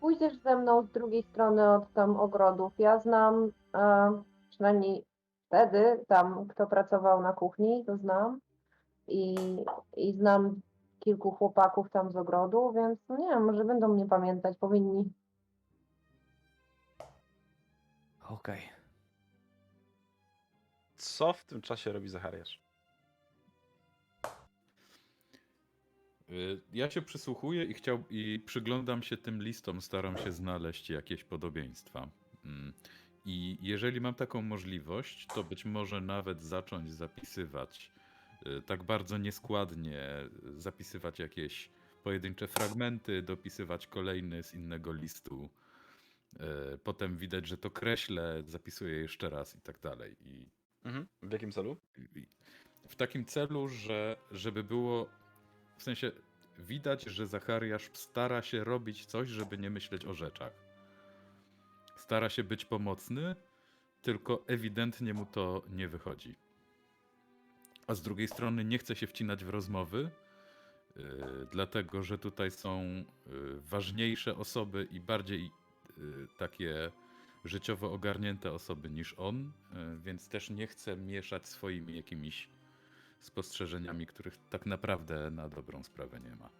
[0.00, 2.72] Pójdziesz ze mną z drugiej strony od tam ogrodów.
[2.78, 5.04] Ja znam, e, przynajmniej
[5.46, 8.40] wtedy, tam kto pracował na kuchni, to znam.
[9.08, 9.36] I,
[9.96, 10.60] I znam
[11.00, 15.12] kilku chłopaków tam z ogrodu, więc no nie wiem, może będą mnie pamiętać, powinni.
[18.28, 18.60] Okej.
[20.96, 22.67] Co w tym czasie robi Zachariasz?
[26.72, 32.08] Ja się przysłuchuję i, chciał, i przyglądam się tym listom, staram się znaleźć jakieś podobieństwa.
[32.44, 32.72] Mm.
[33.24, 37.92] I jeżeli mam taką możliwość, to być może nawet zacząć zapisywać
[38.46, 40.02] y, tak bardzo nieskładnie,
[40.56, 41.70] y, zapisywać jakieś
[42.02, 45.48] pojedyncze fragmenty, dopisywać kolejny z innego listu.
[46.74, 50.16] Y, Potem widać, że to kreślę, zapisuję jeszcze raz i tak dalej.
[50.20, 51.06] I Mhm.
[51.22, 51.76] W jakim celu?
[52.88, 55.08] w takim celu, że żeby było
[55.78, 56.12] w sensie
[56.58, 60.52] widać, że Zachariasz stara się robić coś, żeby nie myśleć o rzeczach.
[61.96, 63.36] Stara się być pomocny,
[64.02, 66.34] tylko ewidentnie mu to nie wychodzi.
[67.86, 70.10] A z drugiej strony nie chce się wcinać w rozmowy,
[70.96, 71.04] yy,
[71.50, 75.50] dlatego że tutaj są yy, ważniejsze osoby i bardziej
[75.96, 76.92] yy, takie
[77.44, 79.52] życiowo ogarnięte osoby niż on,
[79.98, 82.48] więc też nie chce mieszać swoimi jakimiś
[83.20, 86.50] spostrzeżeniami, których tak naprawdę na dobrą sprawę nie ma.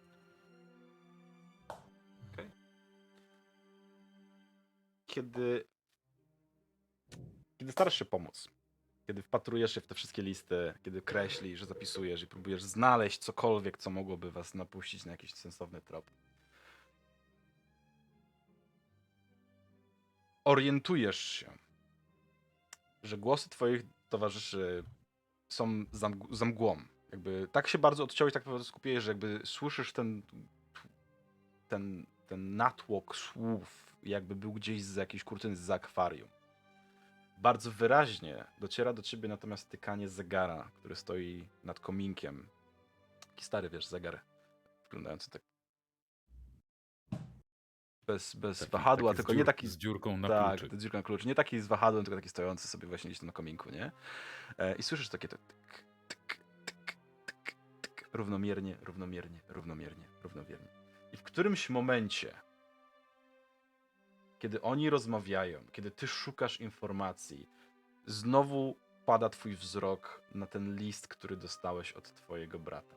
[5.07, 5.63] Kiedy,
[7.57, 8.49] kiedy starasz się pomóc,
[9.07, 13.89] kiedy wpatrujesz się w te wszystkie listy, kiedy kreślisz, zapisujesz i próbujesz znaleźć cokolwiek, co
[13.89, 16.11] mogłoby was napuścić na jakiś sensowny trop.
[20.43, 21.57] Orientujesz się,
[23.03, 24.83] że głosy twoich towarzyszy
[25.49, 26.77] są za, mg- za mgłą.
[27.11, 30.21] Jakby tak się bardzo odciąłeś, tak naprawdę skupiłeś, że jakby słyszysz ten,
[31.67, 36.29] ten, ten natłok słów, jakby był gdzieś z jakiejś kurtyny, z akwarium.
[37.37, 42.47] Bardzo wyraźnie dociera do ciebie natomiast tykanie zegara, który stoi nad kominkiem.
[43.29, 44.21] Taki stary, wiesz, zegar,
[44.83, 45.41] wyglądający tak
[48.13, 50.71] bez, bez Taki- wahadła, taki tylko nie taki z dziurką na tak, kluczyk.
[50.71, 51.25] to dziurka na klucz.
[51.25, 53.91] Nie taki z wahadłem, tylko taki stojący sobie właśnie gdzieś tam na kominku, nie?
[54.57, 55.39] E, I słyszysz takie tyk,
[56.07, 56.37] tyk,
[56.75, 60.67] tyk, tyk, tyk, równomiernie, równomiernie, równomiernie, równomiernie.
[61.13, 62.33] I w którymś momencie,
[64.39, 67.49] kiedy oni rozmawiają, kiedy ty szukasz informacji,
[68.05, 68.75] znowu
[69.05, 72.95] pada twój wzrok na ten list, który dostałeś od twojego brata.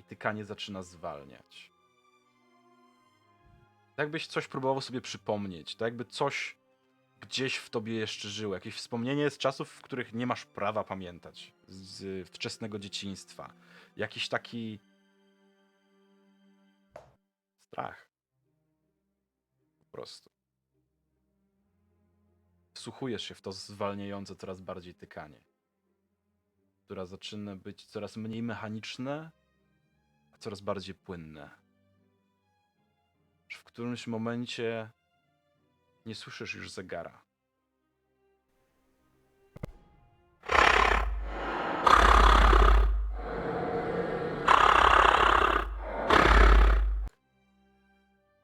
[0.00, 1.69] I tykanie zaczyna zwalniać.
[4.00, 6.56] Jakbyś coś próbował sobie przypomnieć, tak jakby coś
[7.20, 11.52] gdzieś w tobie jeszcze żyło, jakieś wspomnienie z czasów, w których nie masz prawa pamiętać,
[11.68, 13.52] z wczesnego dzieciństwa.
[13.96, 14.80] Jakiś taki
[17.66, 18.08] strach.
[19.78, 20.30] Po prostu.
[22.74, 25.40] Wsłuchujesz się w to zwalniające coraz bardziej tykanie,
[26.84, 29.30] które zaczyna być coraz mniej mechaniczne,
[30.34, 31.69] a coraz bardziej płynne.
[33.50, 34.90] Aż W którymś momencie
[36.06, 37.22] nie słyszysz już zegara.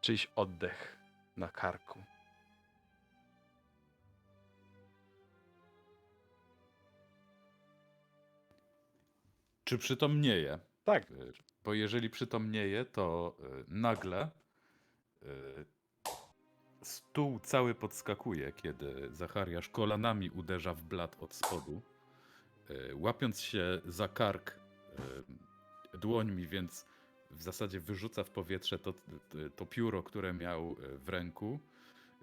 [0.01, 0.97] Czyjś oddech
[1.37, 2.03] na karku.
[9.65, 10.59] Czy przytomnieje?
[10.85, 11.33] Tak, Y,
[11.65, 14.31] Bo jeżeli przytomnieje, to y, nagle
[16.83, 21.83] stół cały podskakuje, kiedy Zachariasz kolanami uderza w blat od spodu,
[22.71, 24.51] y, łapiąc się za kark
[25.95, 26.87] y, dłońmi, więc
[27.31, 28.95] w zasadzie wyrzuca w powietrze to,
[29.57, 31.59] to pióro, które miał y, w ręku.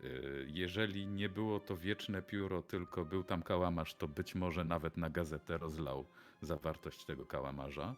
[0.04, 4.98] Y, Jeżeli nie było to wieczne pióro, tylko był tam kałamarz, to być może nawet
[4.98, 6.06] na gazetę rozlał
[6.42, 7.96] zawartość tego kałamarza.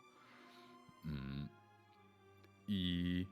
[1.06, 1.48] Mm.
[2.68, 3.26] I.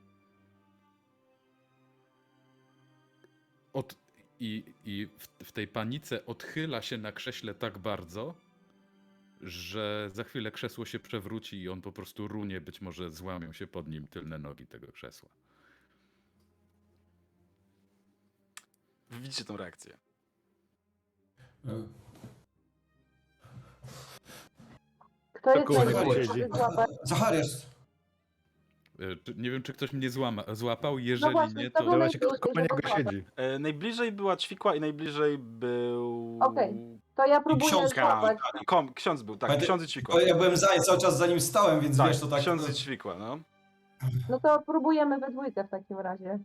[3.74, 3.94] Od,
[4.40, 8.34] I i w, w tej panice odchyla się na krześle tak bardzo,
[9.40, 13.66] że za chwilę krzesło się przewróci i on po prostu runie, być może złamią się
[13.66, 15.28] pod nim tylne nogi tego krzesła.
[19.10, 19.96] Wy widzicie tą reakcję.
[25.32, 25.50] Kto
[26.14, 26.42] jest?
[27.02, 27.73] Zachariasz!
[29.00, 30.92] E, Nie wiem, czy ktoś mnie złama, złapał.
[30.92, 33.24] No Jeżeli właśnie, nie, to kto najbliżej, koło niego siedzi.
[33.36, 36.38] E, najbliżej była ćwikła i najbliżej był...
[36.42, 36.72] Okej.
[37.14, 38.02] To ja próbuję książka.
[38.02, 38.38] złapać.
[38.66, 40.22] Kom, ksiądz był, tak, ksiądz i ćwikła.
[40.22, 42.40] Ja byłem za, cały czas za nim stałem, więc Tak, wiesz, to tak...
[42.40, 43.38] ksiądz i ćwikła, no.
[44.28, 46.38] No to próbujemy we dwójkę w takim razie.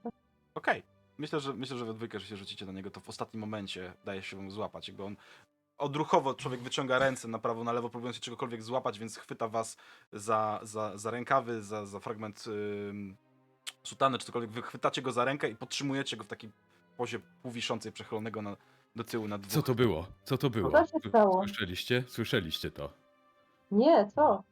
[0.56, 0.84] Okej.
[1.18, 3.94] Myślę, że myślę, że we dwójkę, że się rzucicie na niego, to w ostatnim momencie
[4.06, 4.88] daje się mu złapać.
[4.88, 5.16] Jakby on
[5.80, 9.78] odruchowo człowiek wyciąga ręce na prawo, na lewo, próbując się czegokolwiek złapać, więc chwyta was
[10.14, 13.18] za, za, za rękawy, za, za fragment ym,
[13.84, 14.52] sutany, czy cokolwiek.
[14.52, 16.52] Wy chwytacie go za rękę i podtrzymujecie go w takiej
[16.98, 18.58] pozie półwiszącej, przechylonego na,
[18.96, 19.54] do tyłu na dwóch.
[19.54, 20.08] Co to było?
[20.24, 20.72] Co to było?
[20.72, 21.48] Co się stało?
[21.48, 22.04] Słyszeliście?
[22.08, 22.94] Słyszeliście to?
[23.72, 24.44] Nie, co?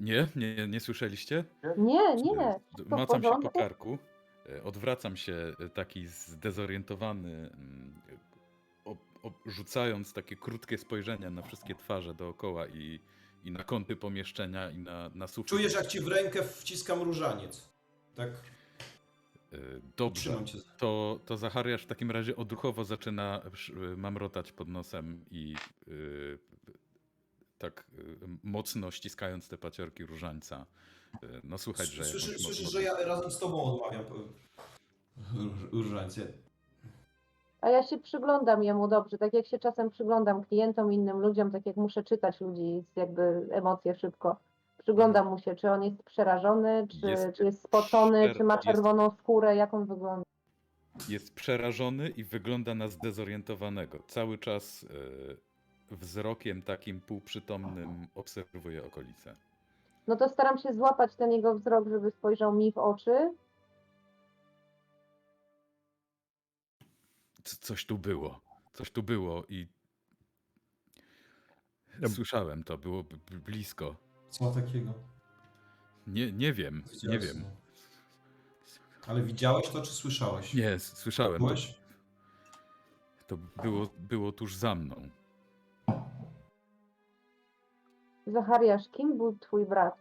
[0.00, 0.26] Nie?
[0.36, 1.44] Nie, nie słyszeliście?
[1.76, 2.60] Nie, nie.
[2.86, 3.98] Macam się po karku,
[4.48, 8.00] e, odwracam się e, taki zdezorientowany, mm,
[9.46, 13.00] rzucając takie krótkie spojrzenia na wszystkie twarze dookoła i,
[13.44, 15.48] i na kąty pomieszczenia i na, na sufit.
[15.48, 17.68] Czujesz, jak ci w rękę wciskam różaniec.
[18.14, 18.28] Tak?
[19.52, 19.56] E,
[19.96, 20.44] Dobrze.
[20.78, 25.54] To, to Zachariasz w takim razie odruchowo zaczyna sz- mamrotać pod nosem i
[25.88, 26.38] y,
[27.58, 28.04] tak y,
[28.42, 30.66] mocno ściskając te paciorki różańca.
[31.24, 34.04] Y, no słuchać, że Słyszysz, słyszysz, że ja razem z tobą odmawiam
[35.72, 36.32] różańce.
[37.60, 41.66] A ja się przyglądam jemu dobrze, tak jak się czasem przyglądam klientom, innym ludziom, tak
[41.66, 44.36] jak muszę czytać ludzi, jakby emocje szybko.
[44.78, 48.54] Przyglądam mu się, czy on jest przerażony, czy Jest jest, czy jest spocony, czy ma
[48.54, 50.24] jest- czerwoną skórę, jak on wygląda.
[51.08, 53.98] Jest przerażony i wygląda na zdezorientowanego.
[54.06, 59.34] Cały czas y, wzrokiem takim półprzytomnym obserwuje okolice.
[60.06, 63.30] No to staram się złapać ten jego wzrok, żeby spojrzał mi w oczy.
[67.44, 68.40] Coś tu było.
[68.72, 69.66] Coś tu było i
[72.02, 73.96] Ja- słyszałem to, było blisko.
[74.30, 74.94] Co takiego?
[76.06, 77.42] Nie, nie wiem, nie Widziałeś, wiem.
[77.42, 77.50] no.
[79.06, 80.54] Ale widziałeś to, czy słyszałeś?
[80.54, 81.38] Nie, słyszałem.
[81.40, 81.80] To, Byłeś?
[83.26, 85.08] to było, było tuż za mną.
[88.26, 89.94] Zachariasz, kim był twój brat?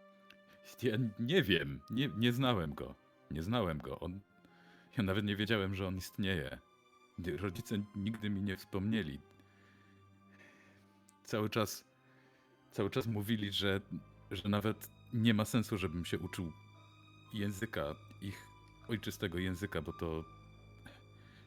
[0.82, 2.96] Ja nie wiem, nie, nie znałem go.
[3.32, 4.00] Nie znałem go.
[4.00, 4.20] On,
[4.98, 6.60] ja nawet nie wiedziałem, że on istnieje.
[7.28, 9.20] Rodzice nigdy mi nie wspomnieli.
[11.24, 11.86] Cały czas,
[12.72, 13.82] cały czas mówili, że,
[14.32, 16.52] że nawet nie ma sensu, żebym się uczył
[17.34, 18.48] języka, ich
[18.88, 20.24] ojczystego języka, bo to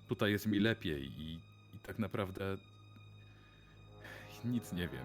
[0.09, 1.32] tutaj jest mi lepiej i,
[1.74, 2.57] i tak naprawdę
[4.44, 5.05] nic nie wiem.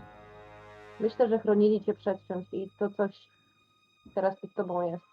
[1.00, 3.12] Myślę, że chronili cię przed czymś i to coś
[4.16, 5.04] teraz z tobą jest.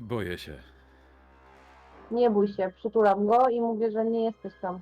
[0.00, 0.75] Boję się.
[2.10, 4.80] Nie bój się, przytulam go i mówię, że nie jesteś tam.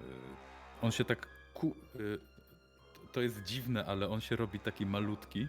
[0.00, 0.04] Y,
[0.82, 1.66] On się tak ku...
[1.96, 2.18] y,
[3.12, 5.46] To jest dziwne, ale on się robi taki malutki.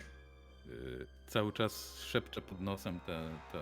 [0.68, 3.60] Y, Cały czas szepcze pod nosem tę te,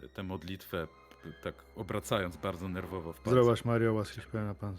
[0.00, 0.86] te, te modlitwę,
[1.22, 3.32] p- tak obracając bardzo nerwowo w palcach.
[3.32, 4.76] Zdrowaś Mario, łaski pełna Pan.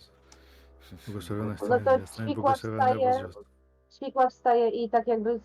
[1.08, 3.46] Błogosławionaś Ty No to między niewiastami, ćwikła błogosławiony wstaje.
[3.92, 5.40] Świkła wstaje i tak jakby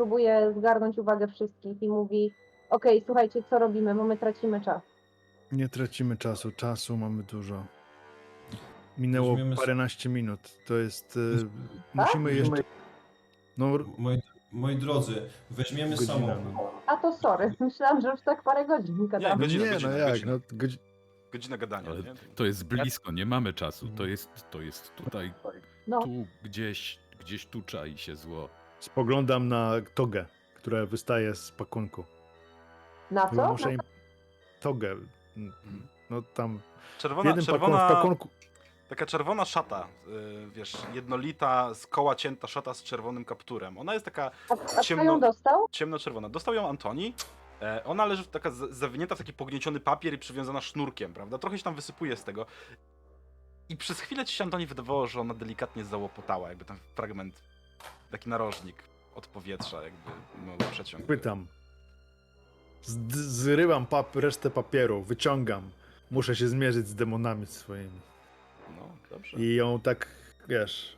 [0.00, 2.32] próbuje zgarnąć uwagę wszystkich i mówi
[2.70, 4.82] okej, słuchajcie, co robimy, bo my tracimy czas.
[5.52, 7.64] Nie tracimy czasu, czasu mamy dużo.
[8.98, 10.40] Minęło Weźmiemy s- paręnaście minut.
[10.66, 11.16] To jest.
[11.16, 12.06] y, Tak?
[12.06, 12.62] musimy jeszcze.
[13.58, 14.18] No, r- Moi,
[14.52, 15.14] moi drodzy,
[15.50, 16.66] weźmiemy Godzina, samochód.
[16.86, 19.36] A to sorry, myślałam, że już tak parę godzin gadamy.
[19.42, 20.10] godzina, nie, godzina, no jak?
[20.10, 20.32] godzina.
[20.32, 20.78] No, godzi...
[21.32, 22.14] Godzina gadania, Ale nie?
[22.34, 23.88] to jest blisko, nie mamy czasu.
[23.88, 25.32] To jest, to jest tutaj,
[25.86, 28.48] No, tu gdzieś, gdzieś tu czai się zło.
[28.90, 32.04] Spoglądam na togę, która wystaje z pakunku.
[33.10, 33.48] na co?
[33.52, 33.80] muszę im.
[34.60, 34.90] Togę.
[35.36, 35.52] mm,
[36.10, 36.60] No tam.
[36.98, 37.60] Czerwona, jednym pakun...
[37.60, 38.28] czerwona, w pakunku.
[38.88, 43.78] taka czerwona szata, y, wiesz, jednolita, z koła cięta szata z czerwonym kapturem.
[43.78, 45.66] Ona jest taka A, a ciemno- ją dostał?
[45.70, 46.28] ciemno-czerwona.
[46.28, 47.14] Dostał ją Antoni.
[47.62, 51.38] E, ona leży taka zawinięta w taki pognieciony papier i przywiązana sznurkiem, prawda?
[51.38, 52.46] Trochę się tam wysypuje z tego.
[53.68, 57.42] I przez chwilę ci się Antoni wydawało, że ona delikatnie załopotała, jakby tam fragment,
[58.10, 58.76] taki narożnik
[59.14, 60.10] od powietrza, jakby
[60.46, 61.06] mały przeciąg.
[61.06, 61.46] Pytam.
[62.82, 64.16] Z- Zrywam pap...
[64.16, 65.70] resztę papieru, wyciągam.
[66.10, 68.00] Muszę się zmierzyć z demonami swoimi.
[68.76, 69.36] No, dobrze.
[69.38, 70.08] I ją tak,
[70.48, 70.96] wiesz,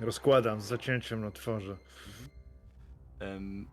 [0.00, 1.76] rozkładam z zacięciem na twarzy.
[3.20, 3.68] Em,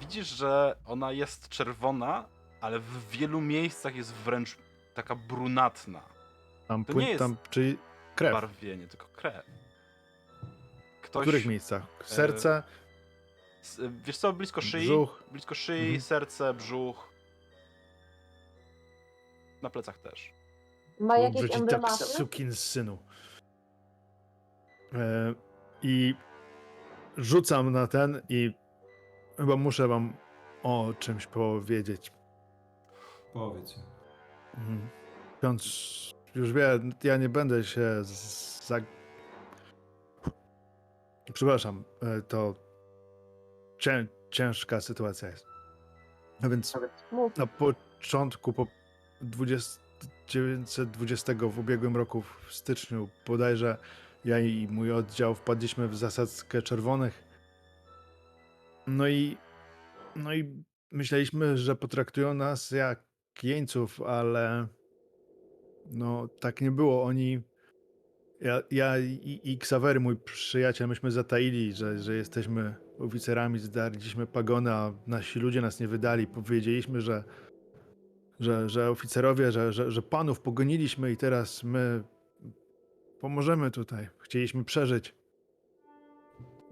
[0.00, 2.24] widzisz, że ona jest czerwona,
[2.60, 4.56] ale w wielu miejscach jest wręcz
[4.94, 6.00] taka brunatna.
[6.68, 7.78] Tam, To płyn, nie jest tam czyli
[8.16, 8.32] krew.
[8.32, 9.44] Barwienie, tylko krew.
[11.16, 11.82] W Ktoś, których miejscach?
[12.04, 12.62] Serce,
[13.62, 15.22] s- wiesz co, blisko szyi, brzuch.
[15.32, 16.00] blisko szyi, Mhm.
[16.00, 17.08] serce, brzuch.
[19.62, 20.32] Na plecach też.
[21.00, 22.04] Ma jakieś Wrzucić tak emblematy?
[22.04, 22.98] sukin z synu.
[24.94, 25.34] E,
[25.82, 26.14] I
[27.16, 28.54] rzucam na ten i
[29.36, 30.16] chyba muszę wam
[30.62, 32.12] o czymś powiedzieć.
[33.32, 33.74] Powiedz.
[34.54, 34.88] Mhm.
[35.38, 35.64] Ksiądz
[36.34, 36.68] już wie,
[37.04, 38.76] ja nie będę się za...
[41.32, 42.54] Przepraszam, e, to
[43.78, 45.46] cię, ciężka sytuacja jest.
[46.42, 46.74] A więc
[47.12, 47.36] Mów.
[47.36, 48.66] na początku, po
[49.20, 49.80] 20,
[50.26, 53.78] 920 w ubiegłym roku, w styczniu bodajże,
[54.24, 57.24] ja i mój oddział wpadliśmy w zasadzkę czerwonych.
[58.86, 59.36] No i,
[60.16, 63.02] no i myśleliśmy, że potraktują nas jak
[63.42, 64.66] jeńców, ale
[65.90, 67.04] no tak nie było.
[67.04, 67.42] Oni,
[68.40, 74.72] ja, ja i, i Ksawery, mój przyjaciel, myśmy zataili, że, że jesteśmy oficerami, zdarliśmy pagony,
[74.72, 76.26] a nasi ludzie nas nie wydali.
[76.26, 77.24] Powiedzieliśmy, że,
[78.40, 82.02] że, że oficerowie, że, że, że panów pogoniliśmy i teraz my
[83.20, 84.08] pomożemy tutaj.
[84.18, 85.14] Chcieliśmy przeżyć.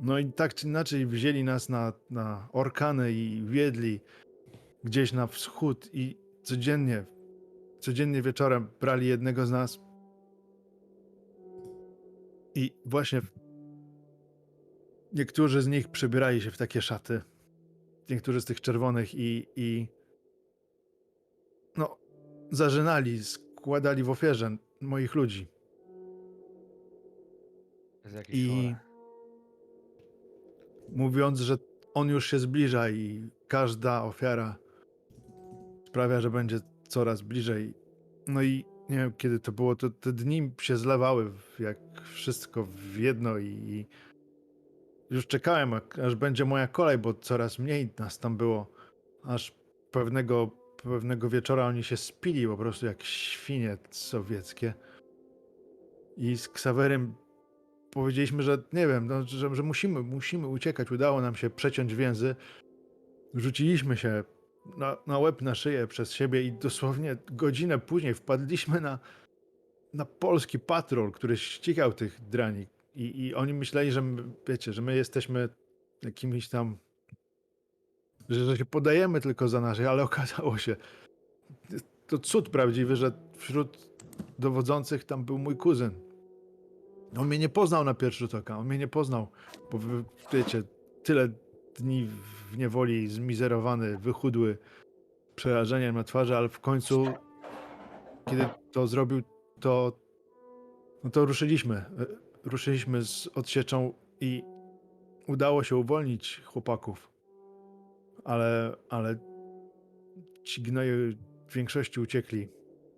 [0.00, 4.00] No i tak czy inaczej wzięli nas na, na orkany i wiedli
[4.84, 7.04] gdzieś na wschód i codziennie,
[7.80, 9.80] codziennie wieczorem brali jednego z nas.
[12.54, 13.20] I właśnie
[15.12, 17.20] niektórzy z nich przebierali się w takie szaty.
[18.10, 19.88] Niektórzy z tych czerwonych i, i
[21.76, 21.98] no,
[22.50, 25.48] zażynali, składali w ofierze moich ludzi.
[28.28, 28.76] I chore.
[30.88, 31.56] mówiąc, że
[31.94, 34.56] on już się zbliża i każda ofiara
[35.86, 37.74] sprawia, że będzie coraz bliżej.
[38.26, 41.78] No i nie wiem, kiedy to było, to te dni się zlewały jak
[42.12, 43.86] wszystko w jedno i, i
[45.10, 45.74] już czekałem,
[46.04, 48.72] aż będzie moja kolej, bo coraz mniej nas tam było.
[49.22, 49.54] Aż
[49.90, 50.50] pewnego,
[50.82, 54.74] pewnego wieczora oni się spili po prostu jak świnie sowieckie.
[56.16, 57.14] I z Ksawerem
[57.90, 60.90] powiedzieliśmy, że nie wiem, no, że, że musimy, musimy uciekać.
[60.90, 62.36] Udało nam się przeciąć więzy.
[63.34, 64.24] Rzuciliśmy się
[64.76, 68.98] na, na łeb, na szyję przez siebie i dosłownie godzinę później wpadliśmy na,
[69.94, 72.66] na polski patrol, który ścigał tych drani.
[72.94, 75.48] I, I oni myśleli, że my, wiecie, że my jesteśmy
[76.02, 76.76] jakimiś tam,
[78.28, 80.76] że, że się podajemy tylko za naszych, ale okazało się,
[82.06, 83.88] to cud prawdziwy, że wśród
[84.38, 85.90] dowodzących tam był mój kuzyn.
[87.16, 89.28] On mnie nie poznał na pierwszy rzut oka, on mnie nie poznał,
[89.72, 89.78] bo
[90.32, 90.62] wiecie,
[91.02, 91.28] tyle
[91.74, 94.58] dni w niewoli, zmizerowany, wychudły,
[95.34, 97.06] przerażeniem na twarzy, ale w końcu,
[98.30, 99.22] kiedy to zrobił,
[99.60, 99.92] to,
[101.04, 101.84] no to ruszyliśmy.
[102.44, 104.42] Ruszyliśmy z odsieczą i
[105.26, 107.10] udało się uwolnić chłopaków.
[108.24, 109.16] Ale, ale
[110.44, 110.94] ci gnoje
[111.48, 112.48] w większości uciekli.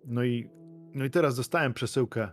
[0.05, 0.49] No i,
[0.93, 2.31] no i teraz dostałem przesyłkę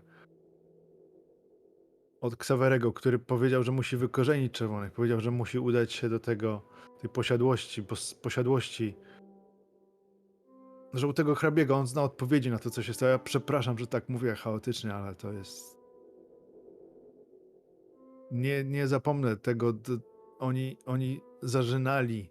[2.25, 4.93] od Ksawerego, który powiedział, że musi wykorzenić czerwonych.
[4.93, 6.63] Powiedział, że musi udać się do tego,
[7.01, 8.97] tej posiadłości, pos, posiadłości.
[10.95, 13.13] Że u tego hrabiego on zna odpowiedzi na to, co się stało.
[13.13, 15.79] Ja przepraszam, że tak mówię chaotycznie, ale to jest.
[18.31, 19.73] Nie, nie zapomnę tego.
[20.39, 22.31] Oni, oni zażynali,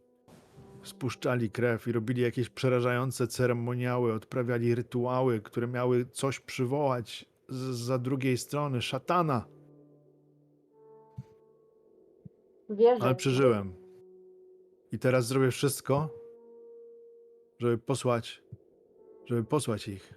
[0.83, 7.25] spuszczali krew i robili jakieś przerażające ceremoniały, odprawiali rytuały, które miały coś przywołać
[7.71, 9.53] za drugiej strony szatana.
[12.69, 13.03] Wierzę.
[13.03, 13.73] Ale przeżyłem.
[14.91, 16.09] I teraz zrobię wszystko,
[17.59, 18.43] żeby posłać,
[19.25, 20.13] żeby posłać ich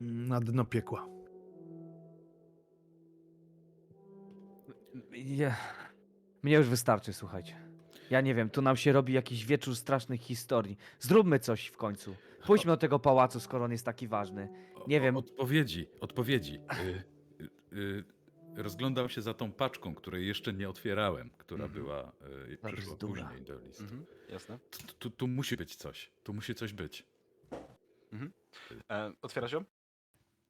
[0.00, 1.08] na dno piekła.
[5.12, 5.56] Ja...
[6.42, 7.56] Mnie już wystarczy, słuchajcie.
[8.10, 10.76] Ja nie wiem, tu nam się robi jakiś wieczór strasznych historii.
[11.00, 12.14] Zróbmy coś w końcu.
[12.46, 14.48] Pójdźmy do tego pałacu, skoro on jest taki ważny.
[14.88, 15.16] Nie O- wiem.
[15.16, 16.60] Odpowiedzi, odpowiedzi.
[16.84, 17.04] Y,
[17.72, 18.04] y, y,
[18.56, 21.82] rozglądam się za tą paczką, której jeszcze nie otwierałem, która Mhm.
[21.84, 22.12] była,
[22.52, 23.22] y, Ta przyszła bzdura.
[23.24, 23.82] później do listu.
[23.84, 24.58] Mhm, jasne.
[24.70, 26.10] Tu, tu, tu musi być coś.
[26.22, 27.06] Tu musi coś być.
[28.90, 29.64] E, otwiera się?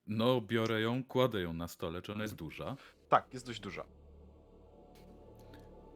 [0.07, 2.77] No, biorę ją, kładę ją na stole, czy ona jest duża.
[3.09, 3.85] Tak, jest dość duża.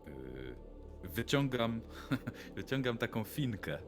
[0.09, 1.81] Y, wyciągam,
[2.57, 3.79] wyciągam taką finkę.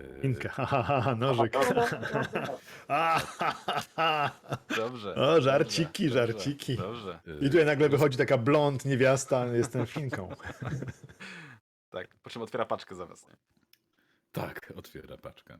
[0.00, 0.20] Mhm.
[0.20, 1.52] Y, Inka, ha, ha, ha, ha, nożyk.
[2.88, 4.30] A, ha, ha, ha.
[4.76, 5.14] Dobrze.
[5.14, 6.76] O, żarciki, dobrze, żarciki.
[6.76, 7.20] Dobrze.
[7.40, 10.28] I tutaj nagle wychodzi taka blond niewiasta, jestem Finką.
[11.90, 13.28] Tak, po czym otwiera paczkę zamiast.
[13.28, 13.34] Nie?
[14.32, 15.58] Tak, otwiera paczkę.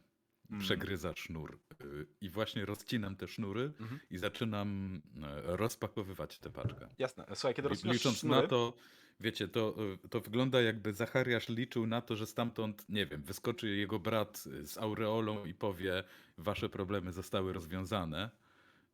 [0.50, 0.60] Mm.
[0.62, 1.58] Przegryza sznur.
[1.84, 4.00] y, I właśnie rozcinam te sznury Mhm.
[4.10, 6.88] i zaczynam e, rozpakowywać tę paczkę.
[6.98, 7.24] Jasne.
[7.34, 8.72] Słuchaj, kiedy Li- rozcinasz Licząc sznury, na to,
[9.20, 9.74] wiecie, to,
[10.04, 14.44] y, to wygląda jakby Zachariasz liczył na to, że stamtąd, nie wiem, wyskoczy jego brat
[14.46, 16.04] y, z aureolą i powie,
[16.38, 18.30] wasze problemy zostały rozwiązane.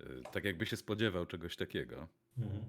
[0.00, 2.08] Y, Tak jakby się spodziewał czegoś takiego.
[2.38, 2.62] Mhm.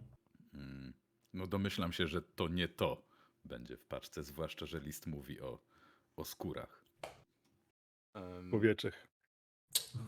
[0.54, 0.94] Mm,
[1.34, 3.02] No domyślam się, że to nie to
[3.46, 5.60] będzie w paczce, zwłaszcza, że list mówi o,
[6.16, 6.84] o skórach.
[8.52, 9.08] Powieczych.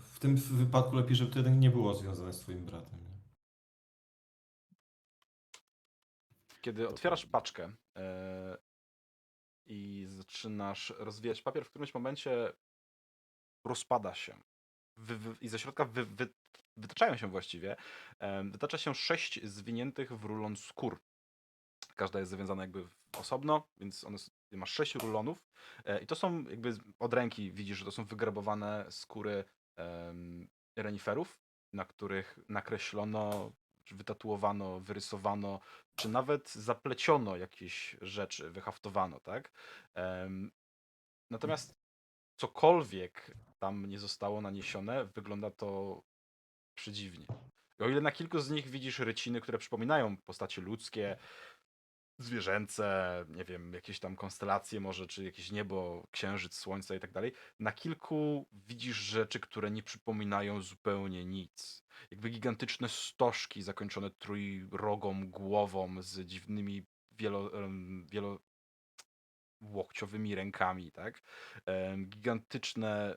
[0.03, 2.99] W tym wypadku lepiej, żeby to jednak nie było związane z twoim bratem.
[2.99, 3.18] Nie?
[6.61, 8.57] Kiedy otwierasz paczkę e,
[9.65, 12.53] i zaczynasz rozwijać papier, w którymś momencie
[13.65, 14.39] rozpada się.
[14.97, 16.27] Wy, wy, I ze środka wy, wy,
[16.77, 17.75] wytaczają się właściwie.
[18.19, 20.99] E, wytacza się sześć zwiniętych w rulon skór.
[21.95, 24.17] Każda jest zawiązana jakby osobno, więc one,
[24.51, 25.45] masz sześć rulonów.
[25.85, 29.43] E, I to są jakby od ręki widzisz, że to są wygrabowane skóry
[30.75, 31.39] reniferów,
[31.73, 33.51] na których nakreślono,
[33.89, 35.59] czy wytatuowano, wyrysowano
[35.95, 39.51] czy nawet zapleciono jakieś rzeczy, wyhaftowano, tak?
[41.31, 41.75] Natomiast
[42.35, 46.01] cokolwiek tam nie zostało naniesione, wygląda to
[46.75, 47.25] przedziwnie.
[47.79, 51.17] O ile na kilku z nich widzisz ryciny, które przypominają postacie ludzkie,
[52.19, 57.31] zwierzęce, nie wiem, jakieś tam konstelacje może, czy jakieś niebo, księżyc, słońce i tak dalej,
[57.59, 61.83] na kilku widzisz rzeczy, które nie przypominają zupełnie nic.
[62.11, 67.51] Jakby gigantyczne stożki zakończone trójrogą głową z dziwnymi wielo,
[68.05, 68.39] wielo
[69.61, 71.21] łokciowymi rękami, tak?
[72.07, 73.15] Gigantyczne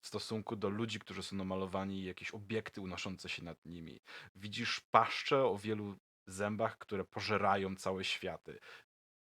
[0.00, 4.00] w stosunku do ludzi, którzy są namalowani, jakieś obiekty unoszące się nad nimi.
[4.36, 5.98] Widzisz paszcze o wielu
[6.28, 8.58] zębach, które pożerają całe światy.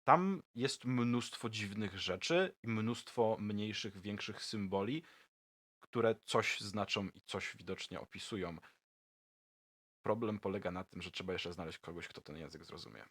[0.03, 5.03] Tam jest mnóstwo dziwnych rzeczy i mnóstwo mniejszych, większych symboli,
[5.79, 8.57] które coś znaczą i coś widocznie opisują.
[10.01, 13.05] Problem polega na tym, że trzeba jeszcze znaleźć kogoś, kto ten język zrozumie.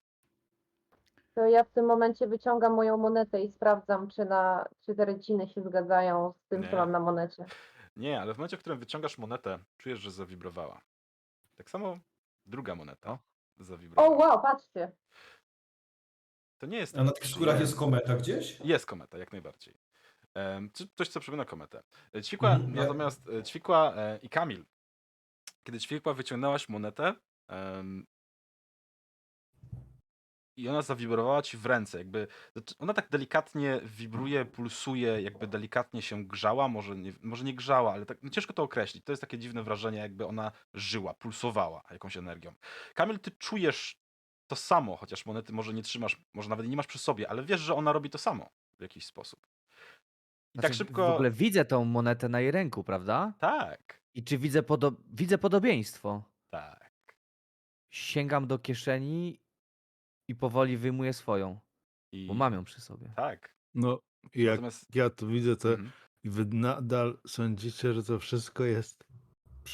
[1.34, 5.48] To ja w tym momencie wyciągam moją monetę i sprawdzam, czy, na, czy te ryciny
[5.48, 6.70] się zgadzają z tym, Nie.
[6.70, 7.44] co mam na monecie.
[7.96, 10.80] Nie, ale w momencie, w którym wyciągasz monetę, czujesz, że zawibrowała.
[11.54, 11.98] Tak samo
[12.46, 13.18] druga moneta
[13.96, 14.10] O.
[14.10, 14.92] wow, patrzcie.
[16.58, 18.60] To nie jest A na tych skórach jest kometa gdzieś?
[18.60, 19.74] Jest kometa, jak najbardziej.
[20.34, 21.82] Em, czy- Coś, co przypomina kometę.
[22.14, 24.64] E, Ćwikła, Mhm, natomiast e, Ćwikła e, i Kamil,
[25.64, 27.14] kiedy Ćwikła wyciągnęłaś monetę
[27.48, 28.06] em,
[30.56, 36.02] i ona zawibrowała ci w ręce, jakby znaczy ona tak delikatnie wibruje, pulsuje, jakby delikatnie
[36.02, 39.04] się grzała, może nie, może nie grzała, ale tak no ciężko to określić.
[39.04, 42.54] To jest takie dziwne wrażenie, jakby ona żyła, pulsowała jakąś energią.
[42.94, 43.96] Kamil, ty czujesz
[44.46, 47.60] to samo, chociaż monety może nie trzymasz, może nawet nie masz przy sobie, ale wiesz,
[47.60, 49.46] że ona robi to samo w jakiś sposób.
[50.54, 51.08] I tak Znaczy, szybko.
[51.08, 53.34] W ogóle widzę tą monetę na jej ręku, prawda?
[53.40, 56.22] Tak, I czy widzę, podo- widzę podobieństwo?
[56.50, 56.84] tak.
[57.90, 59.40] Sięgam do kieszeni
[60.28, 61.60] i powoli wyjmuję swoją,
[62.12, 63.12] I bo mam ją przy sobie.
[63.16, 63.56] Tak.
[63.74, 64.00] No,
[64.34, 64.94] jak Natomiast.
[64.94, 65.90] ja to widzę, to Mhm.
[66.22, 69.04] i wy nadal sądzicie, że to wszystko jest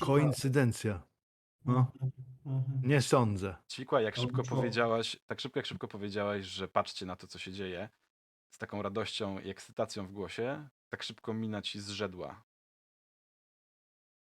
[0.01, 1.03] koincydencja.
[1.65, 1.93] No,
[2.47, 2.81] Mhm.
[2.89, 3.57] nie sądzę.
[3.71, 7.53] Ćwikła, jak szybko powiedziałaś, tak szybko jak szybko powiedziałaś, że patrzcie na to, co się
[7.53, 7.89] dzieje,
[8.51, 12.45] z taką radością i ekscytacją w głosie, tak szybko mina ci zrzedła.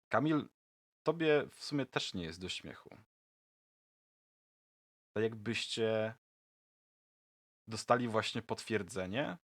[0.10, 0.50] Kamil,
[1.04, 2.90] tobie w sumie też nie jest do śmiechu.
[5.14, 6.16] Tak jakbyście
[7.68, 9.38] dostali właśnie potwierdzenie,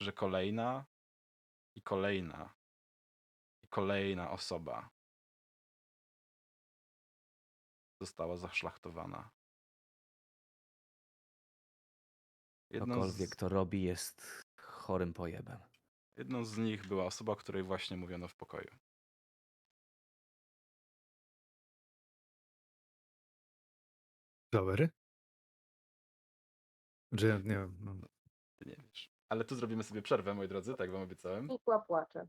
[0.00, 0.86] że kolejna
[1.76, 2.54] i kolejna
[3.64, 4.90] i kolejna osoba
[8.00, 9.30] została zaszlachtowana.
[12.70, 15.60] Jedną Cokolwiek z, to robi jest chorym pojebem.
[16.16, 18.87] jedną z nich była osoba, o której właśnie mówiono w pokoju.
[24.52, 24.90] Zawery?
[27.12, 27.76] Że ja nie wiem.
[27.80, 27.94] No.
[28.58, 29.10] Ty nie wiesz.
[29.28, 31.46] Ale tu zrobimy sobie przerwę, moi drodzy, tak wam obiecałem.
[31.46, 32.26] Nikła płacze.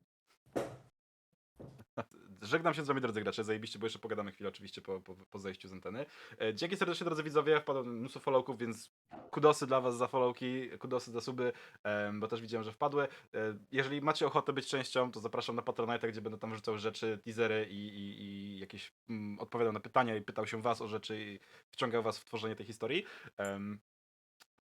[2.42, 5.40] Żegnam się z wami, drodzy gracze, zajebiście, bo jeszcze pogadamy chwilę oczywiście po, po, po
[5.40, 6.06] zejściu z anteny.
[6.42, 8.92] E, Dzięki serdecznie, drodzy widzowie, wpadło mnóstwo followków, więc
[9.32, 11.54] kudosy dla was za followki, kudosy za suby,
[12.14, 13.04] bo też widziałem, że wpadły.
[13.04, 13.08] E,
[13.72, 17.68] Jeżeli macie ochotę być częścią, to zapraszam na Patronite, gdzie będę tam wrzucał rzeczy, teasery
[17.70, 21.40] i, i, i jakieś mm, odpowiadał na pytania i pytał się was o rzeczy i
[21.72, 23.04] wciągał was w tworzenie tej historii.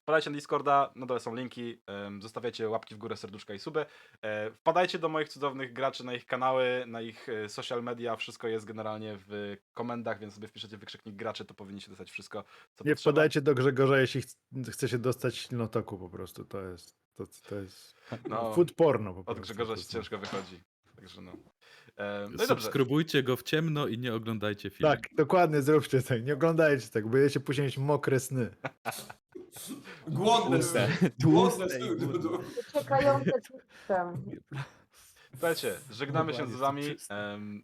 [0.09, 3.87] Wpadajcie na Discorda, na dole są linki, em, zostawiajcie łapki w górę, serduszka i suby.
[4.23, 8.49] E, Wpadajcie do moich cudownych graczy na ich kanały, na ich e, social media, wszystko
[8.49, 12.45] jest generalnie w komendach, więc sobie wpiszecie wykrzyknik graczy, to powinniście dostać wszystko,
[12.75, 13.13] co Nie potrzeba.
[13.13, 14.37] wpadajcie do Grzegorza, jeśli ch-
[14.71, 16.45] chce się dostać ślinotoku po prostu.
[16.45, 17.95] To jest To, to jest
[18.29, 19.43] No, food porno po Od prostu.
[19.43, 20.61] Grzegorza to się ciężko wychodzi.
[20.97, 21.33] Także no.
[22.31, 22.47] No.
[22.47, 24.95] Subskrybujcie go w ciemno i nie oglądajcie filmu.
[24.95, 26.25] Tak, dokładnie zróbcie tak.
[26.25, 28.51] Nie oglądajcie tak, będziecie później mieć mokre sny.
[30.09, 30.13] I
[31.23, 31.69] głodny.
[32.69, 34.41] Uciekające tłuszczem.
[35.31, 36.83] Słuchajcie, żegnamy się z wami.
[36.91, 37.63] Mhm.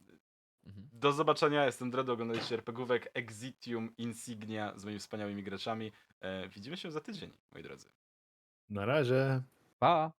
[0.92, 1.66] do zobaczenia.
[1.66, 5.92] Jestem Dredo, oglądaliście RPGówek Exitium Insignia z moimi wspaniałymi graczami.
[6.20, 7.88] E, widzimy się za tydzień, moi drodzy.
[8.70, 9.42] Na razie.
[9.78, 10.12] Pa!